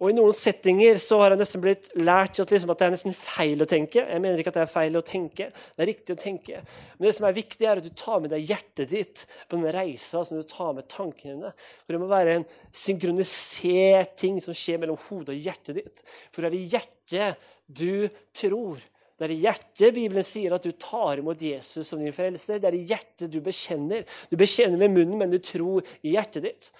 og 0.00 0.08
I 0.08 0.14
noen 0.16 0.32
settinger 0.32 0.96
så 1.02 1.18
har 1.20 1.34
jeg 1.34 1.42
nesten 1.42 1.60
blitt 1.60 1.90
lært 2.00 2.38
at, 2.40 2.52
liksom, 2.54 2.70
at 2.72 2.80
det 2.80 2.86
er 2.86 2.94
nesten 2.94 3.16
feil 3.16 3.60
å 3.60 3.68
tenke. 3.68 4.00
Jeg 4.00 4.22
mener 4.24 4.40
ikke 4.40 4.48
at 4.54 4.56
det 4.56 4.62
er 4.62 4.70
feil 4.72 4.94
å 4.96 5.02
tenke, 5.04 5.50
det 5.52 5.84
er 5.84 5.90
riktig 5.90 6.14
å 6.16 6.20
tenke. 6.20 6.62
Men 6.96 7.06
det 7.06 7.12
som 7.18 7.26
er 7.28 7.36
viktig, 7.36 7.66
er 7.68 7.82
at 7.82 7.84
du 7.84 7.92
tar 7.92 8.22
med 8.24 8.32
deg 8.32 8.48
hjertet 8.48 8.94
ditt 8.94 9.26
på 9.44 9.58
den 9.58 9.74
reisa. 9.76 10.24
som 10.24 10.40
du 10.40 10.46
tar 10.48 10.72
med 10.78 10.88
tankene 10.88 11.34
dine. 11.34 11.52
For 11.84 11.92
Det 11.92 12.00
må 12.00 12.08
være 12.08 12.38
en 12.38 12.46
synkronisert 12.72 14.16
ting 14.16 14.40
som 14.40 14.56
skjer 14.56 14.80
mellom 14.80 14.96
hodet 15.08 15.34
og 15.36 15.50
hjertet 15.50 15.76
ditt. 15.82 16.02
For 16.32 16.40
det 16.40 16.50
er 16.50 16.56
i 16.56 16.70
hjertet 16.72 17.52
du 17.68 18.08
tror. 18.32 18.80
Det 19.20 19.26
er 19.26 19.34
i 19.34 19.42
hjertet 19.42 19.92
Bibelen 19.92 20.24
sier 20.24 20.54
at 20.56 20.64
du 20.64 20.72
tar 20.80 21.20
imot 21.20 21.42
Jesus 21.44 21.90
som 21.92 22.00
din 22.00 22.14
frelser. 22.16 22.56
Det 22.56 22.70
er 22.70 22.78
i 22.78 22.86
hjertet 22.88 23.28
du 23.28 23.42
bekjenner. 23.44 24.08
Du 24.32 24.38
bekjenner 24.40 24.80
med 24.80 24.96
munnen, 24.96 25.18
men 25.20 25.34
du 25.34 25.36
tror 25.44 25.84
i 26.00 26.14
hjertet 26.14 26.46
ditt. 26.48 26.70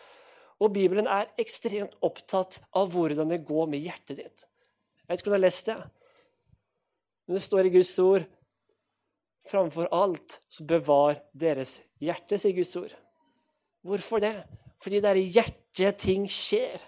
Og 0.61 0.75
Bibelen 0.75 1.09
er 1.09 1.31
ekstremt 1.40 1.96
opptatt 2.05 2.61
av 2.77 2.92
hvordan 2.92 3.33
det 3.33 3.42
går 3.49 3.70
med 3.73 3.85
hjertet 3.85 4.20
ditt. 4.20 4.44
Jeg 4.44 5.09
vet 5.09 5.23
ikke 5.23 5.31
om 5.31 5.35
du 5.35 5.38
har 5.38 5.46
lest 5.46 5.70
det, 5.70 5.79
men 7.27 7.38
det 7.38 7.42
står 7.46 7.68
i 7.68 7.75
Guds 7.79 7.94
ord 8.03 8.29
Framfor 9.49 9.88
alt 9.96 10.35
så 10.53 10.66
bevar 10.68 11.14
deres 11.33 11.79
hjerte, 12.05 12.37
sier 12.38 12.53
Guds 12.53 12.75
ord. 12.77 12.92
Hvorfor 13.88 14.20
det? 14.20 14.35
Fordi 14.85 15.01
det 15.01 15.09
er 15.09 15.20
i 15.20 15.31
hjertet 15.33 15.99
ting 16.03 16.27
skjer. 16.29 16.83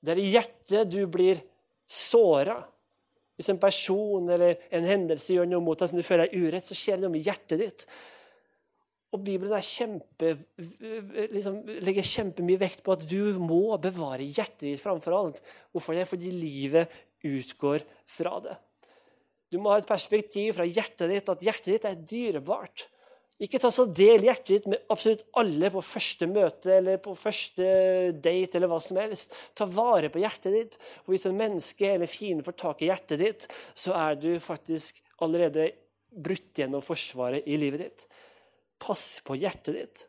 Det 0.00 0.14
er 0.14 0.20
i 0.22 0.30
hjertet 0.32 0.88
du 0.88 1.02
blir 1.12 1.42
såra. 1.84 2.56
Hvis 3.36 3.52
en 3.52 3.60
person 3.60 4.32
eller 4.32 4.56
en 4.74 4.88
hendelse 4.88 5.36
gjør 5.36 5.50
noe 5.50 5.62
mot 5.62 5.78
deg 5.78 5.92
som 5.92 6.00
du 6.00 6.06
føler 6.06 6.26
er 6.26 6.40
urett, 6.40 6.64
så 6.64 6.76
skjer 6.76 6.98
det 6.98 7.04
noe 7.04 7.14
med 7.14 7.28
hjertet 7.28 7.60
ditt. 7.60 7.84
Og 9.08 9.22
Bibelen 9.24 9.64
kjempe, 9.64 10.34
liksom, 11.32 11.62
legger 11.80 12.04
kjempemye 12.04 12.60
vekt 12.60 12.82
på 12.84 12.92
at 12.92 13.06
du 13.08 13.38
må 13.40 13.72
bevare 13.80 14.26
hjertet 14.26 14.66
ditt 14.66 14.82
framfor 14.82 15.16
alt. 15.16 15.40
Hvorfor 15.72 15.96
det? 15.96 16.04
Fordi 16.10 16.32
livet 16.34 16.92
utgår 17.24 17.86
fra 18.08 18.36
det. 18.44 18.58
Du 19.48 19.56
må 19.56 19.72
ha 19.72 19.80
et 19.80 19.88
perspektiv 19.88 20.58
fra 20.58 20.68
hjertet 20.68 21.08
ditt 21.08 21.32
at 21.32 21.44
hjertet 21.44 21.72
ditt 21.72 21.88
er 21.88 21.96
dyrebart. 22.04 22.84
Ikke 23.38 23.60
ta 23.62 23.70
så 23.70 23.84
del 23.86 24.26
hjertet 24.26 24.50
ditt 24.50 24.68
med 24.68 24.84
absolutt 24.90 25.24
alle 25.38 25.70
på 25.70 25.82
første 25.86 26.26
møte 26.26 26.72
eller 26.74 26.98
på 27.00 27.14
første 27.16 27.66
date. 28.18 28.58
eller 28.58 28.68
hva 28.68 28.80
som 28.82 28.98
helst. 28.98 29.34
Ta 29.54 29.64
vare 29.64 30.10
på 30.10 30.20
hjertet 30.20 30.52
ditt. 30.52 30.78
Og 31.06 31.14
Hvis 31.14 31.26
en 31.26 31.38
menneske 31.38 31.94
eller 31.94 32.10
fiende 32.10 32.44
får 32.44 32.58
tak 32.58 32.82
i 32.82 32.90
hjertet 32.90 33.22
ditt, 33.22 33.46
så 33.78 33.94
er 33.94 34.18
du 34.18 34.32
faktisk 34.42 35.00
allerede 35.22 35.70
brutt 36.10 36.58
gjennom 36.58 36.82
forsvaret 36.82 37.46
i 37.46 37.56
livet 37.56 37.86
ditt. 37.86 38.08
Pass 38.78 39.20
på 39.26 39.36
hjertet 39.38 39.74
ditt. 39.74 40.04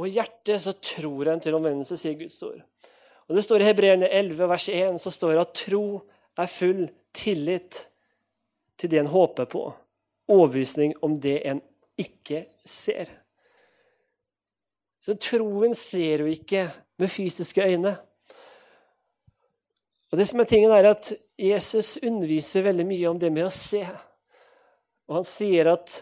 Og 0.00 0.08
i 0.08 0.14
hjertet 0.16 0.62
så 0.64 0.74
tror 0.78 1.28
en 1.30 1.42
til 1.42 1.56
omvendelse, 1.56 1.98
sier 2.00 2.16
Guds 2.18 2.40
ord. 2.46 2.62
Og 3.28 3.36
Det 3.36 3.44
står 3.44 3.62
i 3.62 3.68
Hebreerne 3.70 4.08
11, 4.08 4.48
vers 4.48 4.68
1, 4.68 5.00
så 5.00 5.10
står 5.10 5.34
det 5.34 5.42
at 5.44 5.54
tro 5.56 5.86
er 6.38 6.50
full 6.50 6.86
tillit 7.14 7.86
til 8.80 8.90
det 8.90 9.02
en 9.02 9.12
håper 9.12 9.46
på, 9.46 9.66
overbevisning 10.32 10.94
om 11.04 11.18
det 11.20 11.38
en 11.46 11.60
ikke 12.00 12.44
ser. 12.64 13.10
Så 15.02 15.14
troen 15.18 15.74
ser 15.74 16.22
jo 16.22 16.30
ikke 16.30 16.66
med 16.98 17.10
fysiske 17.10 17.62
øyne. 17.62 17.96
Og 20.12 20.18
det 20.18 20.28
som 20.28 20.40
er 20.40 20.48
tingen 20.50 20.72
er 20.74 20.90
at 20.90 21.12
Jesus 21.38 21.96
underviser 22.02 22.66
veldig 22.66 22.86
mye 22.86 23.10
om 23.10 23.18
det 23.18 23.32
med 23.32 23.48
å 23.48 23.54
se. 23.54 23.82
Og 25.12 25.18
han 25.18 25.26
sier 25.28 25.68
at 25.68 25.98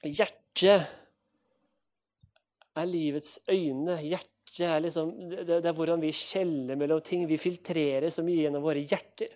hjertet 0.00 0.86
er 2.72 2.86
livets 2.88 3.42
øyne. 3.44 3.98
Hjertet 4.00 4.62
er 4.64 4.80
liksom, 4.80 5.10
det, 5.36 5.58
er 5.60 5.76
hvordan 5.76 6.00
vi 6.00 6.14
skjeller 6.16 6.78
mellom 6.80 7.02
ting. 7.04 7.26
Vi 7.28 7.36
filtrerer 7.36 8.08
så 8.08 8.24
mye 8.24 8.46
gjennom 8.46 8.64
våre 8.64 8.80
hjerter. 8.80 9.34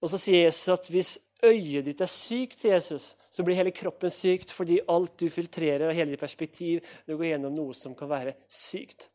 Og 0.00 0.08
så 0.08 0.16
sier 0.22 0.46
Jesus 0.46 0.72
at 0.72 0.88
hvis 0.88 1.12
øyet 1.44 1.84
ditt 1.90 2.00
er 2.00 2.08
sykt, 2.08 2.56
til 2.62 2.72
Jesus, 2.72 3.10
så 3.28 3.44
blir 3.44 3.60
hele 3.60 3.74
kroppen 3.76 4.12
sykt 4.12 4.54
fordi 4.56 4.80
alt 4.88 5.18
du 5.20 5.28
filtrerer 5.28 5.90
av 5.90 5.92
hele 5.92 6.14
ditt 6.14 6.24
perspektiv, 6.24 6.80
det 7.04 7.18
går 7.18 7.34
gjennom 7.34 7.52
noe 7.52 7.76
som 7.76 7.92
kan 7.98 8.08
være 8.08 8.32
sykt. 8.48 9.10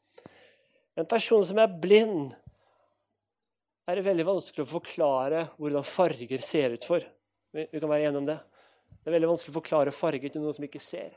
En 0.93 1.10
person 1.10 1.41
som 1.41 1.58
er 1.58 1.73
blind, 1.73 2.38
er 3.89 3.97
det 3.97 4.05
veldig 4.05 4.29
vanskelig 4.29 4.67
å 4.67 4.73
forklare 4.77 5.47
hvordan 5.58 5.89
farger 5.89 6.45
ser 6.45 6.77
ut 6.77 6.86
for. 6.86 7.01
Vi 7.49 7.79
kan 7.82 7.89
være 7.89 8.12
enige 8.12 8.21
om 8.21 8.29
det. 8.29 8.38
Det 8.99 9.09
er 9.09 9.15
veldig 9.15 9.31
vanskelig 9.31 9.53
å 9.53 9.59
forklare 9.59 9.95
farger 9.95 10.33
til 10.33 10.43
noen 10.43 10.55
som 10.55 10.65
ikke 10.67 10.81
ser. 10.83 11.15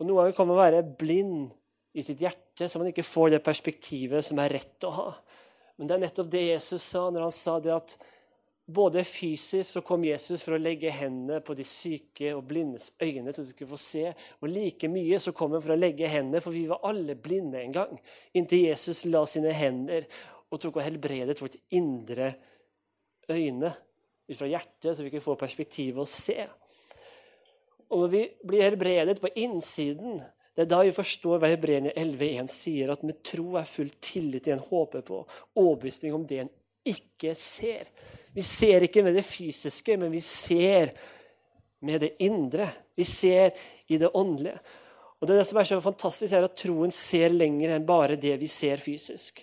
Og 0.00 0.06
Noen 0.06 0.22
ganger 0.22 0.36
kan 0.36 0.48
man 0.48 0.60
være 0.60 0.84
blind 1.00 1.50
i 1.96 2.04
sitt 2.04 2.22
hjerte, 2.22 2.68
så 2.68 2.80
man 2.80 2.90
ikke 2.92 3.04
får 3.04 3.34
det 3.34 3.44
perspektivet 3.44 4.24
som 4.24 4.40
er 4.40 4.54
rett 4.56 4.86
å 4.86 4.94
ha. 4.96 5.10
Men 5.76 5.88
det 5.88 5.96
er 5.96 6.02
nettopp 6.04 6.30
det 6.32 6.46
Jesus 6.46 6.84
sa 6.84 7.06
når 7.08 7.26
han 7.26 7.34
sa 7.34 7.58
det 7.64 7.72
at 7.74 7.96
både 8.70 9.02
fysisk 9.04 9.66
så 9.66 9.82
kom 9.82 10.04
Jesus 10.06 10.44
for 10.44 10.54
å 10.54 10.60
legge 10.60 10.92
hendene 10.94 11.40
på 11.42 11.56
de 11.58 11.64
syke 11.66 12.30
og 12.36 12.44
blindes 12.48 12.90
øyne, 13.02 13.32
så 13.32 13.42
de 13.42 13.50
skulle 13.50 13.72
få 13.72 13.80
se. 13.82 14.04
Og 14.40 14.52
like 14.52 14.90
mye 14.92 15.18
så 15.22 15.34
kom 15.36 15.56
han 15.56 15.64
for 15.64 15.74
å 15.74 15.80
legge 15.80 16.10
hendene, 16.10 16.42
for 16.44 16.54
vi 16.54 16.66
var 16.70 16.84
alle 16.86 17.16
blinde 17.18 17.60
en 17.64 17.74
gang. 17.74 17.96
Inntil 18.38 18.68
Jesus 18.68 19.02
la 19.08 19.24
sine 19.28 19.54
hender 19.56 20.06
og 20.50 20.62
tok 20.62 20.78
og 20.78 20.86
helbredet 20.86 21.40
vårt 21.42 21.58
indre 21.76 22.34
øyne 23.30 23.72
ut 24.30 24.38
fra 24.38 24.48
hjertet, 24.48 24.92
så 24.96 25.04
vi 25.04 25.12
kan 25.12 25.24
få 25.24 25.36
perspektiv 25.38 25.98
og 26.00 26.08
se. 26.08 26.46
Og 27.90 28.04
når 28.04 28.12
vi 28.12 28.22
blir 28.46 28.62
helbredet 28.68 29.18
på 29.20 29.32
innsiden, 29.42 30.20
det 30.54 30.64
er 30.64 30.70
da 30.70 30.80
vi 30.84 30.94
forstår 30.94 31.40
hva 31.40 31.50
Hebreerne 31.50 31.92
11,1 31.96 32.50
sier, 32.52 32.90
at 32.92 33.02
med 33.06 33.22
tro 33.26 33.56
er 33.58 33.68
full 33.68 33.90
tillit 34.02 34.46
til 34.46 34.56
en 34.56 34.66
håper 34.66 35.02
på, 35.06 35.22
overbevisning 35.58 36.14
om 36.14 36.26
det 36.26 36.42
en 36.44 36.52
ikke 36.86 37.34
ser. 37.38 37.88
Vi 38.34 38.42
ser 38.46 38.86
ikke 38.86 39.02
med 39.06 39.16
det 39.18 39.26
fysiske, 39.26 39.96
men 39.98 40.12
vi 40.12 40.22
ser 40.24 40.94
med 41.86 42.02
det 42.04 42.12
indre. 42.22 42.68
Vi 42.96 43.06
ser 43.08 43.56
i 43.88 43.98
det 43.98 44.10
åndelige. 44.14 44.58
Og 45.20 45.28
Det 45.28 45.34
er 45.34 45.38
det 45.42 45.46
som 45.50 45.58
er 45.60 45.68
så 45.68 45.80
fantastisk, 45.84 46.32
er 46.32 46.46
at 46.46 46.56
troen 46.56 46.92
ser 46.94 47.28
lenger 47.34 47.74
enn 47.74 47.86
bare 47.86 48.16
det 48.16 48.38
vi 48.40 48.48
ser 48.48 48.80
fysisk. 48.80 49.42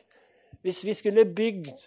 Hvis 0.66 0.84
vi 0.86 0.96
skulle 0.98 1.26
bygd 1.26 1.86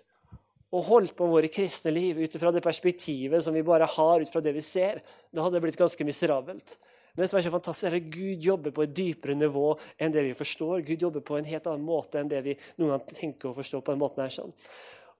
og 0.71 0.87
holdt 0.87 1.17
på 1.19 1.27
våre 1.27 1.51
kristne 1.51 1.93
liv 1.95 2.21
ut 2.21 2.37
fra 2.39 2.53
det 2.55 2.63
perspektivet 2.63 3.43
som 3.43 3.55
vi 3.57 3.67
bare 3.67 3.89
har 3.91 4.23
ut 4.23 4.31
fra 4.31 4.43
det 4.45 4.55
vi 4.55 4.63
ser, 4.63 5.01
da 5.31 5.43
hadde 5.43 5.59
det 5.59 5.65
blitt 5.67 5.81
ganske 5.81 6.07
miserabelt. 6.07 6.77
Men 7.15 7.25
det 7.25 7.31
som 7.33 7.41
er 7.41 7.47
så 7.47 7.53
fantastisk 7.53 7.89
er 7.89 7.97
at 7.99 8.13
Gud 8.15 8.47
jobber 8.47 8.75
på 8.75 8.85
et 8.87 8.95
dypere 8.95 9.35
nivå 9.35 9.73
enn 9.99 10.15
det 10.15 10.23
vi 10.29 10.37
forstår. 10.39 10.85
Gud 10.87 11.03
jobber 11.03 11.25
på 11.27 11.41
en 11.41 11.49
helt 11.49 11.67
annen 11.67 11.87
måte 11.87 12.21
enn 12.21 12.31
det 12.31 12.45
vi 12.47 12.55
noen 12.79 12.95
gang 12.95 13.11
tenker 13.11 13.51
å 13.51 13.57
forstå. 13.57 13.83
på 13.83 13.93
en 13.93 13.99
måte 13.99 14.23
her 14.23 14.31
sånn. 14.31 14.55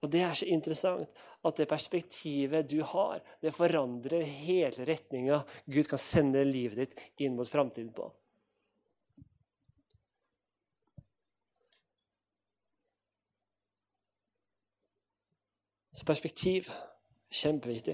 Og 0.01 0.09
Det 0.09 0.21
er 0.21 0.33
så 0.33 0.47
interessant 0.49 1.09
at 1.45 1.57
det 1.57 1.67
perspektivet 1.69 2.69
du 2.69 2.81
har, 2.81 3.19
det 3.41 3.53
forandrer 3.53 4.23
hele 4.23 4.85
retninga 4.85 5.43
Gud 5.67 5.87
kan 5.89 5.99
sende 5.99 6.43
livet 6.43 6.77
ditt 6.77 7.21
inn 7.21 7.35
mot 7.35 7.49
framtiden 7.49 7.91
på. 7.93 8.07
Så 16.01 16.05
perspektiv 16.09 16.65
kjempeviktig. 17.29 17.93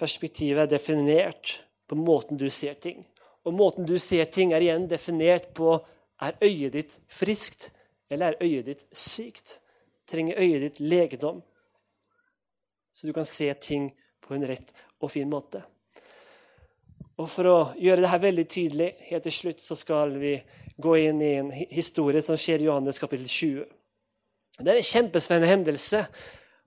Perspektivet 0.00 0.62
er 0.62 0.70
definert 0.70 1.58
på 1.84 1.98
måten 2.00 2.38
du 2.40 2.46
ser 2.48 2.78
ting. 2.80 3.02
Og 3.44 3.52
måten 3.52 3.84
du 3.84 3.98
ser 4.00 4.24
ting, 4.32 4.54
er 4.54 4.64
igjen 4.64 4.86
definert 4.88 5.50
på 5.52 5.74
er 6.24 6.38
øyet 6.40 6.72
ditt 6.78 6.96
friskt, 7.12 7.74
eller 8.08 8.32
er 8.32 8.40
øyet 8.40 8.70
ditt 8.70 8.86
sykt? 8.96 9.58
Trenger 10.08 10.40
øyet 10.40 10.64
ditt 10.64 10.80
legedom? 10.80 11.42
Så 12.92 13.06
du 13.06 13.12
kan 13.12 13.28
se 13.28 13.52
ting 13.52 13.92
på 14.24 14.38
en 14.38 14.48
rett 14.48 14.72
og 14.96 15.12
fin 15.12 15.28
måte. 15.28 15.60
Og 17.20 17.28
For 17.28 17.52
å 17.52 17.60
gjøre 17.76 18.00
dette 18.00 18.24
veldig 18.24 18.48
tydelig, 18.48 18.90
helt 19.12 19.28
til 19.28 19.38
slutt, 19.42 19.60
så 19.60 19.76
skal 19.76 20.16
vi 20.16 20.38
gå 20.80 20.96
inn 21.04 21.20
i 21.20 21.34
en 21.36 21.52
historie 21.52 22.24
som 22.24 22.40
skjer 22.40 22.64
i 22.64 22.70
Johannes 22.72 22.98
kapittel 22.98 23.28
20. 23.28 23.64
Det 24.56 24.68
er 24.72 24.80
en 24.80 24.92
kjempespennende 24.94 25.52
hendelse 25.52 26.06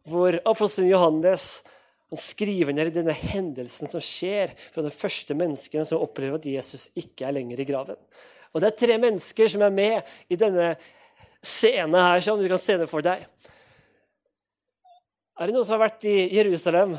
hvor 0.10 0.36
apostelen 0.44 0.92
Johannes 0.92 1.64
han 2.14 2.20
skriver 2.22 2.76
ned 2.76 2.92
denne 2.94 3.16
hendelsen 3.16 3.90
som 3.90 4.04
skjer 4.04 4.52
fra 4.58 4.84
de 4.86 4.92
første 4.94 5.34
menneskene 5.38 5.86
som 5.88 6.04
opplever 6.04 6.38
at 6.38 6.46
Jesus 6.46 6.90
ikke 7.00 7.26
er 7.26 7.34
lenger 7.40 7.64
i 7.64 7.66
graven. 7.66 7.98
Og 8.54 8.62
Det 8.62 8.70
er 8.70 8.82
tre 8.84 8.98
mennesker 9.02 9.50
som 9.50 9.64
er 9.66 9.74
med 9.74 10.12
i 10.30 10.38
denne 10.38 10.76
scenen 11.42 11.98
her, 11.98 12.22
som 12.22 12.38
du 12.38 12.46
kan 12.48 12.62
se 12.62 12.78
det 12.78 12.90
for 12.92 13.02
deg. 13.02 13.26
Er 15.34 15.50
det 15.50 15.56
noen 15.56 15.66
som 15.66 15.80
har 15.80 15.88
vært 15.88 16.06
i 16.06 16.30
Jerusalem 16.36 16.94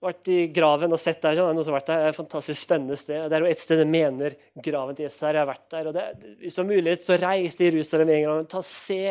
vært 0.00 0.28
i 0.32 0.38
graven 0.54 0.94
og 0.96 1.00
sett 1.00 1.20
der. 1.22 1.36
Sånn, 1.36 1.58
som 1.60 1.74
har 1.74 1.80
vært 1.80 1.90
der. 1.90 1.98
Det 2.00 2.06
er 2.08 2.14
et 2.14 2.18
fantastisk 2.18 2.64
spennende 2.64 2.96
sted. 2.96 3.26
Det 3.28 3.36
er 3.36 3.44
jo 3.44 3.50
et 3.50 3.62
sted 3.62 3.82
jeg 3.82 3.90
mener 3.90 4.36
graven 4.64 4.96
til 4.96 5.06
Jesus 5.06 5.26
her. 5.26 5.36
Jeg 5.36 5.44
har 5.44 5.50
vært 5.50 5.66
der. 5.74 5.90
og 5.90 5.96
det, 5.96 6.04
Hvis 6.40 6.56
du 6.56 6.62
har 6.62 6.68
mulighet, 6.70 7.04
så 7.04 7.18
reis 7.20 7.58
til 7.58 7.68
Jerusalem 7.68 8.14
en 8.14 8.24
gang. 8.28 8.46
Ta 8.48 8.62
Se 8.64 9.02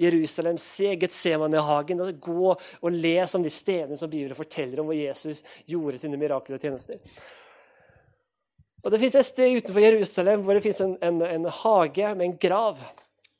Jerusalem, 0.00 0.62
se 0.62 0.94
Getsemane-hagen. 1.02 2.00
Gå 2.24 2.54
og 2.54 2.96
les 2.96 3.36
om 3.36 3.44
de 3.44 3.52
stedene 3.52 4.00
som 4.00 4.10
Bibelen 4.10 4.38
forteller 4.38 4.80
om 4.80 4.88
hvor 4.88 4.96
Jesus 4.96 5.44
gjorde 5.68 6.00
sine 6.00 6.20
mirakler 6.20 6.56
og 6.56 6.64
tjenester. 6.64 7.04
Og 8.80 8.90
Det 8.90 9.00
fins 9.02 9.20
et 9.20 9.28
sted 9.28 9.60
utenfor 9.60 9.84
Jerusalem 9.84 10.42
hvor 10.46 10.56
det 10.56 10.64
fins 10.64 10.80
en, 10.80 10.96
en, 11.04 11.20
en, 11.26 11.48
hage 11.52 12.14
med 12.16 12.30
en 12.30 12.36
grav. 12.40 12.80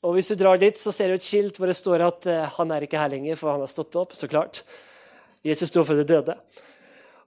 Og 0.05 0.13
Hvis 0.13 0.29
du 0.29 0.37
drar 0.37 0.61
dit, 0.61 0.77
så 0.77 0.93
ser 0.93 1.09
du 1.09 1.17
et 1.17 1.25
skilt 1.25 1.57
hvor 1.57 1.69
det 1.69 1.77
står 1.77 2.05
at 2.05 2.29
uh, 2.29 2.45
han 2.59 2.73
er 2.73 2.85
ikke 2.85 3.01
her 3.01 3.09
lenger, 3.09 3.37
for 3.39 3.53
han 3.53 3.61
har 3.61 3.69
stått 3.69 3.97
opp. 3.97 4.13
så 4.13 4.29
klart. 4.29 4.61
Jesus 5.41 5.69
sto 5.73 5.81
for 5.85 5.97
det 5.97 6.09
døde. 6.09 6.37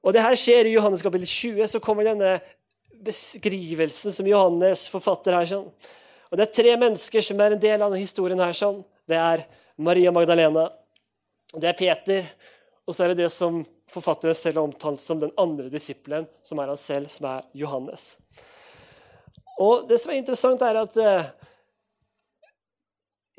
Og 0.05 0.13
det 0.13 0.23
her 0.23 0.37
skjer 0.37 0.69
i 0.69 0.75
Johannes 0.77 1.03
kapittel 1.03 1.27
20. 1.27 1.69
Så 1.73 1.81
kommer 1.83 2.05
denne 2.05 2.37
beskrivelsen 3.05 4.13
som 4.13 4.29
Johannes 4.29 4.87
forfatter 4.93 5.37
her. 5.37 5.47
sånn. 5.49 5.69
Og 6.31 6.39
Det 6.39 6.49
er 6.49 6.63
tre 6.63 6.77
mennesker 6.77 7.23
som 7.23 7.41
er 7.41 7.53
en 7.53 7.61
del 7.61 7.81
av 7.81 7.91
denne 7.91 8.05
historien. 8.05 8.39
her. 8.39 8.53
sånn. 8.53 8.85
Det 9.09 9.17
er 9.17 9.47
Maria 9.79 10.11
Magdalena, 10.11 10.71
det 11.55 11.69
er 11.69 11.73
Peter, 11.73 12.27
og 12.87 12.95
så 12.95 13.05
er 13.05 13.09
det 13.09 13.25
det 13.25 13.33
som 13.33 13.65
forfatteren 13.91 14.35
selv 14.35 14.61
har 14.61 14.69
omtalt 14.69 15.01
som 15.01 15.19
den 15.19 15.33
andre 15.39 15.69
disippelen, 15.69 16.27
som 16.43 16.59
er 16.59 16.71
han 16.71 16.77
selv, 16.77 17.11
som 17.11 17.27
er 17.27 17.43
Johannes. 17.55 18.19
Og 19.59 19.89
Det 19.89 20.01
som 20.01 20.11
er 20.11 20.17
interessant, 20.17 20.63
er 20.63 20.81
at 20.81 20.97
eh, 20.97 21.25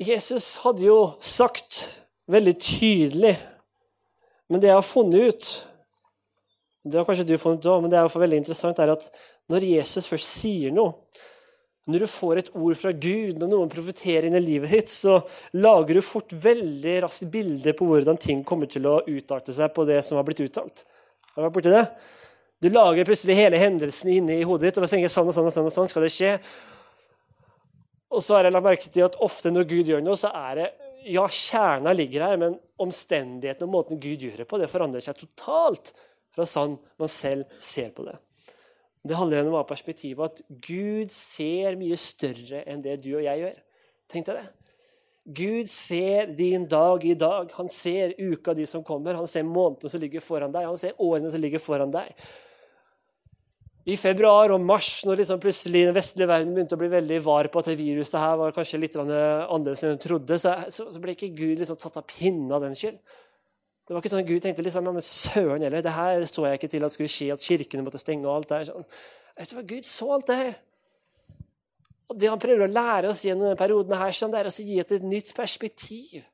Jesus 0.00 0.56
hadde 0.56 0.84
jo 0.84 1.14
sagt 1.20 2.00
veldig 2.28 2.58
tydelig 2.60 3.36
Men 4.48 4.60
det 4.60 4.68
jeg 4.68 4.76
har 4.76 4.82
funnet 4.86 5.28
ut, 5.28 5.66
det 6.86 7.00
har 7.00 7.06
kanskje 7.08 7.26
du 7.26 7.36
funnet 7.40 7.64
også, 7.66 7.82
men 7.82 7.92
det 7.92 7.98
er 7.98 8.20
veldig 8.22 8.42
interessant 8.42 8.78
er 8.82 8.92
at 8.94 9.08
når 9.52 9.66
Jesus 9.66 10.06
først 10.10 10.30
sier 10.40 10.74
noe, 10.74 10.94
når 11.86 12.02
du 12.02 12.10
får 12.10 12.40
et 12.40 12.48
ord 12.58 12.74
fra 12.78 12.90
Gud, 12.90 13.36
når 13.38 13.50
noen 13.50 13.70
profeterer 13.70 14.26
inn 14.26 14.34
i 14.34 14.42
livet 14.42 14.72
ditt, 14.74 14.90
så 14.90 15.20
lager 15.54 15.94
du 15.94 16.02
fort 16.02 16.32
veldig 16.34 16.96
raskt 17.04 17.28
bilder 17.30 17.76
på 17.78 17.86
hvordan 17.86 18.18
ting 18.18 18.42
kommer 18.46 18.66
til 18.70 18.88
å 18.90 18.98
utarte 19.06 19.54
seg 19.54 19.70
på 19.74 19.84
det 19.86 20.00
som 20.02 20.18
har 20.18 20.26
blitt 20.26 20.42
uttalt. 20.42 20.82
Har 21.34 21.38
du 21.38 21.46
vært 21.46 21.54
borti 21.58 21.74
det? 21.74 21.84
Du 22.64 22.70
lager 22.72 23.06
plutselig 23.06 23.36
hele 23.38 23.60
hendelsen 23.60 24.10
inne 24.16 24.40
i 24.40 24.48
hodet 24.48 24.70
ditt 24.70 24.80
og 24.80 24.88
tenker 24.90 25.12
sånn 25.12 25.30
og 25.30 25.36
sånn 25.36 25.46
og 25.46 25.54
sånn, 25.54 25.68
og 25.70 25.76
sånn 25.76 25.92
skal 25.92 26.06
det 26.06 26.10
skje. 26.14 26.32
Og 28.16 28.24
så 28.24 28.38
har 28.38 28.48
jeg 28.48 28.56
lagt 28.56 28.66
merke 28.66 28.90
til 28.90 29.06
at 29.06 29.18
ofte 29.22 29.52
når 29.52 29.68
Gud 29.70 29.92
gjør 29.92 30.02
noe, 30.02 30.18
så 30.18 30.32
er 30.34 30.60
det 30.62 30.68
Ja, 31.06 31.22
kjerna 31.30 31.92
ligger 31.94 32.24
her, 32.26 32.38
men 32.40 32.56
omstendighetene 32.82 33.68
og 33.68 33.74
måten 33.76 34.00
Gud 34.02 34.24
gjør 34.26 34.40
det 34.40 34.46
på, 34.50 34.58
det 34.58 34.66
forandrer 34.72 35.04
seg 35.04 35.14
totalt 35.20 35.92
fra 36.36 36.46
sånn 36.48 36.76
man 37.00 37.10
selv 37.10 37.58
ser 37.62 37.90
på 37.96 38.06
det. 38.06 38.16
Det 39.06 39.16
handler 39.16 39.46
om 39.46 39.58
perspektivet 39.66 40.32
at 40.32 40.42
Gud 40.48 41.12
ser 41.14 41.76
mye 41.78 41.98
større 42.00 42.64
enn 42.66 42.82
det 42.84 42.98
du 43.04 43.12
og 43.16 43.24
jeg 43.24 43.42
gjør. 43.44 43.58
Tenk 44.10 44.28
deg 44.28 44.40
det. 44.40 44.48
Gud 45.26 45.70
ser 45.70 46.32
din 46.38 46.66
dag 46.70 47.04
i 47.04 47.14
dag. 47.18 47.50
Han 47.58 47.68
ser 47.70 48.14
uka 48.18 48.54
di 48.54 48.66
som 48.66 48.84
kommer. 48.86 49.18
Han 49.18 49.26
ser 49.26 49.46
månedene 49.46 49.90
som 49.90 50.02
ligger 50.02 50.22
foran 50.22 50.52
deg. 50.54 50.66
Han 50.68 50.78
ser 50.78 50.98
årene 51.02 51.30
som 51.32 51.42
ligger 51.42 51.62
foran 51.62 51.94
deg. 51.94 52.12
I 53.86 53.94
februar 53.98 54.50
og 54.50 54.62
mars, 54.66 55.04
når 55.06 55.20
liksom 55.20 55.38
plutselig 55.42 55.84
den 55.86 55.94
vestlige 55.94 56.26
verden 56.26 56.54
begynte 56.54 56.74
å 56.74 56.80
bli 56.80 56.88
veldig 56.90 57.20
var 57.22 57.46
på 57.50 57.60
at 57.62 57.68
det 57.70 57.76
viruset 57.78 58.18
her 58.18 58.38
var 58.40 58.54
kanskje 58.54 58.80
litt 58.82 58.96
annerledes 58.98 59.84
enn 59.86 59.94
hun 59.94 60.02
trodde, 60.02 60.38
så, 60.42 60.86
ble 61.02 61.14
ikke 61.14 61.30
Gud 61.38 61.60
liksom 61.60 61.78
tatt 61.78 62.00
av 62.00 62.06
pinne 62.10 62.50
av 62.50 62.66
den 62.66 62.74
skyld. 62.74 62.98
Det 63.86 63.94
var 63.94 64.02
ikke 64.02 64.10
sånn 64.10 64.24
at 64.24 64.30
Gud 64.30 64.42
tenkte 64.42 64.64
liksom, 64.66 64.86
ja, 64.88 64.92
men 64.96 65.04
søren 65.06 65.62
heller, 65.62 65.82
det 65.84 65.94
her 65.94 66.24
så 66.26 66.46
jeg 66.48 66.58
ikke 66.58 66.70
til 66.72 66.86
at 66.86 66.94
skulle 66.94 67.12
skje, 67.12 67.28
at 67.34 67.44
kirkene 67.44 67.84
måtte 67.86 68.02
stenge. 68.02 68.26
og 68.26 68.40
alt 68.40 68.48
det 68.50 68.56
her. 68.58 68.70
Sånn. 68.72 68.88
Vet 69.36 69.52
du 69.52 69.58
hva, 69.58 69.66
Gud 69.74 69.86
så 69.86 70.08
alt 70.16 70.30
det 70.30 70.38
her. 70.40 70.56
Og 72.06 72.18
Det 72.18 72.30
han 72.30 72.42
prøver 72.42 72.66
å 72.66 72.72
lære 72.72 73.10
oss 73.10 73.22
gjennom 73.26 73.46
denne 73.46 73.58
perioden, 73.58 73.94
her, 73.98 74.14
sånn, 74.14 74.32
det 74.34 74.40
er 74.40 74.50
å 74.50 74.56
gi 74.56 74.80
et, 74.82 74.96
et 74.98 75.06
nytt 75.06 75.30
perspektiv 75.36 76.26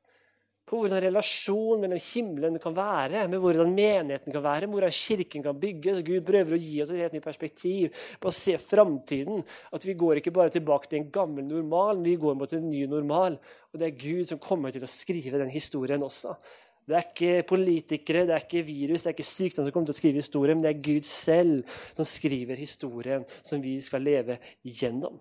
på 0.69 0.79
hvordan 0.79 1.01
relasjonen 1.03 1.83
mellom 1.83 1.99
himmelen 2.01 2.59
kan 2.61 2.73
være, 2.73 3.25
med 3.29 3.41
hvordan 3.43 3.73
menigheten 3.75 4.33
kan 4.33 4.43
være, 4.45 4.65
med 4.65 4.77
hvordan 4.77 4.95
kirken 4.95 5.43
kan 5.45 5.59
bygges. 5.59 6.01
Gud 6.07 6.23
prøver 6.25 6.55
å 6.55 6.61
gi 6.61 6.79
oss 6.81 6.93
et 6.93 7.03
helt 7.03 7.17
nytt 7.17 7.25
perspektiv 7.25 8.05
på 8.23 8.31
å 8.31 8.33
se 8.33 8.55
framtiden. 8.61 9.43
At 9.75 9.85
vi 9.85 9.97
går 9.99 10.21
ikke 10.21 10.33
bare 10.33 10.53
tilbake 10.55 10.89
til 10.89 11.01
en 11.01 11.09
gammel 11.13 11.45
normal, 11.49 11.99
men 11.99 12.13
vi 12.13 12.21
går 12.23 12.39
mot 12.39 12.55
en 12.55 12.69
ny 12.69 12.85
normal. 12.89 13.37
Og 13.73 13.81
det 13.81 13.89
er 13.89 13.99
Gud 14.05 14.29
som 14.31 14.41
kommer 14.41 14.73
til 14.73 14.85
å 14.85 14.89
skrive 14.89 15.41
den 15.41 15.51
historien 15.53 16.01
også. 16.05 16.37
Det 16.83 16.95
er 16.97 17.05
ikke 17.07 17.43
politikere, 17.47 18.25
det 18.27 18.35
er 18.35 18.43
ikke 18.43 18.65
virus, 18.67 19.05
det 19.05 19.11
er 19.11 19.15
ikke 19.15 19.27
sykdom 19.27 19.63
som 19.63 19.71
kommer 19.71 19.87
til 19.87 19.95
å 19.95 20.01
skrive 20.01 20.19
historien, 20.19 20.57
men 20.59 20.65
det 20.65 20.73
er 20.73 20.83
Gud 20.83 21.07
selv 21.07 21.77
som 21.95 22.07
skriver 22.07 22.59
historien 22.59 23.23
som 23.39 23.61
vi 23.63 23.77
skal 23.83 24.03
leve 24.03 24.35
gjennom. 24.67 25.15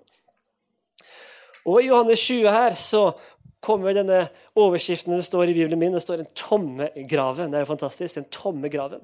Og 1.63 1.79
I 1.79 1.87
Johannes 1.87 2.25
20 2.27 2.51
her 2.51 2.75
så 2.75 3.05
kommer 3.63 3.95
denne 3.95 4.25
overskriften 4.59 5.15
det 5.15 5.23
står 5.27 5.53
i 5.53 5.55
Bibelen 5.55 5.79
min. 5.79 5.95
Det 5.95 6.03
står 6.03 6.17
'Den 6.17 6.35
tomme 6.35 6.91
graven'. 6.97 7.51
Det 7.51 7.55
er 7.55 7.65
jo 7.65 7.75
fantastisk. 7.75 8.15
Den 8.15 8.31
tomme 8.31 8.69
graven. 8.69 9.01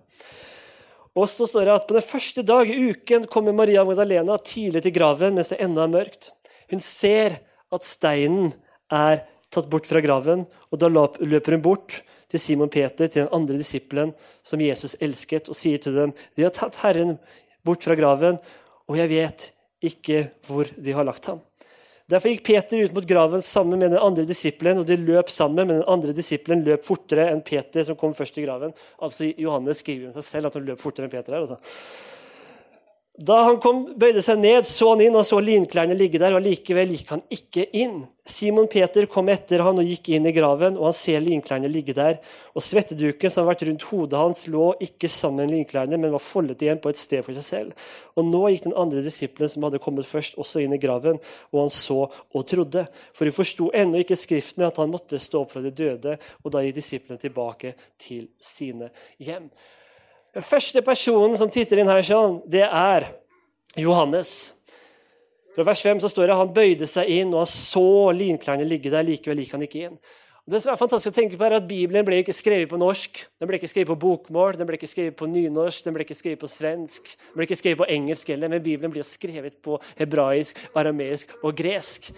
Og 1.14 1.28
så 1.28 1.46
står 1.46 1.64
det 1.64 1.74
at 1.74 1.86
På 1.86 1.94
den 1.94 2.02
første 2.02 2.42
dag 2.42 2.66
i 2.66 2.90
uken 2.90 3.26
kommer 3.26 3.52
Maria 3.52 3.84
Magdalena 3.84 4.36
tidlig 4.38 4.82
til 4.82 4.92
graven 4.92 5.34
mens 5.34 5.48
det 5.48 5.60
ennå 5.60 5.82
er 5.82 5.94
mørkt. 5.94 6.30
Hun 6.70 6.80
ser 6.80 7.40
at 7.72 7.84
steinen 7.84 8.52
er 8.90 9.24
tatt 9.50 9.70
bort 9.70 9.86
fra 9.86 10.00
graven, 10.00 10.46
og 10.72 10.78
da 10.78 10.88
løper 10.88 11.52
hun 11.52 11.62
bort 11.62 12.02
til 12.28 12.42
Simon 12.42 12.70
Peter, 12.72 13.06
til 13.06 13.24
den 13.24 13.34
andre 13.34 13.58
disippelen 13.58 14.14
som 14.44 14.60
Jesus 14.62 14.96
elsket, 15.00 15.48
og 15.48 15.56
sier 15.56 15.80
til 15.82 15.96
dem 15.96 16.14
de 16.36 16.46
har 16.46 16.54
tatt 16.54 16.80
Herren 16.84 17.16
bort 17.64 17.84
fra 17.84 17.96
graven, 17.98 18.40
og 18.88 18.98
jeg 19.00 19.12
vet 19.12 19.50
ikke 19.84 20.24
hvor 20.48 20.68
de 20.76 20.96
har 20.96 21.06
lagt 21.06 21.28
ham. 21.30 21.40
Derfor 22.08 22.32
gikk 22.32 22.46
Peter 22.46 22.80
ut 22.80 22.94
mot 22.96 23.04
graven 23.04 23.42
sammen 23.44 23.82
med 23.82 23.92
den 23.92 24.00
andre 24.00 24.24
disippelen, 24.24 24.78
og 24.80 24.86
de 24.88 24.96
løp 24.96 25.28
sammen, 25.28 25.66
men 25.66 25.82
den 25.82 25.90
andre 25.92 26.14
disippelen 26.16 26.64
løp 26.64 26.86
fortere 26.86 27.26
enn 27.34 27.42
Peter, 27.44 27.84
som 27.84 27.98
kom 28.00 28.14
først 28.16 28.38
til 28.38 28.46
graven. 28.46 28.72
Altså 29.04 29.28
Johannes 29.36 29.82
skriver 29.84 30.08
om 30.08 30.14
seg 30.16 30.24
selv 30.24 30.48
at 30.48 30.56
han 30.56 30.64
løp 30.70 30.80
fortere 30.80 31.04
enn 31.04 31.12
Peter. 31.12 31.36
her. 31.36 31.44
Altså. 31.44 31.58
Da 33.18 33.34
han 33.48 33.56
kom, 33.58 33.80
bøyde 33.98 34.20
seg 34.22 34.36
ned, 34.38 34.62
så 34.68 34.92
han 34.92 35.00
inn 35.02 35.16
og 35.18 35.24
så 35.26 35.40
linklærne 35.42 35.96
ligge 35.98 36.20
der, 36.22 36.36
og 36.36 36.44
likevel 36.44 36.92
gikk 36.94 37.08
han 37.10 37.22
ikke 37.34 37.64
inn. 37.74 38.04
Simon 38.22 38.68
Peter 38.70 39.08
kom 39.10 39.26
etter 39.32 39.64
han 39.66 39.80
og 39.82 39.88
gikk 39.90 40.12
inn 40.14 40.28
i 40.30 40.32
graven, 40.36 40.76
og 40.78 40.86
han 40.86 40.94
ser 40.94 41.24
linklærne 41.24 41.66
ligge 41.66 41.96
der. 41.96 42.20
Og 42.54 42.62
svetteduken 42.62 43.32
som 43.32 43.42
hadde 43.42 43.48
vært 43.50 43.64
rundt 43.66 43.86
hodet 43.88 44.20
hans, 44.20 44.42
lå 44.46 44.68
ikke 44.86 45.10
sammen 45.10 45.48
med 45.48 45.56
linklærne, 45.56 45.98
men 45.98 46.14
var 46.14 46.22
foldet 46.22 46.62
igjen 46.62 46.78
på 46.84 46.92
et 46.92 47.00
sted 47.00 47.24
for 47.26 47.34
seg 47.34 47.46
selv. 47.48 47.88
Og 48.14 48.28
nå 48.28 48.44
gikk 48.52 48.68
den 48.68 48.76
andre 48.78 49.02
disippelen 49.02 49.50
som 49.50 49.66
hadde 49.66 49.80
kommet 49.82 50.06
først, 50.06 50.38
også 50.38 50.62
inn 50.62 50.76
i 50.76 50.78
graven, 50.78 51.18
og 51.50 51.60
han 51.64 51.74
så 51.74 52.04
og 52.06 52.44
trodde. 52.46 52.84
For 53.18 53.26
hun 53.26 53.34
forsto 53.34 53.72
ennå 53.74 54.04
ikke 54.04 54.18
Skriftene 54.18 54.70
at 54.70 54.78
han 54.78 54.94
måtte 54.94 55.18
stå 55.18 55.42
opp 55.42 55.56
fra 55.56 55.64
de 55.64 55.74
døde, 55.74 56.14
og 56.44 56.54
da 56.54 56.62
gikk 56.62 56.78
disiplene 56.78 57.18
tilbake 57.26 57.74
til 57.98 58.30
sine 58.38 58.92
hjem. 59.18 59.50
Den 60.36 60.44
første 60.44 60.82
personen 60.84 61.36
som 61.40 61.50
titter 61.50 61.80
inn 61.80 61.90
her, 61.90 62.04
sånn, 62.04 62.40
det 62.46 62.66
er 62.66 63.08
Johannes. 63.80 64.52
Fra 65.56 65.64
vers 65.66 65.82
5 65.82 66.04
så 66.04 66.10
står 66.12 66.28
det 66.28 66.38
han 66.38 66.54
bøyde 66.54 66.86
seg 66.86 67.08
inn, 67.10 67.32
og 67.32 67.42
han 67.42 67.50
så 67.50 68.12
linklærne 68.14 68.66
ligge 68.68 68.92
der. 68.92 69.06
Likevel 69.06 69.42
gikk 69.42 69.56
han 69.56 69.64
ikke 69.66 69.84
inn. 69.88 69.96
Det 70.48 70.62
som 70.64 70.72
er 70.72 70.80
fantastisk 70.80 71.12
å 71.12 71.16
tenke 71.18 71.36
på 71.36 71.44
er 71.44 71.58
at 71.58 71.66
Bibelen 71.68 72.06
ble 72.06 72.22
ikke 72.22 72.32
skrevet 72.32 72.70
på 72.70 72.78
norsk, 72.80 73.18
den 73.36 73.50
ble 73.50 73.58
ikke 73.58 73.68
skrevet 73.68 73.90
på 73.90 73.98
bokmål, 74.00 74.56
den 74.56 74.68
ble 74.68 74.78
ikke 74.78 74.88
skrevet 74.88 75.16
på 75.18 75.26
nynorsk, 75.28 75.82
den 75.84 75.96
ble 75.96 76.06
ikke 76.06 76.16
skrevet 76.16 76.40
på 76.40 76.48
svensk, 76.48 77.10
den 77.26 77.36
ble 77.36 77.44
ikke 77.44 77.58
skrevet 77.58 77.80
på 77.82 77.88
engelsk 77.92 78.30
heller, 78.32 78.48
men 78.54 78.62
Bibelen 78.64 78.94
blir 78.94 79.04
skrevet 79.04 79.58
på 79.64 79.76
hebraisk, 79.98 80.62
arameisk 80.72 81.34
og 81.42 81.52
gresk. 81.58 82.08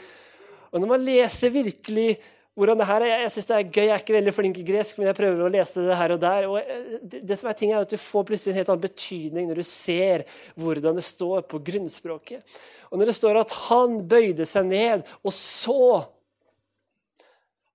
Og 0.71 0.79
Når 0.79 0.93
man 0.93 1.03
leser 1.09 1.51
virkelig 1.51 2.21
hvordan 2.61 2.81
det 2.81 2.87
her 2.91 3.05
er. 3.07 3.23
Jeg 3.25 3.33
syns 3.33 3.49
det 3.49 3.57
er 3.57 3.69
gøy, 3.69 3.83
jeg 3.87 3.95
er 3.95 4.03
ikke 4.03 4.15
veldig 4.19 4.33
flink 4.37 4.59
i 4.61 4.65
gresk, 4.69 4.99
men 4.99 5.09
jeg 5.09 5.17
prøver 5.17 5.45
å 5.47 5.51
lese 5.53 5.85
det 5.87 5.97
her 5.97 6.13
og 6.13 6.21
der. 6.21 6.47
og 6.51 6.59
eh, 6.61 6.97
det, 7.09 7.39
som 7.41 7.49
er 7.49 7.57
ting 7.57 7.73
er 7.73 7.81
at 7.81 7.91
Du 7.91 7.97
får 7.97 8.27
plutselig 8.29 8.53
en 8.53 8.59
helt 8.61 8.73
annen 8.73 8.85
betydning 8.85 9.49
når 9.49 9.61
du 9.63 9.67
ser 9.67 10.25
hvordan 10.61 10.99
det 10.99 11.05
står 11.07 11.47
på 11.49 11.61
grunnspråket. 11.71 12.59
Og 12.91 13.01
Når 13.01 13.11
det 13.11 13.17
står 13.17 13.41
at 13.41 13.55
han 13.71 14.01
bøyde 14.11 14.47
seg 14.49 14.69
ned 14.69 15.07
og 15.23 15.33
så, 15.33 16.05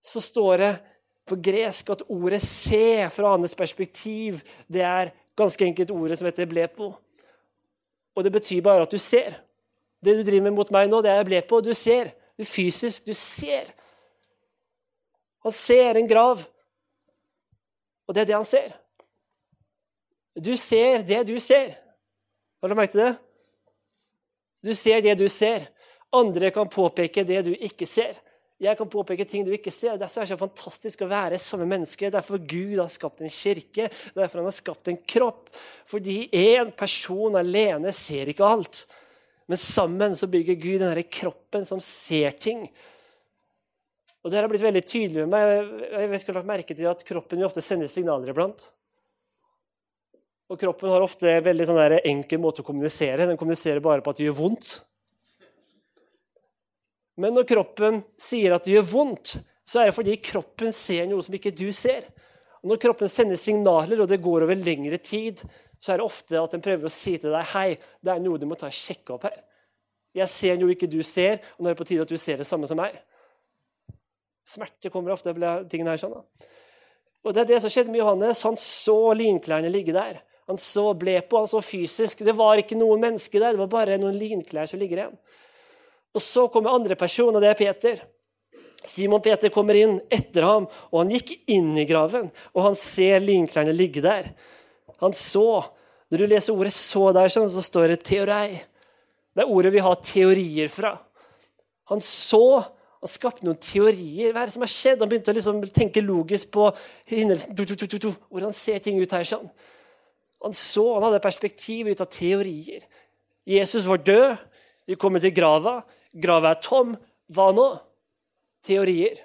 så 0.06 0.22
står 0.22 0.62
det 0.62 0.74
på 1.26 1.38
gresk 1.42 1.90
at 1.90 2.04
ordet 2.06 2.42
'se' 2.44 3.10
fra 3.10 3.34
andres 3.34 3.56
perspektiv 3.58 4.44
det 4.70 4.84
er 4.86 5.14
ganske 5.36 5.66
enkelt 5.66 5.92
ordet 5.92 6.20
som 6.20 6.26
heter 6.30 6.46
'blepo'. 6.46 6.94
Og 8.16 8.24
det 8.24 8.32
betyr 8.32 8.62
bare 8.62 8.86
at 8.86 8.92
du 8.92 8.98
ser. 8.98 9.42
Det 10.04 10.14
du 10.14 10.22
driver 10.22 10.44
med 10.44 10.54
mot 10.54 10.72
meg 10.72 10.90
nå, 10.90 11.02
det 11.02 11.12
er 11.12 11.24
'blepo'. 11.24 11.62
Du 11.62 11.74
ser. 11.74 12.14
Du 12.38 12.46
fysisk. 12.46 13.08
Du 13.08 13.14
ser. 13.14 13.74
Han 15.46 15.54
ser 15.54 16.00
en 16.00 16.10
grav, 16.10 16.42
og 18.06 18.16
det 18.16 18.24
er 18.24 18.30
det 18.32 18.38
han 18.38 18.48
ser. 18.48 18.74
Du 20.36 20.56
ser 20.60 21.06
det 21.06 21.22
du 21.30 21.38
ser. 21.40 21.76
Har 22.62 22.72
du 22.72 22.76
merket 22.76 22.98
det? 23.00 23.12
Du 24.66 24.74
ser 24.76 25.04
det 25.06 25.14
du 25.20 25.28
ser. 25.30 25.68
Andre 26.16 26.50
kan 26.52 26.70
påpeke 26.72 27.24
det 27.28 27.44
du 27.46 27.54
ikke 27.54 27.86
ser. 27.88 28.18
Jeg 28.62 28.78
kan 28.80 28.90
påpeke 28.90 29.26
ting 29.28 29.44
du 29.46 29.52
ikke 29.54 29.72
ser. 29.74 30.00
Derfor 30.00 30.24
er 30.24 30.26
det 30.26 30.34
så 30.34 30.40
fantastisk 30.40 31.04
å 31.04 31.10
være 31.12 31.40
samme 31.42 31.68
menneske. 31.70 32.10
Derfor 32.10 32.40
Gud 32.40 32.80
har 32.80 32.90
skapt 32.92 33.22
en 33.22 33.32
kirke, 33.32 33.90
derfor 34.16 34.42
han 34.42 34.48
har 34.48 34.56
skapt 34.56 34.90
en 34.90 34.98
kropp. 34.98 35.50
Fordi 35.86 36.24
én 36.34 36.72
person 36.74 37.36
alene 37.38 37.94
ser 37.94 38.32
ikke 38.32 38.48
alt. 38.48 38.86
Men 39.46 39.62
sammen 39.62 40.16
så 40.18 40.30
bygger 40.32 40.58
Gud 40.58 40.82
denne 40.82 41.06
kroppen 41.06 41.68
som 41.68 41.84
ser 41.84 42.34
ting. 42.42 42.64
Og 44.26 44.32
Det 44.34 44.40
har 44.42 44.50
blitt 44.50 44.66
veldig 44.66 44.82
tydelig 44.90 45.22
med 45.28 45.36
meg. 45.36 45.84
Jeg 45.86 46.10
vet 46.10 46.24
ikke 46.24 46.34
har 46.34 46.40
lagt 46.40 46.50
merke 46.50 46.74
til 46.74 46.90
at 46.90 47.04
Kroppen 47.06 47.44
ofte 47.46 47.62
sender 47.62 47.90
signaler 47.92 48.32
iblant. 48.34 48.72
Og 50.50 50.58
Kroppen 50.58 50.90
har 50.90 51.06
ofte 51.06 51.30
en 51.30 51.46
veldig 51.46 51.68
sånn 51.70 51.82
enkel 52.00 52.42
måte 52.42 52.64
å 52.64 52.66
kommunisere. 52.66 53.30
Den 53.30 53.38
kommuniserer 53.38 53.84
bare 53.86 54.02
på 54.02 54.10
at 54.10 54.18
det 54.18 54.26
gjør 54.26 54.40
vondt. 54.40 54.80
Men 57.22 57.38
når 57.38 57.46
kroppen 57.48 58.02
sier 58.20 58.56
at 58.56 58.66
det 58.66 58.74
gjør 58.74 58.90
vondt, 58.90 59.38
så 59.64 59.80
er 59.80 59.90
det 59.90 59.96
fordi 59.96 60.18
kroppen 60.20 60.74
ser 60.76 61.06
noe 61.08 61.24
som 61.24 61.38
ikke 61.38 61.54
du 61.56 61.70
ser. 61.72 62.10
Og 62.60 62.74
når 62.74 62.82
kroppen 62.82 63.12
sender 63.12 63.40
signaler, 63.40 64.02
og 64.02 64.10
det 64.10 64.24
går 64.26 64.44
over 64.44 64.58
lengre 64.60 65.00
tid, 65.00 65.46
så 65.80 65.94
er 65.94 66.02
det 66.02 66.10
ofte 66.10 66.42
at 66.42 66.58
den 66.58 66.64
prøver 66.66 66.90
å 66.90 66.94
si 66.94 67.16
til 67.22 67.32
deg 67.32 67.52
hei, 67.54 67.70
det 68.04 68.12
er 68.12 68.24
noe 68.24 68.42
du 68.42 68.48
må 68.50 68.58
ta 68.60 68.68
og 68.68 68.76
sjekke 68.76 69.16
opp 69.16 69.30
her. 69.30 69.38
Jeg 70.16 70.32
ser 70.32 70.60
noe 70.60 70.74
ikke 70.74 70.90
du 70.92 71.02
ser, 71.06 71.40
og 71.56 71.64
nå 71.64 71.70
er 71.70 71.76
det 71.76 71.82
på 71.84 71.88
tide 71.88 72.06
at 72.08 72.12
du 72.12 72.20
ser 72.20 72.42
det 72.42 72.48
samme 72.50 72.68
som 72.68 72.80
meg. 72.80 72.98
Smerte 74.46 74.92
kommer 74.94 75.16
ofte 75.16 75.34
av 75.34 75.66
tingene 75.70 75.96
her. 75.96 75.98
sånn. 75.98 76.24
Og 77.26 77.34
Det 77.34 77.42
er 77.42 77.54
det 77.56 77.62
som 77.62 77.70
skjedde 77.70 77.90
med 77.90 78.04
Johannes. 78.04 78.44
Han 78.44 78.56
så 78.56 79.14
linklærne 79.18 79.72
ligge 79.72 79.94
der. 79.94 80.22
Han 80.48 80.58
så 80.62 80.94
ble 80.94 81.22
på, 81.26 81.40
han 81.42 81.50
så 81.50 81.62
fysisk. 81.62 82.22
Det 82.22 82.36
var 82.38 82.62
ikke 82.62 82.78
noe 82.78 83.00
menneske 83.02 83.40
der, 83.40 83.56
det 83.56 83.64
var 83.64 83.72
bare 83.72 83.98
noen 83.98 84.18
linklær 84.18 84.70
som 84.70 84.80
ligger 84.80 85.02
igjen. 85.02 85.16
Og 86.16 86.22
Så 86.22 86.48
kommer 86.48 86.76
andre 86.76 86.96
person, 86.96 87.34
og 87.36 87.42
det 87.42 87.50
er 87.50 87.58
Peter. 87.60 88.04
Simon 88.86 89.22
Peter 89.22 89.50
kommer 89.50 89.76
inn 89.76 89.98
etter 90.14 90.46
ham, 90.46 90.68
og 90.92 91.00
han 91.02 91.12
gikk 91.16 91.34
inn 91.50 91.74
i 91.82 91.88
graven. 91.90 92.30
Og 92.54 92.62
han 92.68 92.78
ser 92.78 93.20
linklærne 93.26 93.74
ligge 93.74 94.04
der. 94.06 94.30
Han 95.02 95.12
så. 95.18 95.66
Når 96.12 96.22
du 96.22 96.28
leser 96.28 96.54
ordet 96.54 96.72
'så' 96.72 97.14
der, 97.14 97.28
sånn, 97.28 97.50
så 97.50 97.62
står 97.66 97.88
det 97.88 98.04
'teorei'. 98.04 98.62
Det 99.36 99.44
er 99.44 99.50
ordet 99.50 99.74
vi 99.74 99.80
har 99.80 99.96
teorier 99.96 100.70
fra. 100.70 101.00
Han 101.90 102.00
så 102.00 102.64
han 103.06 103.12
skapte 103.14 103.46
noen 103.46 103.60
teorier. 103.62 104.32
Hva 104.34 104.42
er 104.42 104.50
det 104.50 104.56
som 104.56 104.64
har 104.66 104.72
skjedd? 104.72 105.02
Han 105.04 105.10
begynte 105.12 105.30
å 105.30 105.38
liksom 105.38 105.60
tenke 105.70 106.02
logisk 106.02 106.50
på 106.56 106.72
hendelsen. 107.12 107.54
Hvordan 107.54 108.56
ser 108.58 108.80
ting 108.82 108.98
ut 108.98 109.14
her 109.14 109.28
sånn? 109.30 109.46
Han 110.42 110.56
så, 110.58 110.86
han 110.96 111.06
hadde 111.06 111.22
perspektiv 111.22 111.92
ut 111.92 112.02
av 112.02 112.10
teorier. 112.10 112.88
Jesus 113.46 113.86
var 113.86 114.02
død. 114.02 114.42
Vi 114.90 114.98
kommer 114.98 115.22
til 115.22 115.36
grava. 115.38 115.76
Grava 116.18 116.56
er 116.56 116.64
tom. 116.66 116.96
Hva 117.30 117.52
nå? 117.54 117.68
Teorier. 118.66 119.22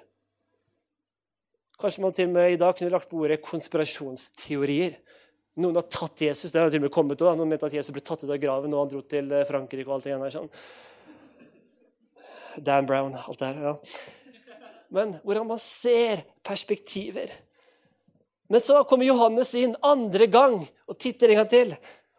Kanskje 1.81 2.05
man 2.05 2.13
til 2.13 2.29
og 2.29 2.37
med 2.37 2.53
i 2.53 2.61
dag 2.61 2.77
kunne 2.77 2.93
lagt 2.93 3.09
på 3.09 3.23
ordet 3.23 3.41
konspirasjonsteorier. 3.41 4.93
Noen 5.57 5.81
har 5.81 5.89
tatt 5.89 6.21
Jesus. 6.27 6.53
det 6.53 6.61
har 6.61 6.69
til 6.69 6.83
og 6.83 6.85
med 6.85 6.93
kommet 6.93 7.17
også. 7.17 7.33
Noen 7.33 7.49
mente 7.49 7.65
at 7.65 7.79
Jesus 7.81 7.97
ble 7.97 8.05
tatt 8.05 8.21
ut 8.27 8.29
av 8.29 8.37
graven 8.45 8.77
og 8.77 8.85
han 8.85 8.93
dro 8.93 9.01
til 9.01 9.33
Frankrike. 9.49 9.89
og 9.89 9.97
alt 9.97 10.05
det 10.05 10.21
der 10.21 10.37
sånn. 10.37 10.53
Dan 12.57 12.85
Brown, 12.89 13.15
alt 13.15 13.39
det 13.39 13.53
her. 13.53 13.61
Ja. 13.63 13.77
Men 14.91 15.15
hvordan 15.23 15.47
man 15.47 15.59
ser 15.59 16.25
perspektiver. 16.43 17.31
Men 18.51 18.61
så 18.61 18.83
kommer 18.83 19.07
Johannes 19.07 19.53
inn 19.55 19.77
andre 19.87 20.27
gang 20.27 20.57
og 20.89 20.97
titter 20.99 21.31
en 21.31 21.39
gang 21.39 21.51
til. 21.51 21.75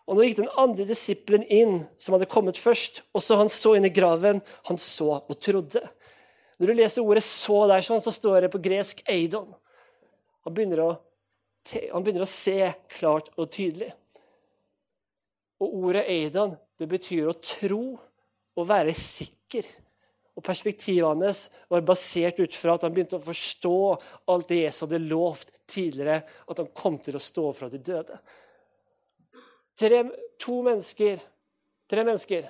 Og 0.09 0.17
Nå 0.17 0.25
gikk 0.25 0.39
den 0.41 0.55
andre 0.59 0.87
disippelen 0.89 1.45
inn, 1.53 1.83
som 2.01 2.17
hadde 2.17 2.31
kommet 2.33 2.59
først. 2.59 3.03
Og 3.13 3.23
så 3.23 3.37
Han 3.37 3.53
så 3.53 3.75
inn 3.77 3.85
i 3.85 3.93
graven. 3.93 4.41
Han 4.69 4.81
så 4.81 5.21
og 5.21 5.37
trodde. 5.41 5.85
Når 6.59 6.67
du 6.67 6.73
leser 6.79 7.03
ordet 7.03 7.23
'så' 7.23 7.69
der, 7.69 7.81
sånn, 7.81 8.01
så 8.01 8.13
står 8.13 8.41
det 8.41 8.53
på 8.53 8.63
gresk 8.63 9.03
'eidon'. 9.09 9.55
Han 10.45 10.55
begynner, 10.55 10.79
å, 10.79 10.91
han 11.93 12.03
begynner 12.03 12.23
å 12.23 12.29
se 12.29 12.75
klart 12.89 13.29
og 13.37 13.51
tydelig. 13.51 13.93
Og 15.61 15.75
ordet 15.75 16.07
'eidon' 16.07 16.57
det 16.79 16.89
betyr 16.89 17.29
å 17.29 17.41
tro 17.41 17.99
og 18.57 18.69
være 18.69 18.95
sikker. 18.95 19.67
Og 20.33 20.45
Perspektivet 20.45 21.05
hans 21.05 21.43
var 21.69 21.85
basert 21.85 22.41
ut 22.41 22.55
fra 22.57 22.77
at 22.77 22.87
han 22.87 22.95
begynte 22.95 23.19
å 23.19 23.25
forstå 23.25 23.77
alt 24.33 24.49
det 24.49 24.63
Jesus 24.63 24.87
hadde 24.87 25.03
lovt 25.05 25.59
tidligere, 25.69 26.23
at 26.49 26.63
han 26.63 26.71
kom 26.77 26.97
til 27.05 27.19
å 27.19 27.23
stå 27.23 27.51
fra 27.59 27.69
de 27.73 27.81
døde. 27.83 28.17
Tre, 29.79 30.01
to 30.41 30.63
mennesker, 30.65 31.21
tre 31.91 32.05
mennesker, 32.05 32.49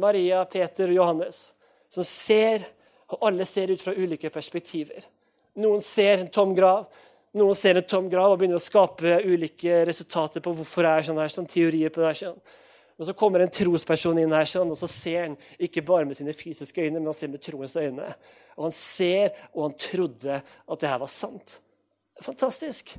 Maria, 0.00 0.42
Peter 0.50 0.90
og 0.90 0.98
Johannes, 0.98 1.42
som 1.90 2.06
ser, 2.06 2.66
og 3.10 3.22
alle 3.26 3.46
ser 3.46 3.70
ut 3.70 3.82
fra 3.82 3.94
ulike 3.94 4.30
perspektiver. 4.32 5.06
Noen 5.60 5.82
ser 5.82 6.22
en 6.22 6.30
tom 6.34 6.54
grav, 6.54 6.88
noen 7.38 7.54
ser 7.58 7.78
en 7.78 7.86
tom 7.86 8.08
grav 8.10 8.32
og 8.32 8.40
begynner 8.40 8.58
å 8.58 8.62
skape 8.62 9.20
ulike 9.22 9.84
resultater 9.86 10.42
på 10.42 10.54
hvorfor 10.54 10.86
det 10.86 10.94
er 10.96 11.06
sånn 11.06 11.22
her, 11.22 11.30
sånn 11.30 11.50
teorier 11.50 11.92
på 11.94 12.02
det. 12.02 12.10
her, 12.10 12.18
sånn. 12.24 12.42
Men 13.00 13.06
så 13.08 13.14
kommer 13.16 13.40
en 13.40 13.48
trosperson 13.48 14.18
inn 14.20 14.34
her, 14.36 14.44
sånn, 14.44 14.68
og 14.68 14.76
så 14.76 14.84
ser 14.92 15.22
han 15.22 15.36
ikke 15.56 15.80
bare 15.88 16.04
med 16.04 16.18
sine 16.18 16.34
fysiske 16.36 16.82
øyne, 16.84 16.98
men 16.98 17.08
han 17.08 17.16
ser 17.16 17.30
med 17.32 17.40
troens 17.40 17.72
øyne. 17.80 18.08
Og 18.58 18.66
han 18.66 18.74
ser, 18.76 19.38
og 19.54 19.62
han 19.70 19.76
trodde 19.80 20.36
at 20.36 20.82
det 20.82 20.90
her 20.90 21.00
var 21.00 21.08
sant. 21.08 21.54
Fantastisk. 22.20 22.92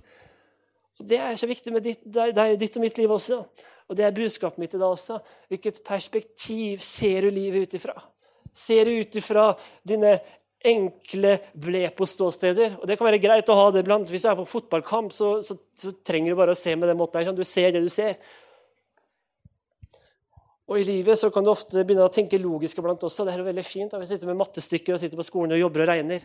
Og 0.97 1.05
Det 1.05 1.19
er 1.21 1.37
så 1.37 1.45
viktig 1.45 1.73
med 1.75 1.85
ditt, 1.85 2.01
ditt, 2.01 2.81
og 2.81 2.81
mitt 2.81 2.97
liv 2.97 3.13
også. 3.13 3.43
Og 3.93 3.97
det 3.99 4.07
er 4.07 4.17
budskapet 4.17 4.57
mitt 4.57 4.73
i 4.73 4.81
dag 4.81 4.89
også. 4.89 5.19
Hvilket 5.53 5.83
perspektiv 5.85 6.81
ser 6.81 7.21
du 7.21 7.29
livet 7.29 7.69
ut 7.69 7.77
ifra? 7.77 7.93
Ser 8.53 8.89
du 8.89 8.97
ut 9.05 9.21
ifra 9.21 9.51
dine 9.85 10.17
enkle 10.65 11.37
ble 11.53 11.87
på 11.93 12.09
ståsteder. 12.09 12.79
Og 12.81 12.87
Det 12.89 12.97
kan 12.97 13.05
være 13.05 13.21
greit 13.21 13.53
å 13.53 13.61
ha 13.61 13.69
det 13.69 13.85
blant. 13.85 14.09
Hvis 14.09 14.25
du 14.25 14.33
er 14.33 14.41
på 14.41 14.49
fotballkamp, 14.49 15.13
så, 15.13 15.43
så, 15.45 15.61
så 15.77 15.93
trenger 16.01 16.33
du 16.33 16.41
bare 16.41 16.57
å 16.57 16.57
se 16.57 16.73
med 16.73 16.89
den 16.89 16.97
måten. 16.97 17.21
Sånn, 17.21 17.37
du 17.37 17.45
ser 17.45 17.69
det 17.69 17.85
du 17.85 17.93
ser. 17.93 18.17
Og 20.71 20.79
I 20.79 20.85
livet 20.87 21.19
så 21.19 21.27
kan 21.27 21.43
du 21.43 21.49
ofte 21.51 21.81
begynne 21.83 22.05
å 22.07 22.13
tenke 22.13 22.37
logisk 22.39 22.77
iblant 22.79 23.01
også. 23.03 23.25
Det 23.27 23.33
er 23.33 23.41
veldig 23.43 23.63
fint. 23.67 23.91
Vi 23.99 24.07
sitter 24.07 24.29
med 24.29 24.39
mattestykker 24.39 24.95
og 24.95 25.01
sitter 25.01 25.19
på 25.19 25.25
skolen 25.27 25.57
og 25.57 25.59
jobber 25.59 25.83
og 25.83 25.89
regner. 25.91 26.23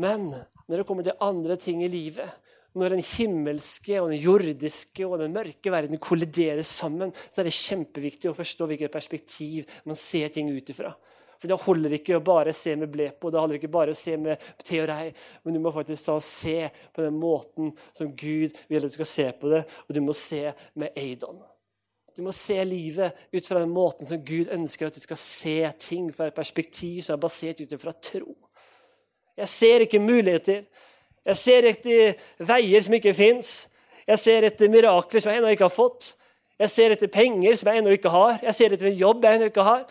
Men 0.00 0.30
når 0.32 0.80
det 0.80 0.86
kommer 0.88 1.04
til 1.04 1.20
andre 1.20 1.58
ting 1.60 1.82
i 1.84 1.90
livet, 1.92 2.30
når 2.72 2.94
den 2.94 3.04
himmelske 3.04 3.98
og 4.00 4.08
den 4.08 4.22
jordiske 4.22 5.04
og 5.04 5.18
den 5.20 5.36
mørke 5.36 5.74
verden 5.74 6.00
kolliderer 6.00 6.64
sammen, 6.64 7.12
så 7.12 7.42
er 7.42 7.50
det 7.50 7.58
kjempeviktig 7.58 8.32
å 8.32 8.36
forstå 8.40 8.70
hvilket 8.70 8.94
perspektiv 8.94 9.68
man 9.84 10.00
ser 10.00 10.32
ting 10.32 10.48
ut 10.48 10.72
ifra. 10.72 10.94
For 11.36 11.52
Det 11.52 11.60
holder 11.66 11.98
ikke 11.98 12.16
å 12.16 12.24
bare 12.24 12.56
se 12.56 12.72
med 12.78 12.88
blepo, 12.88 13.28
det 13.28 13.42
holder 13.42 13.60
ikke 13.60 13.74
bare 13.76 13.92
å 13.92 13.98
se 13.98 14.16
med 14.16 14.40
teorei, 14.64 15.10
men 15.44 15.58
du 15.58 15.60
må 15.60 15.76
faktisk 15.76 16.08
ta 16.08 16.16
og 16.16 16.24
se 16.24 16.70
på 16.94 17.04
den 17.04 17.20
måten 17.20 17.74
som 17.92 18.16
Gud 18.16 18.56
vil 18.70 18.80
at 18.80 18.88
du 18.88 18.96
skal 18.96 19.12
se 19.18 19.32
på 19.36 19.52
det, 19.52 19.66
og 19.84 19.92
du 19.92 20.00
må 20.06 20.16
se 20.16 20.46
med 20.78 20.96
Eidon. 20.96 21.42
Du 22.16 22.22
må 22.26 22.32
se 22.36 22.58
livet 22.64 23.16
ut 23.32 23.46
fra 23.46 23.60
den 23.62 23.72
måten 23.72 24.08
som 24.08 24.20
Gud 24.24 24.50
ønsker 24.52 24.88
at 24.88 24.96
du 24.96 25.00
skal 25.00 25.20
se 25.20 25.56
ting 25.80 26.10
fra 26.14 26.28
et 26.28 26.36
perspektiv 26.36 27.00
som 27.04 27.16
er 27.16 27.22
basert 27.22 27.62
ut 27.62 27.76
fra 27.80 27.94
tro. 27.96 28.34
Jeg 29.36 29.48
ser 29.48 29.84
ikke 29.86 30.02
muligheter. 30.02 30.64
Jeg 31.24 31.38
ser 31.38 31.68
etter 31.70 32.18
veier 32.44 32.84
som 32.84 32.96
ikke 32.98 33.14
fins. 33.16 33.52
Jeg 34.06 34.20
ser 34.20 34.48
etter 34.48 34.72
mirakler 34.72 35.22
som 35.22 35.32
jeg 35.32 35.40
ennå 35.40 35.54
ikke 35.54 35.68
har 35.68 35.74
fått. 35.74 36.12
Jeg 36.60 36.70
ser 36.70 36.94
etter 36.94 37.10
penger 37.12 37.56
som 37.58 37.70
jeg 37.70 37.80
ennå 37.80 37.94
ikke 37.96 38.12
har. 38.12 38.36
Jeg 38.42 38.58
ser 38.58 38.74
etter 38.74 38.90
en 38.90 39.00
jobb 39.00 39.24
jeg 39.24 39.38
ennå 39.38 39.48
ikke 39.50 39.66
har. 39.66 39.86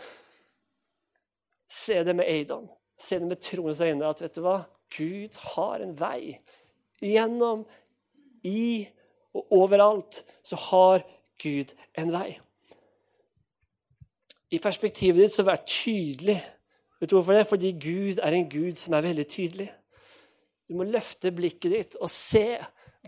Se 1.71 2.03
det 2.05 2.15
med 2.15 2.29
Aidan. 2.29 2.67
Se 2.99 3.17
det 3.17 3.27
med 3.27 3.41
troens 3.41 3.81
øyne. 3.81 4.07
At 4.07 4.21
vet 4.21 4.37
du 4.37 4.43
hva? 4.45 4.59
Gud 4.91 5.39
har 5.55 5.81
en 5.81 5.95
vei. 5.97 6.35
Gjennom, 7.01 7.63
i 8.45 8.85
og 9.37 9.53
overalt 9.55 10.21
så 10.43 10.57
har 10.69 11.03
Gud 11.41 11.73
en 11.97 12.13
vei. 12.13 12.39
I 14.51 14.59
perspektivet 14.59 15.23
ditt 15.23 15.35
så 15.35 15.45
vær 15.47 15.63
tydelig. 15.63 16.37
Vet 16.99 17.09
du 17.09 17.15
hvorfor 17.17 17.37
det? 17.37 17.47
Fordi 17.49 17.71
Gud 17.71 18.19
er 18.19 18.35
en 18.35 18.49
Gud 18.51 18.77
som 18.79 18.93
er 18.93 19.05
veldig 19.05 19.27
tydelig. 19.31 19.69
Du 20.69 20.75
må 20.79 20.87
løfte 20.87 21.31
blikket 21.35 21.71
ditt 21.71 21.97
og 21.99 22.11
se 22.11 22.59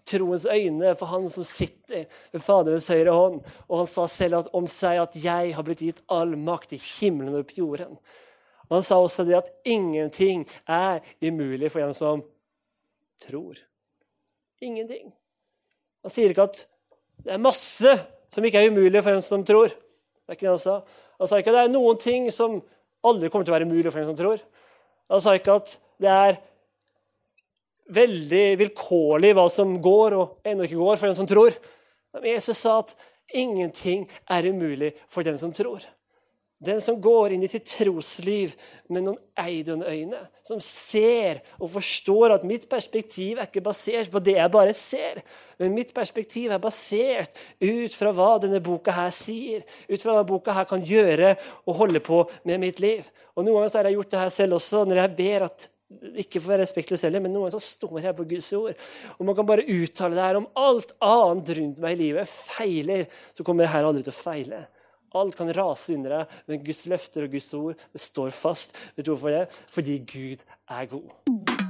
troens 0.07 0.47
øyne 0.49 0.95
for 0.99 1.11
han 1.11 1.29
som 1.31 1.45
sitter 1.47 2.07
ved 2.31 2.41
Faderens 2.41 2.89
høyre 2.91 3.13
hånd. 3.13 3.39
Og 3.67 3.83
han 3.83 3.89
sa 3.89 4.07
selv 4.11 4.49
om 4.53 4.67
seg 4.67 5.01
at 5.01 5.15
'jeg 5.15 5.55
har 5.55 5.63
blitt 5.63 5.85
gitt 5.85 6.03
all 6.09 6.35
makt 6.35 6.73
i 6.73 6.81
himmelen 6.81 7.35
og 7.35 7.47
på 7.47 7.61
jorden'. 7.61 7.97
Og 8.69 8.77
Han 8.77 8.83
sa 8.83 8.95
også 8.95 9.23
det 9.23 9.35
at 9.35 9.51
ingenting 9.65 10.47
er 10.67 10.99
umulig 11.21 11.71
for 11.71 11.79
en 11.79 11.93
som 11.93 12.23
tror. 13.21 13.53
Ingenting. 14.61 15.13
Han 16.01 16.09
sier 16.09 16.29
ikke 16.29 16.47
at 16.47 16.67
det 17.23 17.33
er 17.33 17.37
masse 17.37 17.91
som 18.33 18.45
ikke 18.45 18.61
er 18.61 18.71
umulig 18.73 19.03
for 19.03 19.13
en 19.13 19.25
som 19.25 19.43
tror. 19.45 19.71
Det 19.73 20.33
er 20.33 20.37
ikke 20.37 20.47
det 20.47 20.55
Han 20.55 20.63
sa 20.63 20.79
Han 21.19 21.29
sa 21.29 21.39
ikke 21.39 21.53
at 21.53 21.57
det 21.59 21.63
er 21.67 21.75
noen 21.75 21.99
ting 22.01 22.31
som 22.33 22.57
aldri 23.05 23.29
kommer 23.29 23.45
til 23.45 23.53
å 23.53 23.57
være 23.57 23.67
umulig 23.69 23.91
for 23.91 24.01
en 24.01 24.09
som 24.11 24.17
tror. 24.17 24.41
Han 25.11 25.21
sa 25.21 25.35
ikke 25.37 25.55
at 25.59 25.75
det 26.01 26.11
er 26.11 26.39
veldig 27.93 28.45
vilkårlig 28.59 29.33
hva 29.37 29.45
som 29.51 29.75
går 29.83 30.15
og 30.17 30.47
ennå 30.47 30.65
ikke 30.65 30.79
går 30.79 30.99
for 30.99 31.09
den 31.09 31.17
som 31.17 31.29
tror. 31.29 31.55
Men 32.15 32.31
Jesus 32.33 32.61
sa 32.63 32.79
at 32.81 32.95
ingenting 33.33 34.07
er 34.31 34.47
umulig 34.49 34.93
for 35.11 35.25
den 35.25 35.37
som 35.39 35.53
tror. 35.55 35.83
Den 36.63 36.79
som 36.81 36.99
går 37.01 37.33
inn 37.35 37.43
i 37.43 37.49
sitt 37.51 37.65
trosliv 37.67 38.53
med 38.87 39.03
noen 39.03 39.19
eidende 39.39 39.89
øyne, 39.89 40.21
som 40.45 40.61
ser 40.63 41.41
og 41.57 41.73
forstår 41.73 42.37
at 42.37 42.45
mitt 42.47 42.69
perspektiv 42.71 43.39
er 43.39 43.49
ikke 43.49 43.65
basert 43.65 44.11
på 44.13 44.21
det 44.23 44.37
jeg 44.37 44.53
bare 44.53 44.75
ser, 44.77 45.19
men 45.59 45.75
mitt 45.75 45.91
perspektiv 45.95 46.53
er 46.53 46.63
basert 46.63 47.43
ut 47.59 47.97
fra 47.97 48.13
hva 48.15 48.31
denne 48.43 48.63
boka 48.63 48.95
her 48.95 49.11
sier, 49.15 49.65
ut 49.91 50.03
fra 50.03 50.15
hva 50.15 50.23
boka 50.27 50.55
her 50.55 50.69
kan 50.69 50.83
gjøre 50.83 51.35
og 51.65 51.77
holde 51.81 52.03
på 52.03 52.23
med 52.47 52.63
mitt 52.63 52.79
liv. 52.83 53.07
Og 53.35 53.43
Noen 53.43 53.63
ganger 53.63 53.79
har 53.81 53.91
jeg 53.91 53.99
gjort 53.99 54.15
det 54.15 54.23
her 54.23 54.33
selv 54.33 54.59
også, 54.59 54.83
når 54.87 55.03
jeg 55.03 55.15
ber 55.19 55.47
at 55.49 55.69
ikke 56.23 56.39
for 56.39 56.49
å 56.49 56.53
være 56.53 56.63
respektløs 56.63 57.03
heller, 57.05 57.21
men 57.23 57.33
noen 57.33 57.47
ganger 57.47 57.59
så 57.59 57.73
står 57.75 57.99
jeg 58.07 58.17
på 58.17 58.25
Guds 58.29 58.49
ord. 58.57 58.85
Og 59.17 59.27
man 59.27 59.35
kan 59.37 59.47
bare 59.47 59.65
uttale 59.67 60.17
det 60.17 60.25
her 60.25 60.39
om 60.39 60.47
alt 60.59 60.93
annet 61.03 61.51
rundt 61.59 61.83
meg 61.83 61.97
i 61.97 62.01
livet 62.07 62.29
feiler, 62.29 63.05
så 63.35 63.45
kommer 63.45 63.67
jeg 63.67 63.75
her 63.75 63.89
aldri 63.89 64.05
til 64.05 64.13
å 64.13 64.17
feile. 64.17 64.63
Alt 65.13 65.37
kan 65.37 65.51
rase 65.55 65.97
under 65.97 66.17
deg, 66.17 66.39
men 66.47 66.63
Guds 66.65 66.85
løfter 66.89 67.27
og 67.27 67.35
Guds 67.35 67.51
ord 67.57 67.83
det 67.93 68.01
står 68.01 68.33
fast. 68.35 68.77
Vet 68.97 69.05
du 69.05 69.13
hvorfor 69.15 69.33
det? 69.33 69.45
Fordi 69.73 69.99
Gud 70.09 70.47
er 70.69 70.89
god. 70.91 71.62